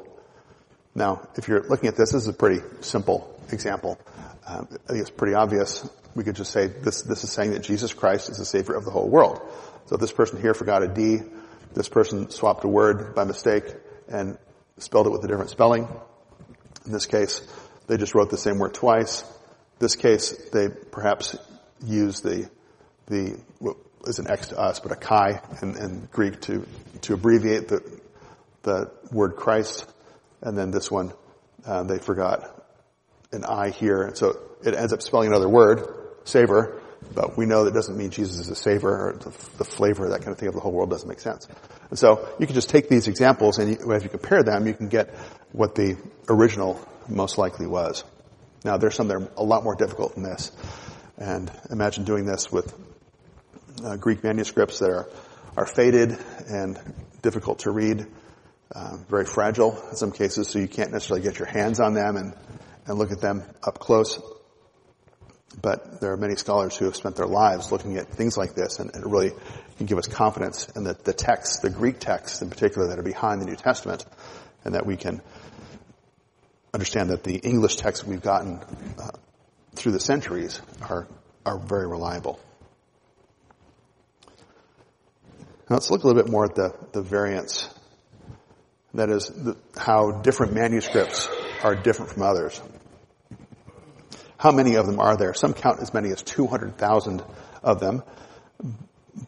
Now, 0.94 1.28
if 1.36 1.48
you're 1.48 1.64
looking 1.64 1.88
at 1.88 1.96
this, 1.96 2.12
this 2.12 2.24
is 2.24 2.28
a 2.28 2.34
pretty 2.34 2.62
simple 2.82 3.40
example. 3.52 3.98
Um, 4.46 4.68
I 4.72 4.94
think 4.94 5.02
it's 5.02 5.10
pretty 5.10 5.34
obvious. 5.34 5.90
We 6.16 6.24
could 6.24 6.36
just 6.36 6.52
say 6.52 6.68
this, 6.68 7.02
this 7.04 7.24
is 7.24 7.32
saying 7.32 7.52
that 7.52 7.64
Jesus 7.64 7.94
Christ 7.94 8.30
is 8.30 8.38
the 8.38 8.46
Savior 8.46 8.76
of 8.76 8.86
the 8.86 8.92
whole 8.92 9.08
world. 9.08 9.42
So 9.88 9.98
this 9.98 10.12
person 10.12 10.42
here 10.42 10.54
forgot 10.54 10.84
a 10.84 10.88
D. 10.88 11.20
This 11.74 11.90
person 11.90 12.30
swapped 12.30 12.64
a 12.64 12.68
word 12.68 13.16
by 13.16 13.24
mistake 13.24 13.66
and 14.08 14.38
spelled 14.78 15.08
it 15.08 15.12
with 15.12 15.24
a 15.24 15.28
different 15.28 15.50
spelling. 15.50 15.88
In 16.86 16.92
this 16.92 17.06
case, 17.06 17.42
they 17.88 17.98
just 17.98 18.14
wrote 18.14 18.30
the 18.30 18.38
same 18.38 18.60
word 18.60 18.74
twice. 18.74 19.24
This 19.80 19.96
case, 19.96 20.32
they 20.52 20.70
perhaps 20.70 21.36
use 21.86 22.22
the, 22.22 22.50
the, 23.08 23.40
what 23.60 23.78
is 24.06 24.20
an 24.20 24.30
X 24.30 24.48
to 24.48 24.60
us, 24.60 24.80
but 24.80 24.92
a 24.92 24.96
chi 24.96 25.42
in, 25.62 25.78
in 25.78 26.08
Greek 26.12 26.42
to, 26.42 26.68
to 27.02 27.14
abbreviate 27.14 27.68
the, 27.68 28.00
the 28.64 28.92
word 29.12 29.36
Christ. 29.36 29.86
And 30.42 30.58
then 30.58 30.72
this 30.72 30.92
one 30.92 31.14
Uh, 31.62 31.84
they 31.86 32.00
forgot 32.00 32.42
an 33.32 33.46
I 33.46 33.70
here, 33.70 34.02
and 34.02 34.18
so 34.18 34.34
it 34.66 34.74
ends 34.74 34.94
up 34.94 35.02
spelling 35.04 35.30
another 35.30 35.48
word, 35.48 35.86
savor, 36.24 36.82
but 37.14 37.38
we 37.38 37.46
know 37.46 37.66
that 37.66 37.74
doesn't 37.74 37.98
mean 37.98 38.12
Jesus 38.12 38.40
is 38.40 38.50
a 38.50 38.56
savor 38.56 39.10
or 39.10 39.14
the, 39.14 39.30
the, 39.58 39.66
flavor, 39.66 40.10
that 40.10 40.20
kind 40.20 40.32
of 40.32 40.38
thing 40.38 40.48
of 40.48 40.54
the 40.54 40.60
whole 40.62 40.72
world 40.72 40.90
doesn't 40.90 41.08
make 41.08 41.20
sense. 41.20 41.48
And 41.90 42.00
so 42.00 42.28
you 42.40 42.46
can 42.46 42.56
just 42.56 42.70
take 42.70 42.90
these 42.90 43.08
examples 43.08 43.58
and 43.58 43.72
you, 43.72 43.94
as 43.94 44.04
you 44.04 44.10
compare 44.10 44.44
them, 44.44 44.68
you 44.68 44.74
can 44.74 44.88
get 44.88 45.10
what 45.52 45.76
the 45.76 45.98
original 46.30 46.80
most 47.08 47.38
likely 47.38 47.68
was. 47.68 48.04
Now 48.64 48.78
there's 48.78 48.96
some 48.96 49.08
that 49.08 49.18
are 49.18 49.32
a 49.38 49.44
lot 49.44 49.64
more 49.64 49.76
difficult 49.76 50.14
than 50.14 50.24
this. 50.24 50.52
And 51.18 51.52
imagine 51.70 52.04
doing 52.04 52.26
this 52.26 52.52
with 52.52 52.74
uh, 53.84 53.96
Greek 53.98 54.24
manuscripts 54.24 54.80
that 54.80 54.90
are, 54.90 55.10
are 55.58 55.66
faded 55.66 56.18
and 56.48 56.80
difficult 57.22 57.60
to 57.60 57.72
read, 57.72 58.06
uh, 58.74 58.98
very 59.10 59.26
fragile 59.26 59.78
in 59.90 59.96
some 59.96 60.12
cases, 60.12 60.48
so 60.48 60.60
you 60.60 60.68
can't 60.68 60.92
necessarily 60.92 61.24
get 61.24 61.40
your 61.40 61.48
hands 61.48 61.80
on 61.80 61.94
them 61.94 62.16
and, 62.16 62.34
and 62.86 62.98
look 62.98 63.12
at 63.12 63.20
them 63.20 63.44
up 63.64 63.80
close. 63.80 64.20
But 65.60 66.00
there 66.00 66.14
are 66.14 66.18
many 66.18 66.36
scholars 66.36 66.78
who 66.78 66.86
have 66.86 66.96
spent 66.96 67.18
their 67.18 67.28
lives 67.28 67.72
looking 67.72 67.98
at 67.98 68.08
things 68.08 68.38
like 68.38 68.56
this 68.56 68.80
and, 68.80 68.94
and 68.94 69.12
really 69.12 69.32
can 69.78 69.86
give 69.86 69.98
us 69.98 70.08
confidence 70.08 70.70
in 70.76 70.84
the, 70.84 70.94
the 71.04 71.14
texts, 71.14 71.60
the 71.60 71.70
Greek 71.70 72.00
texts 72.00 72.42
in 72.42 72.50
particular 72.50 72.88
that 72.90 73.00
are 73.00 73.04
behind 73.04 73.42
the 73.42 73.46
New 73.46 73.56
Testament, 73.56 74.06
and 74.64 74.76
that 74.76 74.86
we 74.86 74.96
can 74.96 75.22
understand 76.74 77.10
that 77.10 77.24
the 77.24 77.36
English 77.36 77.76
texts 77.76 78.06
we've 78.06 78.22
gotten 78.22 78.60
uh, 78.98 79.10
through 79.76 79.92
the 79.92 80.00
centuries 80.00 80.62
are, 80.90 81.08
are 81.46 81.60
very 81.60 81.88
reliable. 81.88 82.40
Now 85.70 85.76
let's 85.76 85.90
look 85.90 86.04
a 86.04 86.08
little 86.08 86.22
bit 86.22 86.32
more 86.32 86.46
at 86.46 86.56
the, 86.56 86.76
the 86.92 87.02
variance. 87.02 87.68
That 88.94 89.10
is 89.10 89.28
the, 89.28 89.58
how 89.78 90.22
different 90.22 90.54
manuscripts 90.54 91.30
are 91.64 91.76
different 91.76 92.12
from 92.12 92.24
others. 92.24 92.62
How 94.42 94.52
many 94.52 94.74
of 94.74 94.88
them 94.88 95.00
are 95.00 95.16
there? 95.16 95.36
Some 95.36 95.54
count 95.54 95.82
as 95.82 95.94
many 95.94 96.10
as 96.10 96.24
200,000 96.24 97.24
of 97.62 97.80
them, 97.80 98.02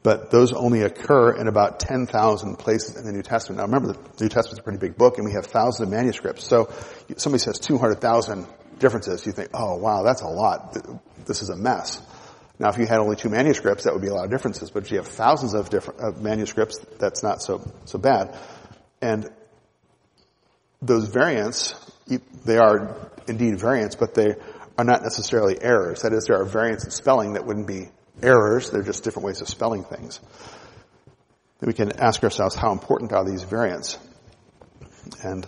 but 0.02 0.32
those 0.32 0.54
only 0.54 0.82
occur 0.82 1.34
in 1.36 1.48
about 1.48 1.80
10,000 1.80 2.56
places 2.56 2.96
in 2.98 3.06
the 3.06 3.12
New 3.12 3.22
Testament. 3.22 3.60
Now 3.60 3.66
remember, 3.66 3.94
the 3.94 4.24
New 4.24 4.30
Testament's 4.30 4.58
a 4.58 4.64
pretty 4.64 4.80
big 4.80 4.98
book 4.98 5.20
and 5.20 5.28
we 5.28 5.34
have 5.34 5.46
thousands 5.46 5.82
of 5.82 5.90
manuscripts. 5.90 6.48
So 6.48 6.74
somebody 7.18 7.44
says 7.44 7.60
200,000 7.60 8.48
differences, 8.80 9.24
you 9.28 9.34
think, 9.34 9.52
oh 9.54 9.76
wow, 9.76 10.02
that's 10.02 10.24
a 10.24 10.28
lot. 10.28 10.76
This 11.28 11.44
is 11.44 11.50
a 11.50 11.56
mess. 11.56 12.02
Now 12.58 12.70
if 12.70 12.80
you 12.80 12.88
had 12.88 12.98
only 12.98 13.16
two 13.16 13.30
manuscripts, 13.30 13.84
that 13.84 13.94
would 13.94 14.02
be 14.02 14.08
a 14.08 14.16
lot 14.16 14.26
of 14.26 14.32
differences, 14.32 14.72
but 14.72 14.82
if 14.82 14.90
you 14.90 14.98
have 14.98 15.08
thousands 15.08 15.54
of 15.54 15.70
different 15.70 16.02
uh, 16.02 16.20
manuscripts, 16.20 16.80
that's 16.98 17.22
not 17.22 17.44
so, 17.44 17.62
so 17.86 18.00
bad. 18.00 18.36
And 19.00 19.30
those 20.82 21.08
variants, 21.08 21.76
they 22.46 22.58
are 22.58 23.12
indeed 23.28 23.60
variants, 23.60 23.96
but 23.96 24.16
they 24.16 24.38
are 24.78 24.84
not 24.84 25.04
necessarily 25.04 25.62
errors. 25.62 26.02
That 26.02 26.14
is, 26.14 26.26
there 26.26 26.40
are 26.40 26.46
variants 26.46 26.86
in 26.86 26.92
spelling 26.92 27.34
that 27.34 27.46
wouldn't 27.46 27.68
be 27.68 27.90
errors. 28.22 28.70
They're 28.70 28.84
just 28.84 29.04
different 29.04 29.26
ways 29.26 29.42
of 29.42 29.48
spelling 29.48 29.84
things. 29.84 30.20
Then 31.60 31.68
we 31.68 31.74
can 31.74 32.00
ask 32.00 32.24
ourselves, 32.24 32.56
how 32.56 32.72
important 32.72 33.14
are 33.14 33.24
these 33.24 33.44
variants? 33.44 33.98
And 35.24 35.46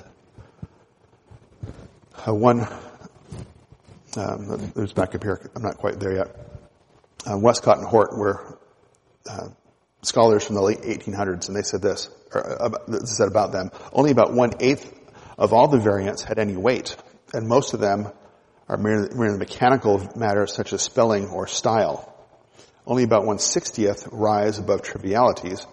uh, 2.27 2.33
one, 2.33 2.67
um, 4.17 4.71
there's 4.75 4.93
back 4.93 5.15
up 5.15 5.23
here. 5.23 5.39
I'm 5.55 5.63
not 5.63 5.77
quite 5.77 5.99
there 5.99 6.15
yet. 6.15 6.35
Uh, 7.29 7.37
Westcott 7.37 7.79
and 7.79 7.87
Hort 7.87 8.17
were 8.17 8.59
uh, 9.27 9.49
scholars 10.03 10.45
from 10.45 10.55
the 10.55 10.61
late 10.61 10.81
1800s, 10.81 11.47
and 11.47 11.57
they 11.57 11.63
said 11.63 11.81
this, 11.81 12.09
or 12.33 12.61
uh, 12.61 12.69
this 12.87 13.17
said 13.17 13.27
about 13.27 13.51
them. 13.51 13.71
Only 13.91 14.11
about 14.11 14.33
one 14.33 14.51
eighth 14.59 14.93
of 15.37 15.53
all 15.53 15.67
the 15.67 15.79
variants 15.79 16.23
had 16.23 16.39
any 16.39 16.55
weight, 16.55 16.95
and 17.33 17.47
most 17.47 17.73
of 17.73 17.79
them 17.79 18.11
are 18.67 18.77
merely, 18.77 19.15
merely 19.15 19.37
mechanical 19.37 20.09
matters 20.15 20.53
such 20.53 20.73
as 20.73 20.81
spelling 20.81 21.27
or 21.27 21.47
style. 21.47 22.11
Only 22.87 23.03
about 23.03 23.25
one 23.25 23.39
sixtieth 23.39 24.07
rise 24.11 24.59
above 24.59 24.81
trivialities, 24.81 25.65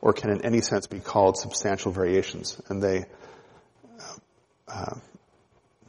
or 0.00 0.12
can 0.12 0.30
in 0.30 0.44
any 0.44 0.60
sense 0.60 0.86
be 0.86 1.00
called 1.00 1.36
substantial 1.36 1.92
variations. 1.92 2.60
And 2.68 2.82
they 2.82 3.06
uh, 4.68 4.96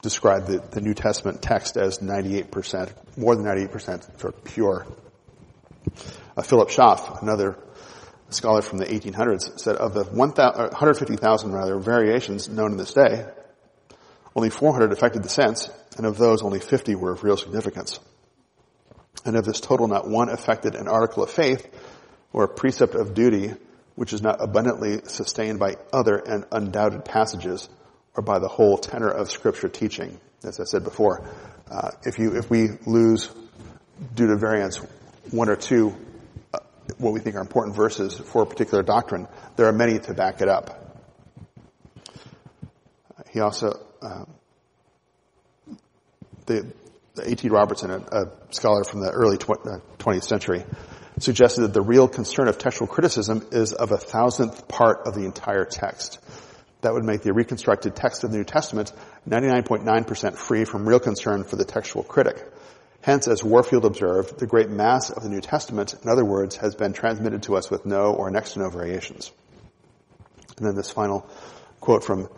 describe 0.01 0.45
the, 0.45 0.59
the, 0.59 0.81
New 0.81 0.93
Testament 0.93 1.41
text 1.41 1.77
as 1.77 1.99
98%, 1.99 3.17
more 3.17 3.35
than 3.35 3.45
98% 3.45 4.19
sort 4.19 4.35
of 4.35 4.43
pure. 4.43 4.85
Uh, 6.35 6.41
Philip 6.43 6.69
Schaff, 6.69 7.21
another 7.21 7.57
scholar 8.29 8.61
from 8.61 8.77
the 8.77 8.85
1800s, 8.85 9.59
said 9.59 9.75
of 9.77 9.93
the 9.93 10.03
150,000 10.03 11.51
rather 11.51 11.77
variations 11.79 12.47
known 12.47 12.71
in 12.73 12.77
this 12.77 12.93
day, 12.93 13.25
only 14.35 14.49
400 14.49 14.91
affected 14.91 15.23
the 15.23 15.29
sense, 15.29 15.69
and 15.97 16.05
of 16.05 16.17
those 16.17 16.41
only 16.41 16.59
50 16.59 16.95
were 16.95 17.11
of 17.11 17.23
real 17.23 17.37
significance. 17.37 17.99
And 19.25 19.35
of 19.35 19.45
this 19.45 19.59
total, 19.59 19.87
not 19.87 20.07
one 20.07 20.29
affected 20.29 20.75
an 20.75 20.87
article 20.87 21.23
of 21.23 21.31
faith 21.31 21.67
or 22.31 22.43
a 22.43 22.47
precept 22.47 22.95
of 22.95 23.13
duty 23.13 23.53
which 23.95 24.13
is 24.13 24.21
not 24.21 24.37
abundantly 24.39 24.99
sustained 25.05 25.57
by 25.57 25.75
other 25.91 26.17
and 26.17 26.45
undoubted 26.51 27.03
passages 27.03 27.67
or 28.15 28.21
by 28.21 28.37
the 28.37 28.47
whole 28.47 28.77
tenor 28.77 29.09
of 29.09 29.31
scripture 29.31 29.67
teaching. 29.67 30.19
As 30.43 30.59
I 30.59 30.65
said 30.65 30.83
before, 30.83 31.27
uh, 31.69 31.91
if 32.03 32.19
you 32.19 32.37
if 32.37 32.47
we 32.47 32.67
lose 32.85 33.31
due 34.13 34.27
to 34.27 34.37
variance 34.37 34.77
one 35.31 35.49
or 35.49 35.55
two 35.55 35.95
uh, 36.53 36.59
what 36.99 37.11
we 37.11 37.19
think 37.19 37.35
are 37.35 37.41
important 37.41 37.75
verses 37.75 38.15
for 38.15 38.43
a 38.43 38.45
particular 38.45 38.83
doctrine, 38.83 39.27
there 39.55 39.65
are 39.65 39.73
many 39.73 39.97
to 39.97 40.13
back 40.13 40.41
it 40.41 40.47
up. 40.47 40.95
He 43.31 43.39
also 43.39 43.83
uh, 44.03 44.25
the, 46.47 46.73
A.T. 47.23 47.49
Robertson, 47.49 47.91
a, 47.91 47.97
a, 47.97 48.31
scholar 48.51 48.83
from 48.83 49.01
the 49.01 49.11
early 49.11 49.37
tw- 49.37 49.63
20th 49.99 50.17
uh, 50.17 50.21
century, 50.21 50.65
suggested 51.19 51.61
that 51.61 51.73
the 51.73 51.81
real 51.81 52.07
concern 52.07 52.47
of 52.47 52.57
textual 52.57 52.87
criticism 52.87 53.45
is 53.51 53.73
of 53.73 53.91
a 53.91 53.97
thousandth 53.97 54.67
part 54.67 55.07
of 55.07 55.15
the 55.15 55.25
entire 55.25 55.65
text. 55.65 56.19
That 56.81 56.93
would 56.93 57.05
make 57.05 57.21
the 57.21 57.33
reconstructed 57.33 57.95
text 57.95 58.23
of 58.23 58.31
the 58.31 58.37
New 58.37 58.43
Testament 58.43 58.91
99.9% 59.27 60.35
free 60.35 60.65
from 60.65 60.87
real 60.87 60.99
concern 60.99 61.43
for 61.43 61.55
the 61.55 61.65
textual 61.65 62.03
critic. 62.03 62.45
Hence, 63.01 63.27
as 63.27 63.43
Warfield 63.43 63.85
observed, 63.85 64.37
the 64.37 64.47
great 64.47 64.69
mass 64.69 65.09
of 65.09 65.23
the 65.23 65.29
New 65.29 65.41
Testament, 65.41 65.95
in 66.03 66.09
other 66.09 66.25
words, 66.25 66.57
has 66.57 66.75
been 66.75 66.93
transmitted 66.93 67.43
to 67.43 67.55
us 67.55 67.69
with 67.71 67.85
no 67.85 68.13
or 68.13 68.29
next 68.29 68.53
to 68.53 68.59
no 68.59 68.69
variations. 68.69 69.31
And 70.57 70.67
then 70.67 70.75
this 70.75 70.91
final 70.91 71.27
quote 71.79 72.03
from 72.03 72.29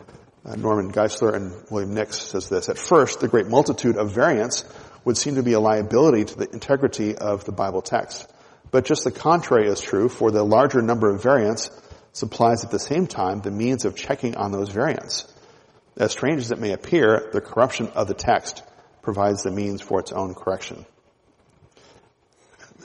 uh, 0.46 0.56
Norman 0.56 0.92
Geisler 0.92 1.34
and 1.34 1.54
William 1.70 1.94
Nix 1.94 2.20
says 2.20 2.50
this. 2.50 2.70
At 2.70 2.78
first, 2.78 3.20
the 3.20 3.28
great 3.28 3.48
multitude 3.48 3.98
of 3.98 4.12
variants 4.12 4.64
would 5.06 5.18
seem 5.18 5.36
to 5.36 5.44
be 5.44 5.54
a 5.54 5.60
liability 5.60 6.26
to 6.26 6.38
the 6.38 6.50
integrity 6.52 7.16
of 7.16 7.46
the 7.46 7.52
Bible 7.52 7.82
text. 7.82 8.32
But 8.72 8.86
just 8.86 9.04
the 9.04 9.12
contrary 9.12 9.68
is 9.68 9.82
true, 9.82 10.10
for 10.10 10.32
the 10.32 10.44
larger 10.44 10.82
number 10.82 11.10
of 11.10 11.24
variants 11.24 11.72
supplies 12.14 12.64
at 12.64 12.72
the 12.72 12.80
same 12.80 13.08
time 13.08 13.42
the 13.42 13.52
means 13.52 13.86
of 13.86 13.96
checking 13.96 14.36
on 14.36 14.52
those 14.52 14.70
variants. 14.70 15.32
As 15.98 16.12
strange 16.12 16.42
as 16.42 16.52
it 16.52 16.60
may 16.60 16.72
appear, 16.72 17.30
the 17.34 17.42
corruption 17.42 17.88
of 17.90 18.08
the 18.08 18.14
text 18.14 18.64
provides 19.02 19.44
the 19.44 19.52
means 19.52 19.82
for 19.82 20.00
its 20.00 20.12
own 20.12 20.34
correction. 20.34 20.86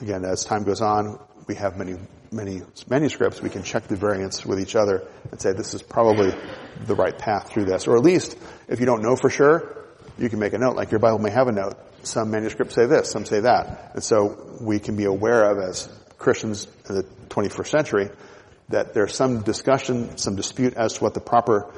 Again, 0.01 0.25
as 0.25 0.43
time 0.43 0.63
goes 0.63 0.81
on, 0.81 1.19
we 1.47 1.55
have 1.55 1.77
many, 1.77 1.95
many 2.31 2.61
manuscripts. 2.89 3.41
We 3.41 3.49
can 3.49 3.63
check 3.63 3.87
the 3.87 3.95
variants 3.95 4.45
with 4.45 4.59
each 4.59 4.75
other 4.75 5.07
and 5.31 5.39
say 5.39 5.53
this 5.53 5.73
is 5.73 5.81
probably 5.81 6.33
the 6.85 6.95
right 6.95 7.17
path 7.17 7.49
through 7.51 7.65
this. 7.65 7.87
Or 7.87 7.97
at 7.97 8.03
least, 8.03 8.37
if 8.67 8.79
you 8.79 8.85
don't 8.85 9.01
know 9.01 9.15
for 9.15 9.29
sure, 9.29 9.85
you 10.17 10.29
can 10.29 10.39
make 10.39 10.53
a 10.53 10.57
note, 10.57 10.75
like 10.75 10.91
your 10.91 10.99
Bible 10.99 11.19
may 11.19 11.31
have 11.31 11.47
a 11.47 11.51
note. 11.51 11.75
Some 12.03 12.31
manuscripts 12.31 12.75
say 12.75 12.85
this, 12.85 13.09
some 13.11 13.25
say 13.25 13.41
that. 13.41 13.91
And 13.93 14.03
so 14.03 14.57
we 14.61 14.79
can 14.79 14.95
be 14.95 15.05
aware 15.05 15.51
of 15.51 15.57
as 15.57 15.89
Christians 16.17 16.67
in 16.89 16.95
the 16.95 17.03
21st 17.29 17.67
century 17.67 18.09
that 18.69 18.93
there's 18.93 19.13
some 19.13 19.41
discussion, 19.41 20.17
some 20.17 20.35
dispute 20.35 20.73
as 20.73 20.93
to 20.93 21.03
what 21.03 21.13
the 21.13 21.19
proper 21.19 21.71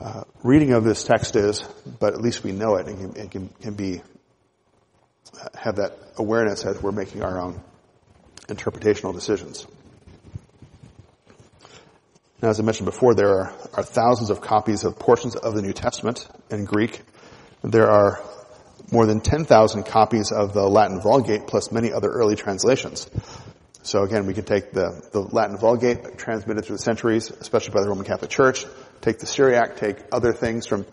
uh, 0.00 0.24
reading 0.42 0.72
of 0.72 0.82
this 0.84 1.04
text 1.04 1.36
is, 1.36 1.62
but 1.98 2.14
at 2.14 2.20
least 2.20 2.42
we 2.42 2.52
know 2.52 2.76
it 2.76 2.86
and 2.88 2.98
can, 2.98 3.20
and 3.20 3.30
can, 3.30 3.48
can 3.60 3.74
be 3.74 4.00
uh, 5.38 5.48
have 5.54 5.76
that 5.76 5.96
awareness 6.16 6.64
as 6.64 6.80
we're 6.82 6.90
making 6.90 7.22
our 7.22 7.38
own 7.38 7.60
interpretational 8.50 9.14
decisions. 9.14 9.66
Now, 12.42 12.48
as 12.48 12.58
I 12.58 12.62
mentioned 12.62 12.86
before, 12.86 13.14
there 13.14 13.28
are, 13.28 13.52
are 13.74 13.82
thousands 13.82 14.30
of 14.30 14.40
copies 14.40 14.84
of 14.84 14.98
portions 14.98 15.36
of 15.36 15.54
the 15.54 15.62
New 15.62 15.72
Testament 15.72 16.26
in 16.50 16.64
Greek. 16.64 17.02
There 17.62 17.90
are 17.90 18.22
more 18.90 19.06
than 19.06 19.20
10,000 19.20 19.84
copies 19.84 20.32
of 20.32 20.54
the 20.54 20.66
Latin 20.66 21.00
Vulgate 21.00 21.46
plus 21.46 21.70
many 21.70 21.92
other 21.92 22.08
early 22.08 22.36
translations. 22.36 23.08
So 23.82 24.02
again, 24.02 24.26
we 24.26 24.34
could 24.34 24.46
take 24.46 24.72
the, 24.72 25.02
the 25.12 25.20
Latin 25.20 25.58
Vulgate 25.58 26.18
transmitted 26.18 26.64
through 26.64 26.76
the 26.76 26.82
centuries, 26.82 27.30
especially 27.30 27.74
by 27.74 27.82
the 27.82 27.88
Roman 27.88 28.04
Catholic 28.04 28.30
Church, 28.30 28.64
take 29.00 29.18
the 29.18 29.26
Syriac, 29.26 29.76
take 29.76 29.98
other 30.12 30.32
things 30.32 30.66
from 30.66 30.86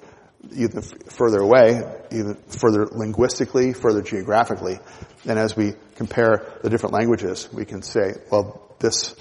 either 0.52 0.82
further 0.82 1.40
away, 1.40 1.84
either 2.12 2.36
further 2.48 2.86
linguistically, 2.86 3.74
further 3.74 4.02
geographically. 4.02 4.80
And 5.26 5.38
as 5.38 5.56
we 5.56 5.74
compare 5.96 6.46
the 6.62 6.70
different 6.70 6.94
languages, 6.94 7.50
we 7.52 7.66
can 7.66 7.82
say, 7.82 8.14
well, 8.32 8.76
this, 8.80 9.16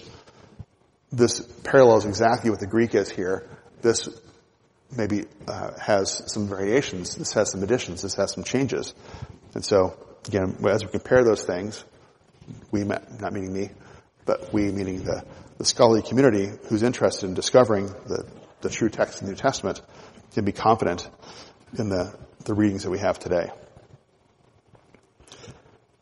this 1.11 1.41
parallels 1.65 2.05
exactly 2.05 2.51
what 2.51 2.61
the 2.61 2.67
Greek 2.67 2.95
is 2.95 3.11
here. 3.11 3.49
This 3.83 4.09
maybe 4.97 5.25
uh, 5.49 5.73
has 5.81 6.23
some 6.33 6.49
variations. 6.49 7.17
This 7.17 7.33
has 7.33 7.51
some 7.51 7.63
additions. 7.63 8.03
This 8.03 8.15
has 8.15 8.33
some 8.33 8.45
changes. 8.45 8.95
And 9.55 9.65
so, 9.65 9.97
again, 10.29 10.57
as 10.69 10.85
we 10.85 10.91
compare 10.91 11.25
those 11.25 11.45
things, 11.45 11.85
we, 12.71 12.85
not 12.85 13.33
meaning 13.33 13.53
me, 13.53 13.71
but 14.25 14.53
we 14.53 14.71
meaning 14.71 15.03
the, 15.03 15.25
the 15.59 15.65
scholarly 15.65 16.03
community 16.03 16.51
who's 16.69 16.83
interested 16.83 17.27
in 17.27 17.35
discovering 17.35 17.87
the, 17.87 18.27
the 18.61 18.69
true 18.69 18.89
text 18.89 19.21
of 19.21 19.27
the 19.27 19.33
New 19.33 19.37
Testament 19.37 19.81
can 20.35 20.45
be 20.45 20.53
confident 20.53 21.09
in 21.79 21.89
the, 21.89 22.15
the 22.45 22.55
readings 22.55 22.85
that 22.85 22.91
we 22.91 22.99
have 22.99 23.19
today. 23.19 23.51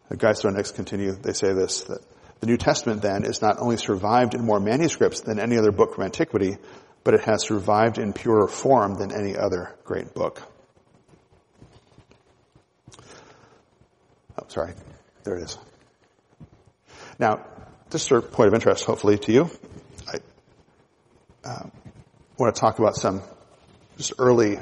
The 0.09 0.17
Geisler 0.17 0.55
Nix 0.55 0.71
continue, 0.71 1.13
they 1.13 1.33
say 1.33 1.53
this, 1.53 1.83
that 1.85 2.01
the 2.41 2.47
New 2.47 2.57
Testament 2.57 3.03
then 3.03 3.25
is 3.25 3.41
not 3.41 3.59
only 3.59 3.77
survived 3.77 4.35
in 4.35 4.45
more 4.45 4.61
manuscripts 4.61 5.21
than 5.21 5.41
any 5.41 5.57
other 5.57 5.73
book 5.73 5.95
from 5.95 6.05
antiquity, 6.05 6.59
but 7.03 7.15
it 7.15 7.23
has 7.23 7.43
survived 7.43 7.99
in 7.99 8.13
purer 8.13 8.49
form 8.49 8.97
than 8.97 9.13
any 9.13 9.37
other 9.37 9.75
great 9.85 10.15
book. 10.15 10.43
Oh, 14.39 14.45
sorry. 14.49 14.75
There 15.23 15.39
it 15.39 15.45
is. 15.45 15.59
Now, 17.19 17.47
just 17.91 18.11
a 18.11 18.21
point 18.21 18.49
of 18.49 18.55
interest, 18.55 18.85
hopefully, 18.85 19.19
to 19.19 19.33
you. 19.33 19.51
I 20.09 20.19
uh, 21.49 21.67
want 22.37 22.55
to 22.55 22.61
talk 22.61 22.79
about 22.79 22.97
some 22.97 23.23
just 23.97 24.15
early 24.19 24.59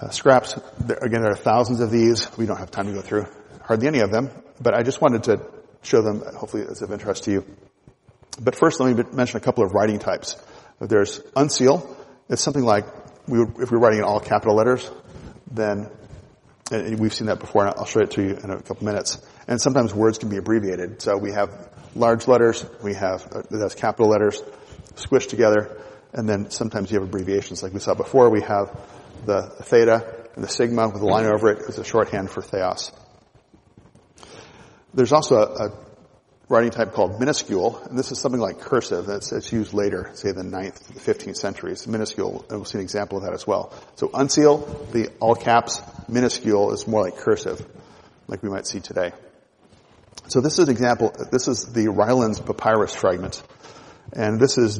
uh, 0.00 0.10
scraps. 0.10 0.58
There, 0.78 0.98
again, 0.98 1.22
there 1.22 1.32
are 1.32 1.36
thousands 1.36 1.80
of 1.80 1.90
these. 1.90 2.26
We 2.36 2.46
don't 2.46 2.58
have 2.58 2.70
time 2.70 2.86
to 2.86 2.92
go 2.92 3.00
through 3.00 3.26
hardly 3.62 3.86
any 3.86 4.00
of 4.00 4.10
them, 4.10 4.30
but 4.60 4.74
I 4.74 4.82
just 4.82 5.00
wanted 5.00 5.24
to 5.24 5.40
show 5.82 6.02
them, 6.02 6.22
hopefully 6.36 6.62
it's 6.62 6.82
of 6.82 6.92
interest 6.92 7.24
to 7.24 7.32
you. 7.32 7.46
But 8.40 8.56
first, 8.56 8.80
let 8.80 8.96
me 8.96 9.04
mention 9.12 9.36
a 9.36 9.40
couple 9.40 9.64
of 9.64 9.72
writing 9.72 9.98
types. 9.98 10.36
There's 10.80 11.20
uncial. 11.36 11.86
It's 12.28 12.42
something 12.42 12.64
like 12.64 12.86
we 13.28 13.38
would, 13.38 13.60
if 13.60 13.70
we 13.70 13.76
were 13.76 13.82
writing 13.82 13.98
in 13.98 14.04
all 14.04 14.20
capital 14.20 14.56
letters, 14.56 14.90
then 15.50 15.90
we've 16.70 17.12
seen 17.12 17.26
that 17.26 17.38
before, 17.38 17.66
and 17.66 17.74
I'll 17.76 17.84
show 17.84 18.00
it 18.00 18.12
to 18.12 18.22
you 18.22 18.36
in 18.42 18.50
a 18.50 18.62
couple 18.62 18.86
minutes. 18.86 19.18
And 19.46 19.60
sometimes 19.60 19.94
words 19.94 20.18
can 20.18 20.28
be 20.28 20.38
abbreviated. 20.38 21.02
So 21.02 21.18
we 21.18 21.32
have 21.32 21.70
large 21.94 22.26
letters, 22.26 22.64
we 22.82 22.94
have 22.94 23.26
uh, 23.30 23.42
that's 23.50 23.74
capital 23.74 24.08
letters 24.08 24.42
squished 24.94 25.28
together, 25.28 25.76
and 26.12 26.28
then 26.28 26.50
sometimes 26.50 26.90
you 26.90 26.98
have 27.00 27.08
abbreviations. 27.08 27.62
Like 27.62 27.72
we 27.72 27.80
saw 27.80 27.94
before, 27.94 28.30
we 28.30 28.42
have 28.42 28.78
the 29.24 29.42
theta 29.62 30.22
and 30.34 30.44
the 30.44 30.48
sigma 30.48 30.88
with 30.88 31.02
a 31.02 31.06
line 31.06 31.26
over 31.26 31.50
it 31.50 31.60
is 31.68 31.78
a 31.78 31.84
shorthand 31.84 32.30
for 32.30 32.42
theos. 32.42 32.92
There's 34.94 35.12
also 35.12 35.36
a, 35.36 35.66
a 35.66 35.72
writing 36.48 36.70
type 36.70 36.92
called 36.92 37.18
minuscule, 37.18 37.78
and 37.88 37.98
this 37.98 38.12
is 38.12 38.18
something 38.18 38.40
like 38.40 38.60
cursive 38.60 39.06
that's, 39.06 39.30
that's 39.30 39.50
used 39.52 39.72
later, 39.72 40.10
say 40.14 40.32
the 40.32 40.42
9th, 40.42 40.88
the 40.88 41.00
15th 41.00 41.36
centuries. 41.36 41.86
Minuscule, 41.86 42.44
and 42.50 42.58
we'll 42.58 42.64
see 42.66 42.78
an 42.78 42.84
example 42.84 43.18
of 43.18 43.24
that 43.24 43.32
as 43.32 43.46
well. 43.46 43.72
So 43.94 44.08
uncial, 44.08 44.90
the 44.92 45.10
all 45.18 45.34
caps, 45.34 45.80
minuscule 46.08 46.72
is 46.72 46.86
more 46.86 47.02
like 47.02 47.16
cursive, 47.16 47.64
like 48.26 48.42
we 48.42 48.50
might 48.50 48.66
see 48.66 48.80
today. 48.80 49.12
So 50.28 50.40
this 50.40 50.58
is 50.58 50.68
an 50.68 50.70
example, 50.70 51.14
this 51.30 51.48
is 51.48 51.72
the 51.72 51.86
Rylands 51.86 52.44
papyrus 52.44 52.94
fragment, 52.94 53.42
and 54.12 54.38
this 54.38 54.58
is 54.58 54.78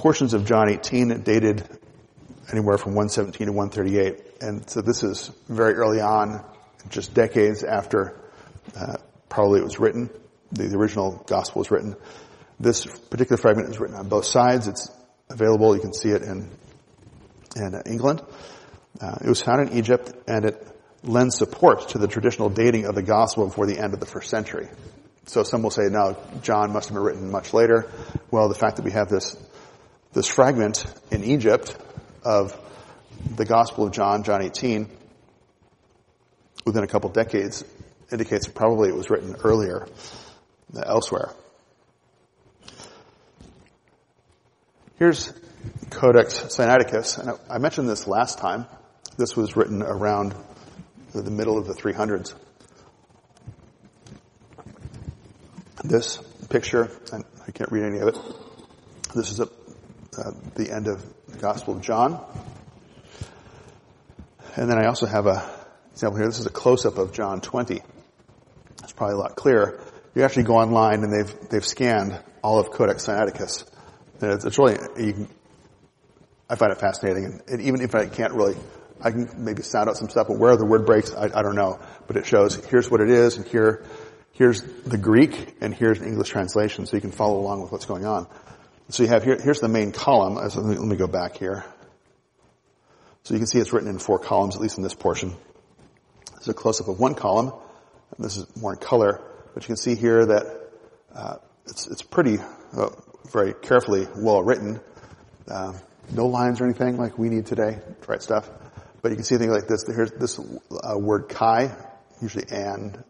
portions 0.00 0.32
of 0.32 0.46
John 0.46 0.70
18 0.70 1.20
dated 1.22 1.62
anywhere 2.50 2.78
from 2.78 2.94
117 2.94 3.48
to 3.48 3.52
138. 3.52 4.42
And 4.42 4.68
so 4.68 4.80
this 4.80 5.02
is 5.02 5.30
very 5.46 5.74
early 5.74 6.00
on, 6.00 6.42
just 6.88 7.12
decades 7.12 7.62
after 7.62 8.18
uh, 8.74 8.96
probably 9.28 9.60
it 9.60 9.64
was 9.64 9.78
written 9.78 10.08
the, 10.52 10.68
the 10.68 10.76
original 10.76 11.22
gospel 11.26 11.60
was 11.60 11.70
written. 11.70 11.96
This 12.58 12.86
particular 12.86 13.36
fragment 13.36 13.68
is 13.68 13.78
written 13.78 13.96
on 13.96 14.08
both 14.08 14.24
sides. 14.24 14.68
It's 14.68 14.90
available. 15.28 15.74
You 15.74 15.82
can 15.82 15.92
see 15.92 16.08
it 16.08 16.22
in 16.22 16.48
in 17.56 17.74
England. 17.86 18.22
Uh, 19.00 19.16
it 19.22 19.28
was 19.28 19.42
found 19.42 19.68
in 19.68 19.78
Egypt, 19.78 20.12
and 20.26 20.46
it 20.46 20.66
lends 21.02 21.36
support 21.36 21.90
to 21.90 21.98
the 21.98 22.08
traditional 22.08 22.48
dating 22.48 22.86
of 22.86 22.94
the 22.94 23.02
gospel 23.02 23.46
before 23.46 23.66
the 23.66 23.78
end 23.78 23.92
of 23.92 24.00
the 24.00 24.06
first 24.06 24.30
century. 24.30 24.68
So 25.26 25.42
some 25.42 25.62
will 25.62 25.70
say, 25.70 25.88
no, 25.90 26.16
John 26.42 26.72
must 26.72 26.88
have 26.88 26.94
been 26.94 27.04
written 27.04 27.30
much 27.30 27.52
later. 27.52 27.90
Well, 28.30 28.48
the 28.48 28.54
fact 28.54 28.76
that 28.76 28.84
we 28.84 28.90
have 28.92 29.08
this 29.08 29.36
this 30.12 30.26
fragment 30.26 30.84
in 31.10 31.24
Egypt 31.24 31.76
of 32.24 32.58
the 33.36 33.44
Gospel 33.44 33.86
of 33.86 33.92
John, 33.92 34.22
John 34.22 34.42
18, 34.42 34.88
within 36.64 36.82
a 36.82 36.86
couple 36.86 37.10
decades, 37.10 37.64
indicates 38.10 38.48
probably 38.48 38.88
it 38.88 38.94
was 38.94 39.10
written 39.10 39.36
earlier 39.44 39.86
uh, 40.76 40.80
elsewhere. 40.84 41.30
Here's 44.98 45.32
Codex 45.90 46.40
Sinaiticus, 46.40 47.18
and 47.18 47.38
I 47.48 47.58
mentioned 47.58 47.88
this 47.88 48.06
last 48.06 48.38
time. 48.38 48.66
This 49.16 49.36
was 49.36 49.56
written 49.56 49.82
around 49.82 50.34
the 51.12 51.30
middle 51.30 51.58
of 51.58 51.66
the 51.66 51.74
300s. 51.74 52.34
This 55.82 56.18
picture, 56.48 56.90
and 57.12 57.24
I 57.46 57.50
can't 57.50 57.70
read 57.72 57.84
any 57.84 57.98
of 57.98 58.08
it. 58.08 58.18
This 59.14 59.30
is 59.30 59.40
a, 59.40 59.48
uh, 60.18 60.32
the 60.54 60.70
end 60.70 60.88
of 60.88 61.04
the 61.28 61.38
Gospel 61.38 61.76
of 61.76 61.82
John. 61.82 62.24
And 64.56 64.70
then 64.70 64.78
I 64.78 64.86
also 64.86 65.06
have 65.06 65.26
a 65.26 65.48
example 65.92 66.18
here. 66.18 66.26
This 66.26 66.40
is 66.40 66.46
a 66.46 66.50
close-up 66.50 66.98
of 66.98 67.12
John 67.12 67.40
20. 67.40 67.80
It's 68.82 68.92
probably 68.92 69.14
a 69.14 69.18
lot 69.18 69.36
clearer 69.36 69.80
you 70.14 70.24
actually 70.24 70.44
go 70.44 70.56
online 70.56 71.04
and 71.04 71.12
they've 71.12 71.48
they've 71.48 71.64
scanned 71.64 72.18
all 72.42 72.58
of 72.58 72.70
Codex 72.70 73.06
Sinaiticus. 73.06 73.66
And 74.20 74.32
it's, 74.32 74.44
it's 74.44 74.58
really 74.58 74.76
can, 74.76 75.28
I 76.48 76.56
find 76.56 76.72
it 76.72 76.78
fascinating, 76.78 77.24
and, 77.24 77.42
and, 77.48 77.62
even 77.62 77.80
if 77.80 77.94
I 77.94 78.06
can't 78.06 78.34
really, 78.34 78.56
I 79.00 79.12
can 79.12 79.30
maybe 79.38 79.62
sound 79.62 79.88
out 79.88 79.96
some 79.96 80.10
stuff, 80.10 80.26
but 80.28 80.38
where 80.38 80.56
the 80.56 80.66
word 80.66 80.84
breaks, 80.84 81.14
I, 81.14 81.24
I 81.26 81.42
don't 81.42 81.54
know. 81.54 81.78
But 82.06 82.16
it 82.16 82.26
shows 82.26 82.56
here's 82.66 82.90
what 82.90 83.00
it 83.00 83.08
is, 83.08 83.36
and 83.36 83.46
here 83.46 83.84
here's 84.32 84.62
the 84.62 84.98
Greek, 84.98 85.56
and 85.60 85.72
here's 85.72 86.00
an 86.00 86.06
English 86.06 86.30
translation, 86.30 86.86
so 86.86 86.96
you 86.96 87.00
can 87.00 87.12
follow 87.12 87.38
along 87.38 87.62
with 87.62 87.72
what's 87.72 87.86
going 87.86 88.04
on. 88.04 88.26
So 88.90 89.04
you 89.04 89.08
have 89.10 89.22
here, 89.22 89.38
here's 89.40 89.60
the 89.60 89.68
main 89.68 89.92
column. 89.92 90.34
Let 90.34 90.56
me, 90.56 90.76
let 90.76 90.86
me 90.86 90.96
go 90.96 91.06
back 91.06 91.36
here. 91.36 91.64
So 93.22 93.34
you 93.34 93.38
can 93.38 93.46
see 93.46 93.60
it's 93.60 93.72
written 93.72 93.88
in 93.88 94.00
four 94.00 94.18
columns, 94.18 94.56
at 94.56 94.60
least 94.60 94.78
in 94.78 94.82
this 94.82 94.94
portion. 94.94 95.36
This 96.32 96.42
is 96.42 96.48
a 96.48 96.54
close-up 96.54 96.88
of 96.88 96.98
one 96.98 97.14
column. 97.14 97.52
This 98.18 98.36
is 98.36 98.46
more 98.56 98.72
in 98.72 98.80
color. 98.80 99.22
But 99.54 99.62
you 99.62 99.68
can 99.68 99.76
see 99.76 99.94
here 99.94 100.26
that 100.26 100.70
uh, 101.14 101.36
it's, 101.66 101.86
it's 101.86 102.02
pretty, 102.02 102.38
uh, 102.76 102.88
very 103.30 103.54
carefully 103.54 104.08
well 104.16 104.42
written. 104.42 104.80
Uh, 105.46 105.74
no 106.12 106.26
lines 106.26 106.60
or 106.60 106.64
anything 106.64 106.96
like 106.96 107.16
we 107.16 107.28
need 107.28 107.46
today 107.46 107.78
to 108.02 108.10
write 108.10 108.22
stuff. 108.22 108.50
But 109.02 109.10
you 109.10 109.16
can 109.16 109.24
see 109.24 109.36
things 109.36 109.52
like 109.52 109.68
this. 109.68 109.86
Here's 109.86 110.10
this 110.10 110.36
uh, 110.38 110.98
word 110.98 111.28
"kai," 111.28 111.70
usually 112.20 112.46
"and," 112.50 113.04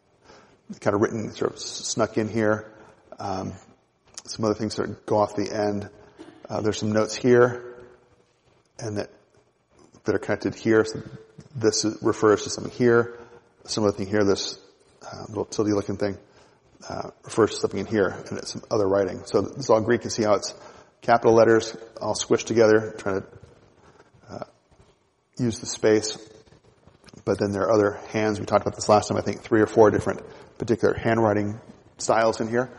kind 0.81 0.95
of 0.95 1.01
written, 1.01 1.33
sort 1.33 1.53
of 1.53 1.59
snuck 1.59 2.19
in 2.19 2.29
here. 2.29 2.71
Um, 3.19 3.55
some 4.25 4.45
other 4.45 4.55
things 4.55 4.77
that 4.77 5.07
go 5.07 5.19
off 5.19 5.35
the 5.35 5.53
end. 5.53 5.89
Uh, 6.49 6.61
there's 6.61 6.79
some 6.79 6.93
notes 6.93 7.15
here, 7.15 7.77
and 8.79 8.99
that 8.99 9.11
that 10.05 10.15
are 10.15 10.19
connected 10.19 10.55
here. 10.55 10.85
So 10.85 11.03
this 11.55 11.85
refers 12.03 12.45
to 12.45 12.51
something 12.51 12.73
here. 12.73 13.19
Some 13.65 13.85
other 13.85 13.97
thing 13.97 14.07
here. 14.07 14.25
This 14.25 14.59
uh, 15.03 15.25
little 15.29 15.45
tilde 15.45 15.69
looking 15.69 15.97
thing 15.97 16.19
uh, 16.89 17.11
refers 17.25 17.51
to 17.51 17.57
something 17.57 17.81
in 17.81 17.87
here 17.87 18.09
and 18.29 18.39
it's 18.39 18.53
some 18.53 18.63
other 18.71 18.87
writing. 18.87 19.23
So 19.27 19.43
this 19.43 19.65
is 19.65 19.71
all 19.71 19.81
Greek. 19.81 20.05
You 20.05 20.11
see 20.11 20.23
how 20.23 20.35
it's 20.35 20.55
capital 21.03 21.35
letters 21.35 21.77
all 22.01 22.15
squished 22.15 22.45
together, 22.45 22.95
trying 22.99 23.23
to 23.23 23.27
uh, 24.31 24.45
use 25.39 25.61
the 25.61 25.67
space. 25.67 26.19
But 27.25 27.39
then 27.39 27.53
there 27.53 27.63
are 27.63 27.73
other 27.73 28.01
hands. 28.09 28.41
We 28.41 28.47
talked 28.47 28.63
about 28.63 28.77
this 28.77 28.89
last 28.89 29.09
time. 29.09 29.19
I 29.19 29.23
think 29.23 29.43
three 29.43 29.61
or 29.61 29.67
four 29.67 29.91
different 29.91 30.23
particular 30.59 30.95
handwriting 30.95 31.61
styles 31.99 32.41
in 32.41 32.49
here. 32.49 32.71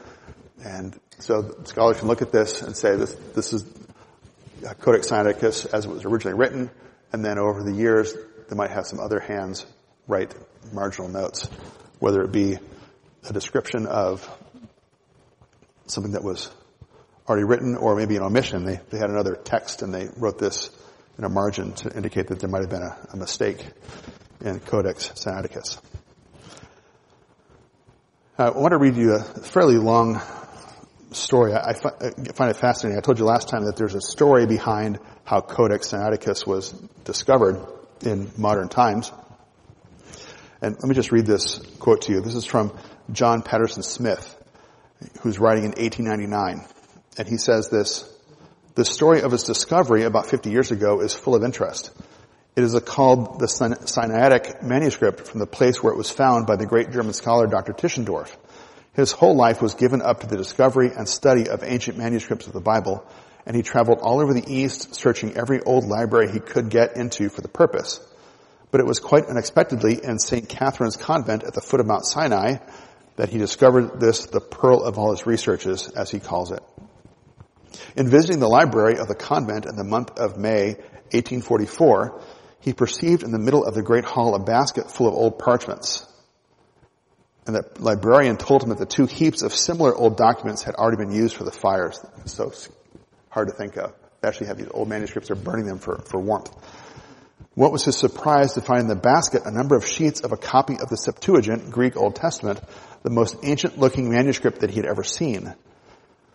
And 0.64 0.98
so 1.20 1.56
scholars 1.64 2.00
can 2.00 2.08
look 2.08 2.22
at 2.22 2.32
this 2.32 2.62
and 2.62 2.76
say 2.76 2.96
this, 2.96 3.14
this 3.36 3.54
is 3.54 3.66
uh, 4.68 4.74
Codex 4.76 5.10
Sinaiticus 5.10 5.72
as 5.74 5.86
it 5.86 5.90
was 5.90 6.06
originally 6.06 6.38
written. 6.38 6.70
And 7.12 7.26
then 7.26 7.40
over 7.40 7.64
the 7.64 7.74
years, 7.74 8.14
they 8.50 8.56
might 8.56 8.72
have 8.72 8.86
some 8.86 9.00
other 9.00 9.20
hands 9.20 9.66
write 10.08 10.34
marginal 10.72 11.10
notes, 11.10 11.48
whether 12.00 12.22
it 12.22 12.32
be 12.32 12.58
a 13.28 13.34
description 13.34 13.88
of 13.88 14.28
something 15.88 16.14
that 16.14 16.24
was 16.24 16.50
already 17.28 17.44
written 17.44 17.76
or 17.76 17.96
maybe 17.96 18.16
an 18.18 18.24
omission. 18.24 18.64
They, 18.64 18.80
they 18.90 18.98
had 18.98 19.10
another 19.10 19.36
text 19.36 19.82
and 19.82 19.94
they 19.94 20.10
wrote 20.18 20.38
this 20.38 20.70
in 21.18 21.24
a 21.24 21.30
margin 21.30 21.74
to 21.74 21.96
indicate 21.96 22.28
that 22.28 22.40
there 22.40 22.50
might 22.50 22.62
have 22.62 22.70
been 22.70 22.84
a, 22.84 22.98
a 23.14 23.18
mistake 23.18 23.66
in 24.42 24.60
Codex 24.60 25.10
Sinaiticus. 25.10 25.80
I 28.38 28.50
want 28.50 28.72
to 28.72 28.78
read 28.78 28.96
you 28.96 29.14
a 29.14 29.20
fairly 29.20 29.78
long 29.78 30.20
story. 31.12 31.54
I, 31.54 31.74
find 31.74 32.52
it 32.52 32.58
fascinating. 32.58 32.98
I 32.98 33.02
told 33.02 33.20
you 33.20 33.26
last 33.26 33.50
time 33.50 33.66
that 33.66 33.76
there's 33.76 33.96
a 33.96 34.02
story 34.02 34.46
behind 34.46 35.00
how 35.24 35.42
Codex 35.42 35.92
Sinaiticus 35.92 36.46
was 36.48 36.72
discovered 37.04 37.66
in 38.02 38.32
modern 38.38 38.70
times. 38.70 39.12
And 40.62 40.76
let 40.76 40.84
me 40.84 40.96
just 40.96 41.12
read 41.12 41.26
this 41.26 41.60
quote 41.80 42.04
to 42.04 42.14
you. 42.14 42.22
This 42.22 42.36
is 42.36 42.46
from 42.46 42.78
John 43.12 43.42
Paterson 43.42 43.84
Smyth, 43.84 44.36
who's 45.22 45.40
writing 45.40 45.64
in 45.64 45.72
1899. 45.72 46.66
And 47.18 47.28
he 47.28 47.38
says 47.38 47.70
this 47.70 48.08
The 48.76 48.86
story 48.86 49.22
of 49.22 49.34
its 49.34 49.44
discovery 49.44 50.04
about 50.04 50.28
50 50.28 50.52
years 50.52 50.72
ago 50.72 51.02
is 51.02 51.14
full 51.14 51.36
of 51.36 51.44
interest. 51.44 51.92
It 52.56 52.64
is 52.64 52.78
called 52.86 53.40
the 53.40 53.48
Sinaitic 53.48 54.62
manuscript 54.62 55.28
from 55.28 55.40
the 55.40 55.48
place 55.48 55.82
where 55.82 55.94
it 55.94 55.98
was 55.98 56.12
found 56.12 56.48
by 56.48 56.58
the 56.58 56.66
great 56.66 56.92
German 56.92 57.14
scholar 57.14 57.48
Dr. 57.48 57.74
Tischendorf. 57.74 58.36
His 58.94 59.14
whole 59.14 59.36
life 59.36 59.62
was 59.62 59.76
given 59.76 60.02
up 60.02 60.20
to 60.20 60.28
the 60.28 60.36
discovery 60.36 60.92
and 60.96 61.08
study 61.08 61.48
of 61.48 61.64
ancient 61.64 61.98
manuscripts 61.98 62.48
of 62.48 62.54
the 62.54 62.60
Bible, 62.60 63.06
and 63.46 63.56
he 63.56 63.62
traveled 63.62 64.00
all 64.02 64.20
over 64.20 64.34
the 64.34 64.54
East 64.54 64.96
searching 64.96 65.38
every 65.38 65.62
old 65.62 65.86
library 65.86 66.30
he 66.32 66.40
could 66.40 66.70
get 66.70 66.98
into 66.98 67.30
for 67.30 67.42
the 67.42 67.48
purpose. 67.48 68.02
But 68.70 68.82
it 68.82 68.88
was 68.88 69.00
quite 69.00 69.28
unexpectedly 69.28 70.04
in 70.04 70.20
St. 70.20 70.48
Catherine's 70.48 70.98
convent 70.98 71.44
at 71.44 71.54
the 71.54 71.62
foot 71.62 71.80
of 71.80 71.88
Mount 71.88 72.06
Sinai 72.06 72.58
that 73.16 73.30
he 73.30 73.38
discovered 73.38 74.00
this, 74.00 74.26
the 74.26 74.42
pearl 74.42 74.84
of 74.84 74.98
all 74.98 75.12
his 75.12 75.26
researches, 75.26 75.88
as 75.90 76.12
he 76.12 76.20
calls 76.20 76.52
it. 76.52 76.62
In 77.96 78.10
visiting 78.10 78.40
the 78.40 78.48
library 78.48 78.98
of 78.98 79.08
the 79.08 79.16
convent 79.16 79.66
in 79.66 79.76
the 79.76 79.84
month 79.84 80.18
of 80.18 80.38
May 80.38 80.76
1844, 81.12 82.22
he 82.60 82.74
perceived 82.74 83.24
in 83.24 83.32
the 83.32 83.40
middle 83.40 83.66
of 83.66 83.74
the 83.74 83.82
great 83.82 84.06
hall 84.06 84.36
a 84.36 84.40
basket 84.40 84.92
full 84.92 85.08
of 85.08 85.14
old 85.14 85.40
parchments. 85.40 86.06
And 87.52 87.66
the 87.66 87.84
librarian 87.84 88.38
told 88.38 88.64
him 88.64 88.70
that 88.70 88.78
the 88.78 88.86
two 88.86 89.06
heaps 89.06 89.42
of 89.42 89.54
similar 89.54 89.94
old 89.94 90.16
documents 90.16 90.64
had 90.64 90.76
already 90.76 90.96
been 90.96 91.12
used 91.12 91.36
for 91.36 91.44
the 91.44 91.52
fires. 91.52 92.00
It's 92.20 92.32
so 92.32 92.54
hard 93.28 93.50
to 93.50 93.54
think 93.54 93.76
of. 93.76 93.94
They 94.22 94.30
actually 94.30 94.48
have 94.48 94.58
these 94.58 94.70
old 94.72 94.88
manuscripts, 94.88 95.28
they're 95.28 95.36
burning 95.36 95.66
them 95.66 95.78
for, 95.78 95.98
for 95.98 96.22
warmth. 96.22 96.50
What 97.54 97.74
was 97.74 97.84
his 97.84 97.98
surprise 97.98 98.54
to 98.54 98.62
find 98.62 98.84
in 98.84 98.88
the 98.88 98.96
basket 98.96 99.42
a 99.44 99.52
number 99.52 99.76
of 99.76 99.86
sheets 99.86 100.22
of 100.22 100.32
a 100.32 100.38
copy 100.38 100.76
of 100.82 100.88
the 100.88 100.96
Septuagint, 100.96 101.72
Greek 101.72 101.98
Old 101.98 102.16
Testament, 102.16 102.62
the 103.04 103.10
most 103.10 103.36
ancient 103.44 103.78
looking 103.78 104.10
manuscript 104.10 104.62
that 104.62 104.70
he 104.70 104.78
had 104.78 104.86
ever 104.86 105.04
seen. 105.04 105.54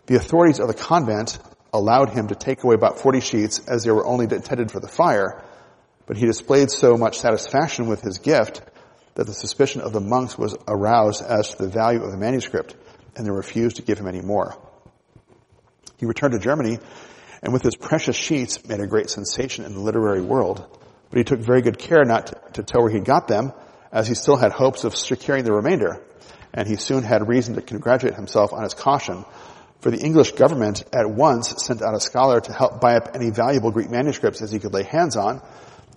The 0.05 0.17
authorities 0.17 0.59
of 0.59 0.67
the 0.67 0.75
convent 0.75 1.39
allowed 1.73 2.09
him 2.09 2.27
to 2.27 2.35
take 2.35 2.63
away 2.63 2.75
about 2.75 2.99
40 2.99 3.21
sheets 3.21 3.67
as 3.67 3.83
they 3.83 3.91
were 3.91 4.05
only 4.05 4.25
intended 4.25 4.71
for 4.71 4.79
the 4.79 4.87
fire, 4.87 5.41
but 6.05 6.15
he 6.15 6.27
displayed 6.27 6.69
so 6.69 6.95
much 6.95 7.17
satisfaction 7.17 7.87
with 7.87 8.01
his 8.01 8.19
gift 8.19 8.61
that 9.17 9.25
the 9.25 9.33
suspicion 9.33 9.81
of 9.81 9.93
the 9.93 9.99
monks 9.99 10.37
was 10.37 10.55
aroused 10.67 11.23
as 11.23 11.49
to 11.49 11.63
the 11.63 11.67
value 11.67 12.03
of 12.03 12.11
the 12.11 12.17
manuscript, 12.17 12.75
and 13.15 13.25
they 13.25 13.31
refused 13.31 13.77
to 13.77 13.81
give 13.81 13.97
him 13.97 14.07
any 14.07 14.21
more. 14.21 14.55
He 15.97 16.05
returned 16.05 16.33
to 16.33 16.39
Germany, 16.39 16.77
and 17.41 17.51
with 17.51 17.63
his 17.63 17.75
precious 17.75 18.15
sheets 18.15 18.67
made 18.67 18.79
a 18.79 18.85
great 18.85 19.09
sensation 19.09 19.65
in 19.65 19.73
the 19.73 19.79
literary 19.79 20.21
world, 20.21 20.63
but 21.09 21.17
he 21.17 21.23
took 21.23 21.39
very 21.39 21.63
good 21.63 21.79
care 21.79 22.05
not 22.05 22.27
to, 22.27 22.35
to 22.53 22.63
tell 22.63 22.83
where 22.83 22.91
he 22.91 22.99
got 22.99 23.27
them, 23.27 23.53
as 23.91 24.07
he 24.07 24.13
still 24.13 24.35
had 24.35 24.51
hopes 24.51 24.83
of 24.83 24.95
securing 24.95 25.45
the 25.45 25.51
remainder, 25.51 25.99
and 26.53 26.67
he 26.67 26.75
soon 26.75 27.01
had 27.01 27.27
reason 27.27 27.55
to 27.55 27.61
congratulate 27.63 28.13
himself 28.13 28.53
on 28.53 28.61
his 28.61 28.75
caution, 28.75 29.25
for 29.79 29.89
the 29.89 29.97
English 29.97 30.33
government 30.33 30.83
at 30.93 31.09
once 31.09 31.65
sent 31.65 31.81
out 31.81 31.95
a 31.95 31.99
scholar 31.99 32.39
to 32.39 32.53
help 32.53 32.79
buy 32.79 32.97
up 32.97 33.15
any 33.15 33.31
valuable 33.31 33.71
Greek 33.71 33.89
manuscripts 33.89 34.43
as 34.43 34.51
he 34.51 34.59
could 34.59 34.75
lay 34.75 34.83
hands 34.83 35.15
on, 35.15 35.41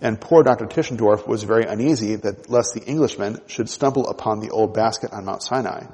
and 0.01 0.19
poor 0.19 0.43
Dr. 0.43 0.65
Tischendorf 0.65 1.27
was 1.27 1.43
very 1.43 1.65
uneasy 1.65 2.15
that 2.15 2.49
lest 2.49 2.73
the 2.73 2.83
Englishman 2.83 3.39
should 3.45 3.69
stumble 3.69 4.07
upon 4.07 4.39
the 4.39 4.49
old 4.49 4.73
basket 4.73 5.13
on 5.13 5.25
Mount 5.25 5.43
Sinai. 5.43 5.85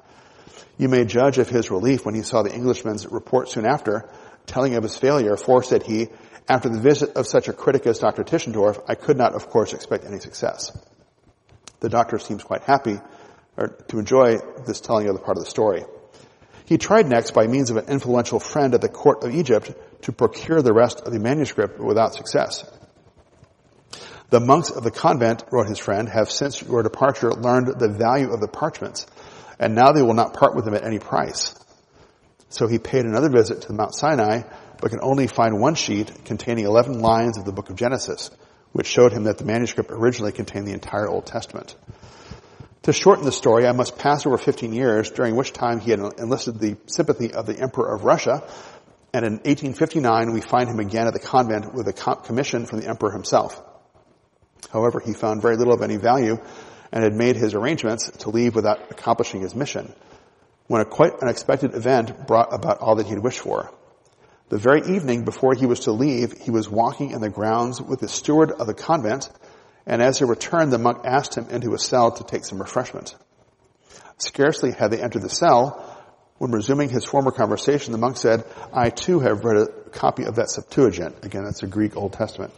You 0.78 0.88
may 0.88 1.04
judge 1.06 1.38
of 1.38 1.50
his 1.50 1.70
relief 1.70 2.06
when 2.06 2.16
he 2.16 2.22
saw 2.22 2.42
the 2.42 2.54
Englishman's 2.54 3.06
report 3.06 3.50
soon 3.50 3.66
after, 3.66 4.10
telling 4.46 4.76
of 4.76 4.84
his 4.84 4.96
failure, 4.96 5.36
for, 5.36 5.62
said 5.62 5.84
he, 5.84 6.08
after 6.48 6.70
the 6.70 6.80
visit 6.80 7.18
of 7.18 7.28
such 7.28 7.50
a 7.50 7.54
critic 7.54 7.86
as 7.86 8.00
Dr. 8.00 8.24
Tischendorf, 8.24 8.82
I 8.88 8.96
could 8.96 9.18
not, 9.18 9.36
of 9.36 9.50
course, 9.50 9.74
expect 9.74 10.06
any 10.06 10.20
success. 10.20 10.72
The 11.82 11.90
doctor 11.90 12.18
seems 12.18 12.44
quite 12.44 12.64
happy 12.64 13.00
or 13.58 13.70
to 13.90 14.00
enjoy 14.00 14.38
this 14.66 14.80
telling 14.80 15.10
of 15.10 15.16
the 15.16 15.22
part 15.22 15.38
of 15.38 15.44
the 15.44 15.50
story. 15.50 15.84
He 16.66 16.78
tried 16.78 17.08
next, 17.08 17.32
by 17.32 17.48
means 17.48 17.70
of 17.70 17.78
an 17.78 17.90
influential 17.90 18.40
friend 18.40 18.74
at 18.74 18.82
the 18.82 18.90
court 18.90 19.24
of 19.24 19.34
Egypt, 19.34 19.74
to 20.04 20.12
procure 20.12 20.62
the 20.62 20.74
rest 20.74 21.02
of 21.02 21.12
the 21.12 21.20
manuscript 21.20 21.80
without 21.80 22.14
success. 22.14 22.64
The 24.30 24.42
monks 24.42 24.70
of 24.70 24.84
the 24.84 24.92
convent, 24.92 25.46
wrote 25.52 25.68
his 25.68 25.80
friend, 25.80 26.10
have 26.10 26.30
since 26.30 26.62
your 26.62 26.84
departure 26.84 27.32
learned 27.32 27.80
the 27.80 27.88
value 27.88 28.34
of 28.34 28.42
the 28.42 28.50
parchments, 28.50 29.08
and 29.58 29.74
now 29.74 29.94
they 29.94 30.02
will 30.02 30.14
not 30.14 30.34
part 30.34 30.54
with 30.54 30.66
them 30.66 30.74
at 30.74 30.84
any 30.84 31.00
price. 31.00 31.56
So 32.50 32.68
he 32.68 32.78
paid 32.78 33.06
another 33.06 33.30
visit 33.30 33.62
to 33.64 33.74
Mount 33.74 33.96
Sinai, 33.96 34.42
but 34.82 34.92
could 34.92 35.00
only 35.02 35.28
find 35.28 35.62
one 35.62 35.76
sheet 35.76 36.26
containing 36.26 36.66
11 36.66 37.00
lines 37.00 37.38
of 37.38 37.46
the 37.46 37.54
book 37.54 37.70
of 37.70 37.78
Genesis, 37.78 38.30
which 38.74 38.88
showed 38.88 39.14
him 39.14 39.24
that 39.24 39.38
the 39.38 39.46
manuscript 39.46 39.92
originally 39.92 40.34
contained 40.34 40.68
the 40.68 40.74
entire 40.74 41.08
Old 41.08 41.26
Testament. 41.26 41.76
To 42.84 42.94
shorten 42.94 43.24
the 43.24 43.32
story, 43.32 43.66
I 43.66 43.72
must 43.72 43.98
pass 43.98 44.26
over 44.26 44.38
15 44.38 44.74
years, 44.74 45.10
during 45.10 45.36
which 45.36 45.54
time 45.54 45.80
he 45.80 45.92
had 45.92 46.00
enlisted 46.00 46.60
the 46.60 46.76
sympathy 46.88 47.34
of 47.34 47.46
the 47.46 47.58
Emperor 47.58 47.94
of 47.94 48.04
Russia, 48.04 48.44
and 49.14 49.26
in 49.26 49.34
1859 49.34 50.34
we 50.34 50.42
find 50.42 50.70
him 50.70 50.80
again 50.80 51.08
at 51.08 51.14
the 51.14 51.20
convent 51.20 51.74
with 51.74 51.88
a 51.88 51.94
commission 51.94 52.66
from 52.66 52.82
the 52.82 52.88
Emperor 52.88 53.12
himself. 53.12 53.62
However, 54.72 55.00
he 55.00 55.14
found 55.14 55.42
very 55.42 55.58
little 55.58 55.74
of 55.74 55.82
any 55.82 55.98
value 55.98 56.38
and 56.92 57.04
had 57.04 57.14
made 57.14 57.36
his 57.36 57.54
arrangements 57.54 58.10
to 58.20 58.30
leave 58.30 58.56
without 58.56 58.92
accomplishing 58.92 59.42
his 59.42 59.56
mission, 59.56 59.94
when 60.68 60.82
a 60.82 60.86
quite 60.86 61.14
unexpected 61.22 61.74
event 61.74 62.28
brought 62.28 62.54
about 62.54 62.80
all 62.80 62.96
that 62.96 63.06
he 63.06 63.14
had 63.14 63.24
wished 63.24 63.40
for. 63.40 63.72
The 64.50 64.58
very 64.58 64.96
evening 64.96 65.26
before 65.26 65.56
he 65.56 65.66
was 65.66 65.82
to 65.82 65.92
leave, 65.92 66.32
he 66.32 66.52
was 66.52 66.70
walking 66.70 67.12
in 67.12 67.20
the 67.20 67.30
grounds 67.30 67.82
with 67.82 68.00
the 68.00 68.08
steward 68.08 68.52
of 68.52 68.68
the 68.68 68.74
convent, 68.74 69.30
and 69.86 70.02
as 70.02 70.20
he 70.20 70.26
returned, 70.26 70.72
the 70.72 70.78
monk 70.78 71.00
asked 71.04 71.36
him 71.36 71.48
into 71.50 71.74
a 71.74 71.80
cell 71.80 72.12
to 72.12 72.24
take 72.24 72.46
some 72.46 72.60
refreshment. 72.60 73.16
Scarcely 74.20 74.72
had 74.72 74.92
they 74.92 75.02
entered 75.02 75.22
the 75.22 75.30
cell, 75.30 75.96
when 76.38 76.52
resuming 76.52 76.90
his 76.90 77.04
former 77.04 77.32
conversation, 77.32 77.92
the 77.92 77.98
monk 77.98 78.18
said, 78.18 78.44
I 78.72 78.90
too 78.90 79.20
have 79.20 79.44
read 79.44 79.58
a 79.58 79.90
copy 79.90 80.24
of 80.24 80.36
that 80.36 80.50
Septuagint. 80.50 81.26
Again, 81.26 81.44
that's 81.44 81.64
a 81.64 81.68
Greek 81.68 81.98
Old 81.98 82.14
Testament. 82.14 82.54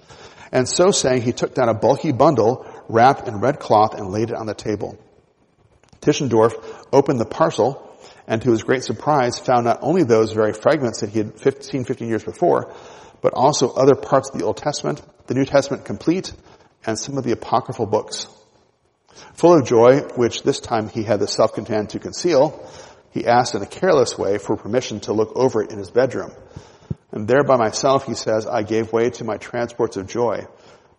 And 0.51 0.67
so 0.67 0.91
saying, 0.91 1.21
he 1.21 1.31
took 1.31 1.53
down 1.53 1.69
a 1.69 1.73
bulky 1.73 2.11
bundle 2.11 2.65
wrapped 2.87 3.27
in 3.27 3.39
red 3.39 3.59
cloth 3.59 3.93
and 3.93 4.11
laid 4.11 4.29
it 4.29 4.35
on 4.35 4.47
the 4.47 4.53
table. 4.53 4.97
Tischendorf 6.01 6.53
opened 6.91 7.19
the 7.19 7.25
parcel 7.25 7.85
and 8.27 8.41
to 8.41 8.51
his 8.51 8.63
great 8.63 8.83
surprise 8.83 9.39
found 9.39 9.65
not 9.65 9.79
only 9.81 10.03
those 10.03 10.33
very 10.33 10.53
fragments 10.53 11.01
that 11.01 11.09
he 11.09 11.19
had 11.19 11.63
seen 11.63 11.83
15 11.83 12.07
years 12.07 12.23
before, 12.23 12.73
but 13.21 13.33
also 13.33 13.71
other 13.73 13.95
parts 13.95 14.29
of 14.29 14.39
the 14.39 14.45
Old 14.45 14.57
Testament, 14.57 15.01
the 15.27 15.33
New 15.33 15.45
Testament 15.45 15.83
complete, 15.83 16.31
and 16.85 16.97
some 16.97 17.17
of 17.17 17.23
the 17.23 17.31
apocryphal 17.31 17.87
books. 17.87 18.27
Full 19.33 19.59
of 19.59 19.65
joy, 19.65 20.01
which 20.15 20.43
this 20.43 20.59
time 20.59 20.89
he 20.89 21.03
had 21.03 21.19
the 21.19 21.27
self-content 21.27 21.89
to 21.91 21.99
conceal, 21.99 22.65
he 23.11 23.25
asked 23.25 23.55
in 23.55 23.61
a 23.61 23.65
careless 23.65 24.17
way 24.17 24.37
for 24.37 24.55
permission 24.55 24.99
to 25.01 25.13
look 25.13 25.35
over 25.35 25.63
it 25.63 25.71
in 25.71 25.79
his 25.79 25.89
bedroom. 25.89 26.31
And 27.11 27.27
there 27.27 27.43
by 27.43 27.57
myself, 27.57 28.05
he 28.05 28.13
says, 28.13 28.45
I 28.45 28.63
gave 28.63 28.93
way 28.93 29.09
to 29.11 29.23
my 29.23 29.37
transports 29.37 29.97
of 29.97 30.07
joy. 30.07 30.45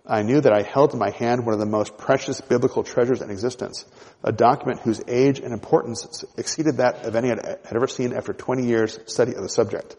I 0.07 0.23
knew 0.23 0.41
that 0.41 0.53
I 0.53 0.63
held 0.63 0.93
in 0.93 0.99
my 0.99 1.11
hand 1.11 1.45
one 1.45 1.55
of 1.55 1.61
the 1.61 1.67
most 1.67 1.97
precious 1.97 2.41
biblical 2.41 2.83
treasures 2.83 3.23
in 3.23 3.31
existence, 3.31 3.85
a 4.25 4.33
document 4.33 4.81
whose 4.81 5.01
age 5.07 5.39
and 5.39 5.53
importance 5.53 6.25
exceeded 6.37 6.79
that 6.79 7.05
of 7.05 7.15
any 7.15 7.31
I 7.31 7.35
had 7.35 7.77
ever 7.77 7.87
seen 7.87 8.13
after 8.13 8.33
20 8.33 8.67
years 8.67 8.99
study 9.07 9.35
of 9.35 9.43
the 9.43 9.49
subject. 9.49 9.95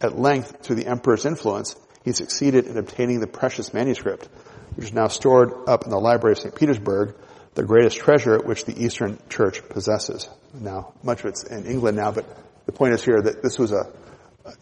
At 0.00 0.18
length, 0.18 0.62
through 0.62 0.76
the 0.76 0.86
emperor's 0.86 1.26
influence, 1.26 1.76
he 2.04 2.12
succeeded 2.12 2.66
in 2.66 2.78
obtaining 2.78 3.20
the 3.20 3.26
precious 3.26 3.74
manuscript, 3.74 4.28
which 4.76 4.86
is 4.86 4.92
now 4.94 5.08
stored 5.08 5.52
up 5.68 5.84
in 5.84 5.90
the 5.90 5.98
Library 5.98 6.32
of 6.32 6.38
St. 6.38 6.54
Petersburg, 6.54 7.14
the 7.54 7.64
greatest 7.64 7.98
treasure 7.98 8.38
which 8.38 8.64
the 8.64 8.82
Eastern 8.82 9.18
Church 9.28 9.68
possesses. 9.68 10.28
Now, 10.54 10.94
much 11.02 11.20
of 11.20 11.26
it's 11.26 11.42
in 11.42 11.66
England 11.66 11.96
now, 11.96 12.12
but 12.12 12.24
the 12.66 12.72
point 12.72 12.94
is 12.94 13.04
here 13.04 13.20
that 13.20 13.42
this 13.42 13.58
was 13.58 13.72
a, 13.72 13.90
a 14.07 14.07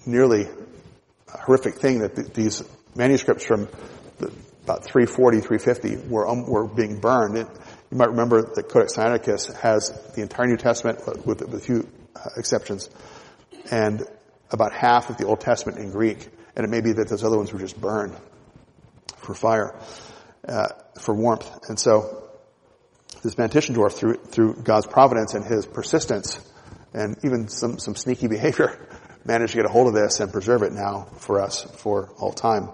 nearly 0.07 0.49
horrific 1.29 1.77
thing 1.77 2.01
that 2.01 2.17
th- 2.17 2.33
these 2.33 2.63
manuscripts 2.95 3.45
from 3.45 3.69
the, 4.19 4.33
about 4.65 4.85
340, 4.85 5.41
350 5.41 6.09
were, 6.09 6.29
um, 6.29 6.47
were 6.47 6.67
being 6.67 7.01
burned. 7.01 7.37
It, 7.37 7.47
you 7.91 7.97
might 7.97 8.11
remember 8.11 8.43
that 8.43 8.69
Codex 8.69 8.97
Sinaiticus 8.97 9.55
has 9.59 9.91
the 10.15 10.23
entire 10.23 10.47
New 10.47 10.57
Testament 10.57 11.07
with, 11.27 11.43
with 11.43 11.55
a 11.55 11.61
few 11.61 11.89
uh, 12.17 12.31
exceptions 12.37 12.91
and 13.71 14.03
about 14.51 14.73
half 14.73 15.11
of 15.11 15.19
the 15.19 15.27
Old 15.27 15.41
Testament 15.41 15.79
in 15.79 15.91
Greek. 15.91 16.29
And 16.57 16.65
it 16.65 16.71
may 16.71 16.81
be 16.81 16.93
that 16.93 17.09
those 17.09 17.23
other 17.23 17.37
ones 17.37 17.53
were 17.53 17.59
just 17.59 17.81
burned 17.81 18.17
for 19.19 19.35
fire, 19.35 19.75
uh, 20.49 20.69
for 21.01 21.15
warmth. 21.15 21.49
And 21.69 21.79
so 21.79 22.29
this 23.23 23.37
man 23.37 23.51
Tischendorf, 23.51 23.93
through, 23.93 24.15
through 24.15 24.55
God's 24.63 24.87
providence 24.87 25.35
and 25.35 25.45
his 25.45 25.67
persistence 25.67 26.41
and 26.95 27.17
even 27.25 27.49
some, 27.49 27.79
some 27.79 27.95
sneaky 27.95 28.29
behavior, 28.29 28.79
managed 29.27 29.53
to 29.53 29.59
get 29.59 29.67
a 29.67 29.69
hold 29.69 29.89
of 29.89 29.95
this 29.95 30.21
and 30.21 30.33
preserve 30.33 30.63
it 30.63 30.73
now 30.73 31.09
for 31.19 31.41
us 31.41 31.65
for 31.79 32.11
all 32.19 32.33
time. 32.33 32.71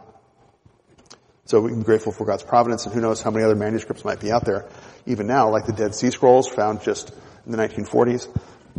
So 1.45 1.61
we 1.61 1.71
can 1.71 1.81
be 1.81 1.85
grateful 1.85 2.13
for 2.13 2.25
God's 2.25 2.43
providence 2.43 2.87
and 2.87 2.95
who 2.95 3.01
knows 3.01 3.21
how 3.21 3.31
many 3.31 3.45
other 3.45 3.57
manuscripts 3.57 4.05
might 4.05 4.21
be 4.21 4.31
out 4.31 4.45
there 4.45 4.69
even 5.07 5.27
now, 5.27 5.51
like 5.51 5.67
the 5.67 5.73
Dead 5.73 5.95
Sea 5.95 6.11
Scrolls 6.11 6.49
found 6.49 6.83
just 6.83 7.13
in 7.45 7.53
the 7.53 7.59
1940s 7.59 8.29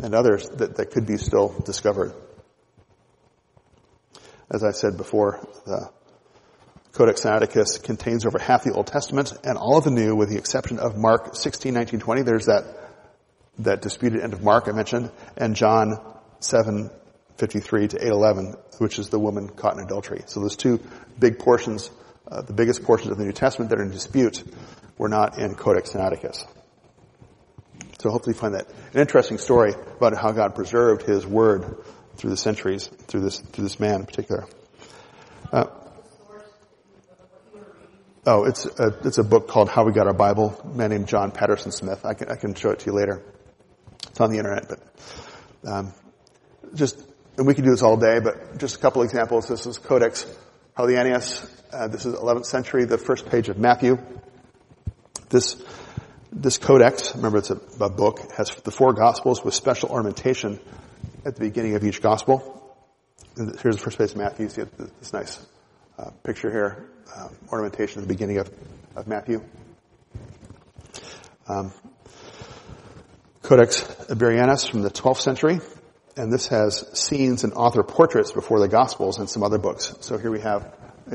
and 0.01 0.15
others 0.15 0.49
that, 0.49 0.77
that 0.77 0.91
could 0.91 1.05
be 1.05 1.17
still 1.17 1.53
discovered. 1.65 2.13
As 4.49 4.63
I 4.63 4.71
said 4.71 4.97
before, 4.97 5.45
the 5.65 5.89
Codex 6.93 7.23
Sinaiticus 7.23 7.83
contains 7.83 8.25
over 8.25 8.37
half 8.37 8.63
the 8.63 8.73
Old 8.73 8.87
Testament 8.87 9.33
and 9.43 9.57
all 9.57 9.77
of 9.77 9.83
the 9.83 9.91
New 9.91 10.15
with 10.15 10.29
the 10.29 10.37
exception 10.37 10.79
of 10.79 10.97
Mark 10.97 11.35
16, 11.35 11.73
19, 11.73 11.99
20. 11.99 12.21
There's 12.21 12.45
that, 12.45 12.65
that 13.59 13.81
disputed 13.81 14.21
end 14.21 14.33
of 14.33 14.43
Mark 14.43 14.67
I 14.67 14.71
mentioned 14.71 15.11
and 15.35 15.55
John 15.55 15.99
7, 16.39 16.91
53 17.37 17.89
to 17.89 17.97
811, 17.97 18.55
which 18.77 18.99
is 18.99 19.09
the 19.09 19.19
woman 19.19 19.49
caught 19.49 19.77
in 19.77 19.83
adultery. 19.83 20.23
So 20.27 20.39
those 20.39 20.55
two 20.55 20.79
big 21.19 21.39
portions, 21.39 21.89
uh, 22.27 22.41
the 22.41 22.53
biggest 22.53 22.83
portions 22.83 23.11
of 23.11 23.17
the 23.17 23.25
New 23.25 23.31
Testament 23.31 23.69
that 23.69 23.79
are 23.79 23.83
in 23.83 23.91
dispute, 23.91 24.43
were 24.97 25.09
not 25.09 25.39
in 25.39 25.55
Codex 25.55 25.91
Sinaiticus. 25.91 26.45
So 27.99 28.09
hopefully 28.09 28.35
you 28.35 28.39
find 28.39 28.55
that 28.55 28.67
an 28.93 28.99
interesting 28.99 29.37
story 29.37 29.73
about 29.73 30.15
how 30.15 30.31
God 30.31 30.55
preserved 30.55 31.03
His 31.03 31.25
Word 31.25 31.77
through 32.17 32.31
the 32.31 32.37
centuries, 32.37 32.87
through 32.87 33.21
this, 33.21 33.39
through 33.39 33.63
this 33.63 33.79
man 33.79 34.01
in 34.01 34.05
particular. 34.05 34.45
Uh, 35.51 35.65
oh, 38.25 38.43
it's 38.45 38.65
a, 38.65 38.99
it's 39.05 39.17
a 39.17 39.23
book 39.23 39.47
called 39.47 39.69
How 39.69 39.85
We 39.85 39.93
Got 39.93 40.07
Our 40.07 40.13
Bible, 40.13 40.59
a 40.63 40.67
man 40.67 40.89
named 40.89 41.07
John 41.07 41.31
Paterson 41.31 41.71
Smyth. 41.71 42.05
I 42.05 42.13
can, 42.13 42.29
I 42.29 42.35
can 42.35 42.53
show 42.55 42.71
it 42.71 42.79
to 42.79 42.85
you 42.87 42.93
later. 42.93 43.23
It's 44.09 44.19
on 44.19 44.31
the 44.31 44.37
internet, 44.37 44.67
but, 44.67 44.79
um, 45.65 45.93
just, 46.75 47.01
and 47.37 47.47
we 47.47 47.53
could 47.53 47.63
do 47.63 47.71
this 47.71 47.81
all 47.81 47.97
day, 47.97 48.19
but 48.19 48.57
just 48.57 48.75
a 48.75 48.79
couple 48.79 49.01
examples. 49.01 49.47
This 49.47 49.65
is 49.65 49.77
Codex 49.77 50.25
Harleianus. 50.77 51.49
Uh, 51.71 51.87
this 51.87 52.05
is 52.05 52.13
11th 52.13 52.45
century, 52.45 52.85
the 52.85 52.97
first 52.97 53.27
page 53.27 53.49
of 53.49 53.57
Matthew. 53.57 53.97
This, 55.29 55.61
this 56.31 56.59
codex, 56.59 57.15
remember 57.15 57.39
it's 57.39 57.49
a, 57.49 57.59
a 57.79 57.89
book, 57.89 58.19
has 58.37 58.53
the 58.55 58.69
four 58.69 58.93
gospels 58.93 59.43
with 59.43 59.55
special 59.55 59.89
ornamentation 59.89 60.59
at 61.25 61.35
the 61.35 61.41
beginning 61.41 61.75
of 61.75 61.83
each 61.83 62.01
gospel. 62.01 62.77
And 63.35 63.59
here's 63.59 63.77
the 63.77 63.81
first 63.81 63.97
page 63.97 64.11
of 64.11 64.17
Matthew. 64.17 64.49
See 64.49 64.63
this 64.99 65.11
nice 65.11 65.43
uh, 65.97 66.11
picture 66.23 66.51
here, 66.51 66.87
uh, 67.15 67.29
ornamentation 67.51 68.01
at 68.01 68.07
the 68.07 68.13
beginning 68.13 68.37
of, 68.37 68.51
of 68.95 69.07
Matthew. 69.07 69.43
Um, 71.47 71.73
Codex 73.41 73.81
Ebnerianus 73.81 74.69
from 74.69 74.83
the 74.83 74.91
12th 74.91 75.21
century, 75.21 75.59
and 76.15 76.31
this 76.31 76.47
has 76.47 76.85
scenes 76.99 77.43
and 77.43 77.53
author 77.53 77.83
portraits 77.83 78.31
before 78.31 78.59
the 78.59 78.67
Gospels 78.67 79.19
and 79.19 79.29
some 79.29 79.43
other 79.43 79.57
books. 79.57 79.95
So 80.01 80.17
here 80.17 80.31
we 80.31 80.41
have, 80.41 80.73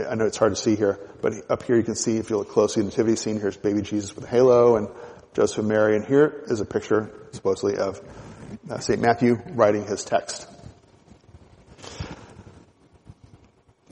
I 0.08 0.14
know 0.14 0.26
it's 0.26 0.36
hard 0.36 0.52
to 0.52 0.60
see 0.60 0.76
here, 0.76 0.98
but 1.22 1.34
up 1.50 1.62
here 1.62 1.76
you 1.76 1.82
can 1.82 1.94
see, 1.94 2.16
if 2.16 2.30
you 2.30 2.38
look 2.38 2.50
closely, 2.50 2.82
the 2.82 2.88
nativity 2.88 3.16
scene, 3.16 3.40
here's 3.40 3.56
baby 3.56 3.82
Jesus 3.82 4.14
with 4.14 4.24
a 4.24 4.28
halo 4.28 4.76
and 4.76 4.88
Joseph 5.34 5.58
and 5.58 5.68
Mary, 5.68 5.94
and 5.94 6.04
here 6.04 6.44
is 6.48 6.60
a 6.60 6.64
picture, 6.64 7.12
supposedly, 7.32 7.76
of 7.76 8.00
uh, 8.68 8.78
St. 8.78 9.00
Matthew 9.00 9.38
writing 9.50 9.86
his 9.86 10.04
text. 10.04 10.48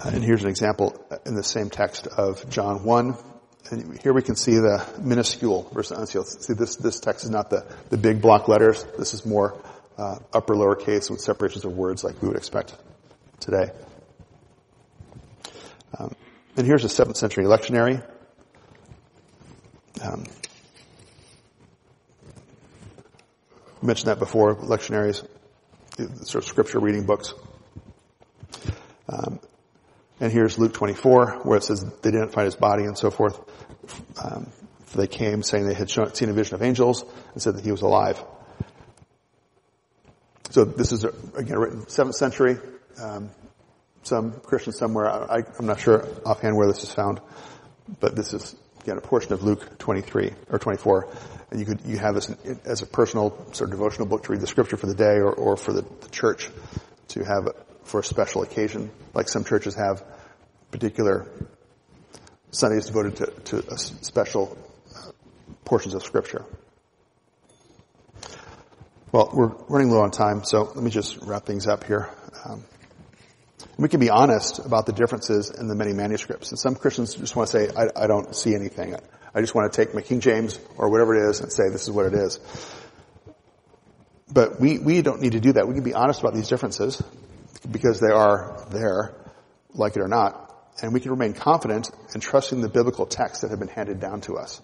And 0.04 0.22
here's 0.22 0.42
an 0.42 0.48
example 0.50 1.00
in 1.24 1.34
the 1.34 1.42
same 1.42 1.70
text 1.70 2.06
of 2.06 2.48
John 2.50 2.84
1. 2.84 3.16
And 3.70 3.98
here 4.00 4.12
we 4.12 4.22
can 4.22 4.36
see 4.36 4.54
the 4.56 4.84
minuscule 5.00 5.68
versus 5.72 5.96
uncial. 5.98 6.24
See, 6.24 6.52
this, 6.52 6.76
this 6.76 7.00
text 7.00 7.24
is 7.24 7.30
not 7.30 7.50
the, 7.50 7.66
the 7.90 7.96
big 7.96 8.20
block 8.20 8.46
letters. 8.46 8.84
This 8.98 9.14
is 9.14 9.26
more 9.26 9.60
uh, 9.98 10.18
upper 10.32 10.54
lowercase 10.54 11.10
with 11.10 11.20
separations 11.20 11.64
of 11.64 11.76
words 11.76 12.04
like 12.04 12.20
we 12.22 12.28
would 12.28 12.36
expect 12.36 12.74
today. 13.40 13.70
Um, 15.98 16.14
and 16.56 16.66
here's 16.66 16.84
a 16.84 16.88
7th 16.88 17.16
century 17.16 17.44
lectionary. 17.44 18.04
Um, 20.02 20.24
mentioned 23.82 24.08
that 24.08 24.18
before, 24.18 24.56
lectionaries, 24.56 25.26
sort 26.24 26.44
of 26.44 26.44
scripture 26.44 26.78
reading 26.78 27.04
books. 27.06 27.32
Um, 29.08 29.40
and 30.20 30.32
here's 30.32 30.58
Luke 30.58 30.74
24, 30.74 31.40
where 31.44 31.58
it 31.58 31.64
says 31.64 31.84
they 32.02 32.10
didn't 32.10 32.30
find 32.30 32.46
his 32.46 32.56
body 32.56 32.84
and 32.84 32.96
so 32.96 33.10
forth. 33.10 33.38
Um, 34.22 34.50
they 34.94 35.06
came 35.06 35.42
saying 35.42 35.66
they 35.66 35.74
had 35.74 35.90
shown, 35.90 36.14
seen 36.14 36.30
a 36.30 36.32
vision 36.32 36.54
of 36.54 36.62
angels 36.62 37.04
and 37.32 37.42
said 37.42 37.54
that 37.56 37.64
he 37.64 37.70
was 37.70 37.82
alive. 37.82 38.22
So 40.56 40.64
this 40.64 40.90
is, 40.90 41.04
again, 41.04 41.58
written 41.58 41.82
7th 41.82 42.14
century. 42.14 42.56
Um, 42.98 43.28
some 44.04 44.40
Christian 44.40 44.72
somewhere, 44.72 45.06
I, 45.06 45.44
am 45.58 45.66
not 45.66 45.78
sure 45.78 46.08
offhand 46.24 46.56
where 46.56 46.66
this 46.66 46.82
is 46.82 46.90
found, 46.90 47.20
but 48.00 48.16
this 48.16 48.32
is, 48.32 48.56
again, 48.80 48.96
a 48.96 49.02
portion 49.02 49.34
of 49.34 49.42
Luke 49.42 49.76
23 49.76 50.32
or 50.48 50.58
24. 50.58 51.08
And 51.50 51.60
you 51.60 51.66
could, 51.66 51.82
you 51.84 51.98
have 51.98 52.14
this 52.14 52.30
as 52.64 52.80
a 52.80 52.86
personal 52.86 53.36
sort 53.52 53.68
of 53.68 53.72
devotional 53.72 54.06
book 54.06 54.22
to 54.22 54.32
read 54.32 54.40
the 54.40 54.46
scripture 54.46 54.78
for 54.78 54.86
the 54.86 54.94
day 54.94 55.18
or, 55.18 55.30
or 55.30 55.58
for 55.58 55.74
the, 55.74 55.82
the 55.82 56.08
church 56.08 56.48
to 57.08 57.22
have 57.22 57.50
for 57.84 58.00
a 58.00 58.02
special 58.02 58.40
occasion, 58.40 58.90
like 59.12 59.28
some 59.28 59.44
churches 59.44 59.74
have 59.74 60.02
particular 60.70 61.30
Sundays 62.50 62.86
devoted 62.86 63.16
to, 63.44 63.60
to 63.60 63.76
special 63.76 64.56
uh, 64.96 65.10
portions 65.66 65.92
of 65.92 66.02
scripture. 66.02 66.46
Well, 69.16 69.30
we're 69.32 69.54
running 69.70 69.90
low 69.90 70.02
on 70.02 70.10
time, 70.10 70.44
so 70.44 70.64
let 70.64 70.84
me 70.84 70.90
just 70.90 71.22
wrap 71.22 71.46
things 71.46 71.66
up 71.66 71.84
here. 71.84 72.10
Um, 72.44 72.62
we 73.78 73.88
can 73.88 73.98
be 73.98 74.10
honest 74.10 74.58
about 74.58 74.84
the 74.84 74.92
differences 74.92 75.48
in 75.48 75.68
the 75.68 75.74
many 75.74 75.94
manuscripts. 75.94 76.50
And 76.50 76.58
some 76.58 76.74
Christians 76.74 77.14
just 77.14 77.34
want 77.34 77.48
to 77.48 77.66
say, 77.66 77.74
I, 77.74 78.04
I 78.04 78.06
don't 78.08 78.36
see 78.36 78.54
anything. 78.54 78.94
I 79.34 79.40
just 79.40 79.54
want 79.54 79.72
to 79.72 79.74
take 79.74 79.94
my 79.94 80.02
King 80.02 80.20
James 80.20 80.60
or 80.76 80.90
whatever 80.90 81.14
it 81.16 81.30
is 81.30 81.40
and 81.40 81.50
say 81.50 81.70
this 81.70 81.84
is 81.84 81.90
what 81.90 82.04
it 82.04 82.12
is. 82.12 82.38
But 84.30 84.60
we, 84.60 84.80
we 84.80 85.00
don't 85.00 85.22
need 85.22 85.32
to 85.32 85.40
do 85.40 85.54
that. 85.54 85.66
We 85.66 85.72
can 85.72 85.82
be 85.82 85.94
honest 85.94 86.20
about 86.20 86.34
these 86.34 86.48
differences 86.48 87.02
because 87.70 88.00
they 88.00 88.12
are 88.12 88.66
there, 88.70 89.14
like 89.72 89.96
it 89.96 90.02
or 90.02 90.08
not. 90.08 90.54
And 90.82 90.92
we 90.92 91.00
can 91.00 91.10
remain 91.10 91.32
confident 91.32 91.90
and 92.12 92.22
trusting 92.22 92.60
the 92.60 92.68
biblical 92.68 93.06
texts 93.06 93.40
that 93.40 93.50
have 93.50 93.60
been 93.60 93.68
handed 93.68 93.98
down 93.98 94.20
to 94.22 94.36
us. 94.36 94.60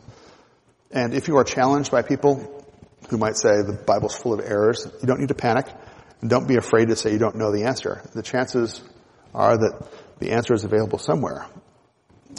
And 0.90 1.14
if 1.14 1.26
you 1.26 1.38
are 1.38 1.44
challenged 1.44 1.90
by 1.90 2.03
people 2.03 2.61
who 3.12 3.18
might 3.18 3.36
say 3.36 3.62
the 3.62 3.78
Bible's 3.86 4.14
full 4.14 4.32
of 4.32 4.40
errors, 4.40 4.86
you 5.00 5.06
don't 5.06 5.20
need 5.20 5.28
to 5.28 5.34
panic. 5.34 5.66
And 6.20 6.30
don't 6.30 6.48
be 6.48 6.56
afraid 6.56 6.88
to 6.88 6.96
say 6.96 7.12
you 7.12 7.18
don't 7.18 7.36
know 7.36 7.52
the 7.52 7.64
answer. 7.64 8.02
The 8.14 8.22
chances 8.22 8.82
are 9.34 9.56
that 9.56 9.88
the 10.18 10.30
answer 10.30 10.54
is 10.54 10.64
available 10.64 10.98
somewhere. 10.98 11.46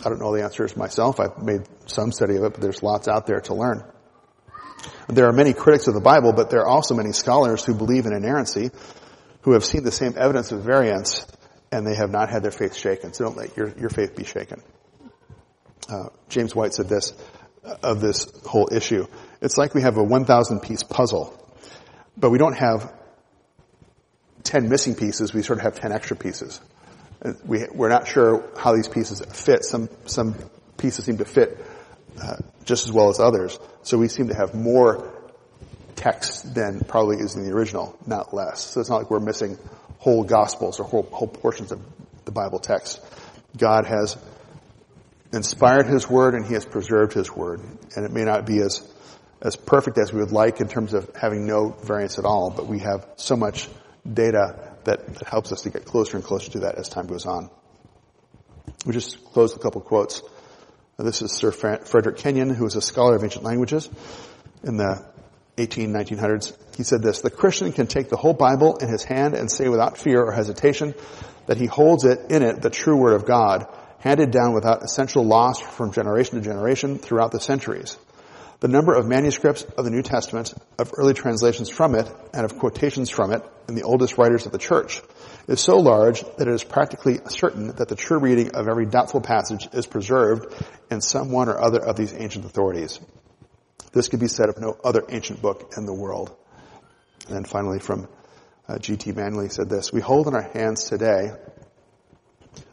I 0.03 0.09
don't 0.09 0.19
know 0.19 0.36
the 0.36 0.43
answers 0.43 0.76
myself. 0.76 1.19
I've 1.19 1.38
made 1.43 1.61
some 1.86 2.11
study 2.11 2.38
of 2.38 2.43
it, 2.43 2.53
but 2.53 2.61
there's 2.61 2.82
lots 2.82 3.07
out 3.07 3.28
there 3.28 3.41
to 3.41 3.53
learn. 3.53 3.84
There 5.07 5.28
are 5.28 5.34
many 5.34 5.53
critics 5.53 5.88
of 5.88 5.93
the 5.93 6.01
Bible, 6.01 6.34
but 6.34 6.49
there 6.49 6.61
are 6.61 6.67
also 6.67 6.95
many 6.95 7.11
scholars 7.11 7.63
who 7.63 7.76
believe 7.76 8.05
in 8.05 8.13
inerrancy 8.13 8.71
who 9.41 9.51
have 9.53 9.63
seen 9.63 9.84
the 9.84 9.91
same 9.91 10.15
evidence 10.17 10.51
of 10.51 10.63
variance 10.63 11.28
and 11.71 11.86
they 11.86 11.95
have 11.95 12.09
not 12.09 12.30
had 12.30 12.43
their 12.43 12.51
faith 12.51 12.76
shaken. 12.76 13.13
So 13.13 13.26
don't 13.26 13.38
let 13.38 13.55
your, 13.55 13.69
your 13.78 13.89
faith 13.89 14.15
be 14.15 14.24
shaken. 14.24 14.61
Uh, 15.89 16.09
James 16.30 16.55
White 16.55 16.74
said 16.74 16.88
this 16.88 17.13
uh, 17.63 17.76
of 17.84 17.99
this 18.01 18.32
whole 18.45 18.69
issue. 18.71 19.05
It's 19.44 19.58
like 19.58 19.76
we 19.76 19.82
have 19.82 19.98
a 19.98 20.04
1,000 20.04 20.62
piece 20.62 20.84
puzzle, 20.84 21.38
but 22.18 22.30
we 22.30 22.38
don't 22.38 22.58
have 22.58 22.94
10 24.44 24.70
missing 24.70 24.96
pieces. 24.96 25.34
We 25.34 25.44
sort 25.44 25.60
of 25.60 25.64
have 25.64 25.76
10 25.76 25.91
extra 25.91 26.16
pieces. 26.16 26.62
We, 27.46 27.68
we're 27.74 27.89
not 27.89 28.08
sure 28.08 28.50
how 28.58 28.74
these 28.74 28.88
pieces 28.88 29.22
fit. 29.34 29.66
Some, 29.66 29.89
some 30.06 30.36
pieces 30.78 31.06
seem 31.06 31.18
to 31.18 31.26
fit 31.26 31.58
uh, 32.22 32.38
just 32.64 32.88
as 32.88 32.94
well 32.94 33.10
as 33.10 33.20
others. 33.20 33.60
So 33.82 33.98
we 33.98 34.08
seem 34.08 34.30
to 34.30 34.34
have 34.34 34.56
more 34.56 35.12
text 35.96 36.56
than 36.56 36.80
probably 36.80 37.18
is 37.18 37.36
in 37.36 37.46
the 37.46 37.52
original, 37.52 37.98
not 38.08 38.34
less. 38.34 38.62
So 38.62 38.80
it's 38.80 38.89
not 38.89 38.98
like 38.98 39.12
we're 39.12 39.20
missing 39.20 39.58
whole 40.00 40.24
gospels 40.24 40.80
or 40.80 40.86
whole, 40.86 41.04
whole 41.04 41.28
portions 41.28 41.74
of 41.74 41.82
the 42.24 42.32
Bible 42.32 42.60
text. 42.60 43.02
God 43.58 43.86
has 43.86 44.18
inspired 45.34 45.86
His 45.86 46.10
Word 46.10 46.34
and 46.34 46.46
He 46.46 46.54
has 46.54 46.66
preserved 46.66 47.14
His 47.14 47.30
Word. 47.30 47.62
And 47.96 48.06
it 48.06 48.12
may 48.12 48.24
not 48.24 48.46
be 48.46 48.60
as, 48.60 48.88
as 49.44 49.58
perfect 49.58 49.98
as 49.98 50.14
we 50.14 50.22
would 50.22 50.32
like 50.32 50.62
in 50.62 50.70
terms 50.70 50.94
of 50.94 51.14
having 51.16 51.46
no 51.46 51.70
variance 51.70 52.18
at 52.18 52.24
all, 52.24 52.50
but 52.50 52.66
we 52.66 52.80
have 52.80 53.06
so 53.18 53.36
much 53.36 53.68
data 54.12 54.74
that, 54.86 55.14
that 55.16 55.28
helps 55.28 55.52
us 55.52 55.64
to 55.64 55.70
get 55.70 55.84
closer 55.84 56.16
and 56.16 56.26
closer 56.26 56.50
to 56.52 56.60
that 56.60 56.76
as 56.76 56.88
time 56.88 57.08
goes 57.08 57.26
on. 57.26 57.50
We 58.86 58.94
just 58.94 59.24
close 59.26 59.54
with 59.54 59.62
a 59.62 59.64
couple 59.64 59.82
quotes. 59.82 60.22
This 60.98 61.22
is 61.22 61.34
Sir 61.34 61.52
Frederick 61.52 62.18
Kenyon, 62.18 62.52
who 62.52 62.64
was 62.64 62.78
a 62.78 62.82
scholar 62.82 63.16
of 63.18 63.24
ancient 63.24 63.44
languages 63.44 63.89
in 64.64 64.78
the 64.78 65.06
18, 65.58 65.91
1900s. 65.91 66.56
He 66.78 66.84
said 66.84 67.02
this, 67.02 67.20
the 67.20 67.30
Christian 67.30 67.74
can 67.74 67.88
take 67.88 68.10
the 68.10 68.16
whole 68.16 68.34
Bible 68.34 68.78
in 68.78 68.88
his 68.88 69.04
hand 69.04 69.34
and 69.34 69.52
say 69.52 69.68
without 69.68 69.98
fear 69.98 70.24
or 70.24 70.32
hesitation 70.32 70.96
that 71.48 71.58
he 71.58 71.66
holds 71.66 72.06
it 72.06 72.32
in 72.32 72.44
it 72.44 72.62
the 72.62 72.70
true 72.70 72.96
word 72.96 73.14
of 73.14 73.26
God, 73.26 73.68
handed 74.00 74.32
down 74.32 74.54
without 74.54 74.84
essential 74.84 75.26
loss 75.26 75.60
from 75.60 75.91
generation 75.91 76.38
to 76.38 76.41
generation 76.41 76.98
throughout 76.98 77.32
the 77.32 77.41
centuries. 77.41 77.98
The 78.64 78.70
number 78.70 78.93
of 78.93 79.05
manuscripts 79.05 79.64
of 79.64 79.84
the 79.84 79.91
New 79.91 80.03
Testament, 80.03 80.53
of 80.80 80.93
early 80.95 81.14
translations 81.14 81.70
from 81.70 81.95
it, 81.95 82.09
and 82.34 82.45
of 82.45 82.59
quotations 82.59 83.09
from 83.09 83.34
it 83.34 83.43
in 83.68 83.76
the 83.76 83.84
oldest 83.84 84.18
writers 84.18 84.45
of 84.45 84.53
the 84.53 84.57
church 84.57 85.01
is 85.49 85.59
so 85.59 85.80
large 85.80 86.22
that 86.38 86.47
it 86.47 86.53
is 86.53 86.64
practically 86.64 87.20
certain 87.28 87.76
that 87.76 87.89
the 87.89 87.97
true 87.97 88.20
reading 88.20 88.55
of 88.55 88.70
every 88.70 88.86
doubtful 88.86 89.20
passage 89.20 89.68
is 89.74 89.86
preserved 89.86 90.45
in 90.89 91.01
some 91.01 91.30
one 91.30 91.49
or 91.49 91.59
other 91.59 91.84
of 91.84 91.97
these 91.97 92.14
ancient 92.14 92.45
authorities. 92.45 93.01
This 93.91 94.07
could 94.07 94.22
be 94.22 94.30
said 94.30 94.47
of 94.47 94.57
no 94.57 94.78
other 94.82 95.03
ancient 95.09 95.41
book 95.41 95.74
in 95.76 95.86
the 95.86 95.93
world. 95.93 96.34
And 97.28 97.36
then 97.36 97.43
finally 97.43 97.80
from 97.80 98.07
uh, 98.70 98.80
G.T. 98.80 99.11
Manley 99.11 99.49
said 99.49 99.68
this, 99.68 99.91
we 99.91 99.99
hold 99.99 100.30
in 100.30 100.36
our 100.36 100.49
hands 100.53 100.86
today 100.86 101.32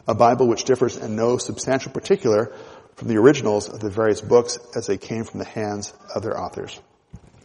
a 0.07 0.15
Bible 0.15 0.47
which 0.47 0.63
differs 0.63 0.97
in 0.97 1.17
no 1.17 1.37
substantial 1.39 1.91
particular 1.91 2.53
from 3.01 3.09
the 3.09 3.17
originals 3.17 3.67
of 3.71 3.81
the 3.81 3.89
various 3.89 4.21
books 4.21 4.59
as 4.77 4.87
they 4.87 4.99
came 4.99 5.25
from 5.25 5.39
the 5.39 5.47
hands 5.47 5.95
of 6.15 6.23
their 6.23 6.39
authors. 6.39 6.79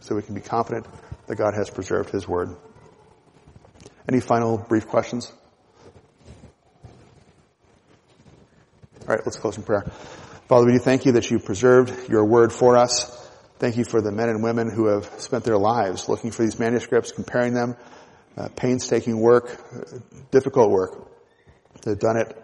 So 0.00 0.14
we 0.14 0.20
can 0.20 0.34
be 0.34 0.42
confident 0.42 0.86
that 1.28 1.36
God 1.36 1.54
has 1.54 1.70
preserved 1.70 2.10
His 2.10 2.28
Word. 2.28 2.54
Any 4.06 4.20
final 4.20 4.58
brief 4.58 4.86
questions? 4.86 5.32
All 9.00 9.14
right, 9.14 9.20
let's 9.24 9.38
close 9.38 9.56
in 9.56 9.62
prayer. 9.62 9.90
Father, 10.46 10.66
we 10.66 10.72
do 10.72 10.78
thank 10.78 11.06
you 11.06 11.12
that 11.12 11.30
you 11.30 11.38
preserved 11.38 12.10
your 12.10 12.26
word 12.26 12.52
for 12.52 12.76
us. 12.76 13.06
Thank 13.58 13.78
you 13.78 13.86
for 13.86 14.02
the 14.02 14.12
men 14.12 14.28
and 14.28 14.42
women 14.42 14.70
who 14.70 14.88
have 14.88 15.06
spent 15.18 15.44
their 15.44 15.56
lives 15.56 16.06
looking 16.06 16.32
for 16.32 16.42
these 16.42 16.58
manuscripts, 16.58 17.12
comparing 17.12 17.54
them, 17.54 17.76
uh, 18.36 18.50
painstaking 18.54 19.18
work, 19.18 19.58
uh, 19.74 20.00
difficult 20.30 20.70
work. 20.70 21.08
They've 21.80 21.98
done 21.98 22.18
it 22.18 22.42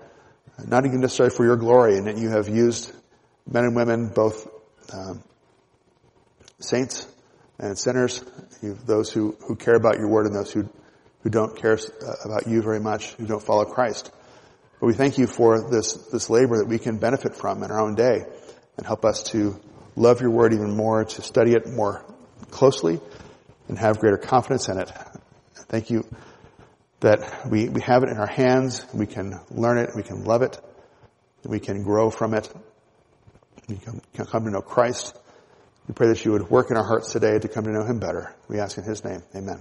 not 0.67 0.87
even 0.87 1.01
necessarily 1.01 1.35
for 1.35 1.45
your 1.45 1.57
glory, 1.57 1.99
and 1.99 2.07
that 2.07 2.17
you 2.17 2.31
have 2.31 2.49
used 2.49 2.91
men 3.51 3.65
and 3.65 3.77
women, 3.77 4.09
both 4.09 4.49
um, 4.93 5.23
saints 6.61 7.07
and 7.59 7.79
sinners, 7.79 8.25
those 8.63 9.11
who, 9.11 9.37
who 9.47 9.57
care 9.57 9.75
about 9.75 9.99
your 9.99 10.09
word 10.09 10.27
and 10.27 10.35
those 10.35 10.53
who, 10.53 10.69
who 11.23 11.31
don't 11.31 11.57
care 11.57 11.75
uh, 11.75 12.13
about 12.25 12.47
you 12.47 12.63
very 12.63 12.81
much, 12.81 13.13
who 13.15 13.27
don't 13.27 13.43
follow 13.43 13.65
Christ. 13.65 14.11
But 14.81 14.87
we 14.87 14.95
thank 14.95 15.19
you 15.19 15.27
for 15.27 15.71
this, 15.71 15.95
this 16.13 16.29
labor 16.29 16.59
that 16.59 16.67
we 16.67 16.79
can 16.79 16.99
benefit 16.99 17.37
from 17.37 17.63
in 17.63 17.71
our 17.71 17.81
own 17.81 17.95
day 17.95 18.25
and 18.77 18.87
help 18.87 19.05
us 19.05 19.23
to 19.25 19.61
love 19.95 20.21
your 20.21 20.31
word 20.31 20.53
even 20.53 20.77
more, 20.77 21.05
to 21.05 21.23
study 21.23 21.53
it 21.53 21.69
more 21.69 22.05
closely 22.51 23.01
and 23.69 23.79
have 23.79 23.99
greater 23.99 24.17
confidence 24.17 24.69
in 24.69 24.79
it. 24.79 24.91
Thank 25.69 25.91
you 25.91 26.05
that 27.01 27.49
we, 27.51 27.69
we 27.69 27.81
have 27.81 28.03
it 28.03 28.09
in 28.09 28.17
our 28.17 28.27
hands, 28.27 28.87
we 28.95 29.07
can 29.07 29.41
learn 29.51 29.79
it, 29.79 29.91
we 29.95 30.03
can 30.03 30.25
love 30.25 30.43
it, 30.43 30.59
we 31.45 31.59
can 31.59 31.83
grow 31.83 32.11
from 32.11 32.35
it, 32.35 32.53
can 33.67 34.01
come 34.27 34.45
to 34.45 34.51
know 34.51 34.63
Christ. 34.63 35.17
We 35.89 35.95
pray 35.95 36.09
that 36.09 36.25
you 36.25 36.33
would 36.33 36.51
work 36.51 36.71
in 36.71 36.77
our 36.77 36.85
hearts 36.85 37.13
today 37.13 37.39
to 37.39 37.49
come 37.49 37.65
to 37.65 37.71
know 37.71 37.85
Him 37.85 37.99
better. 37.99 38.35
We 38.49 38.61
ask 38.61 38.79
in 38.79 38.85
His 38.85 39.05
name. 39.05 39.23
Amen. 39.35 39.61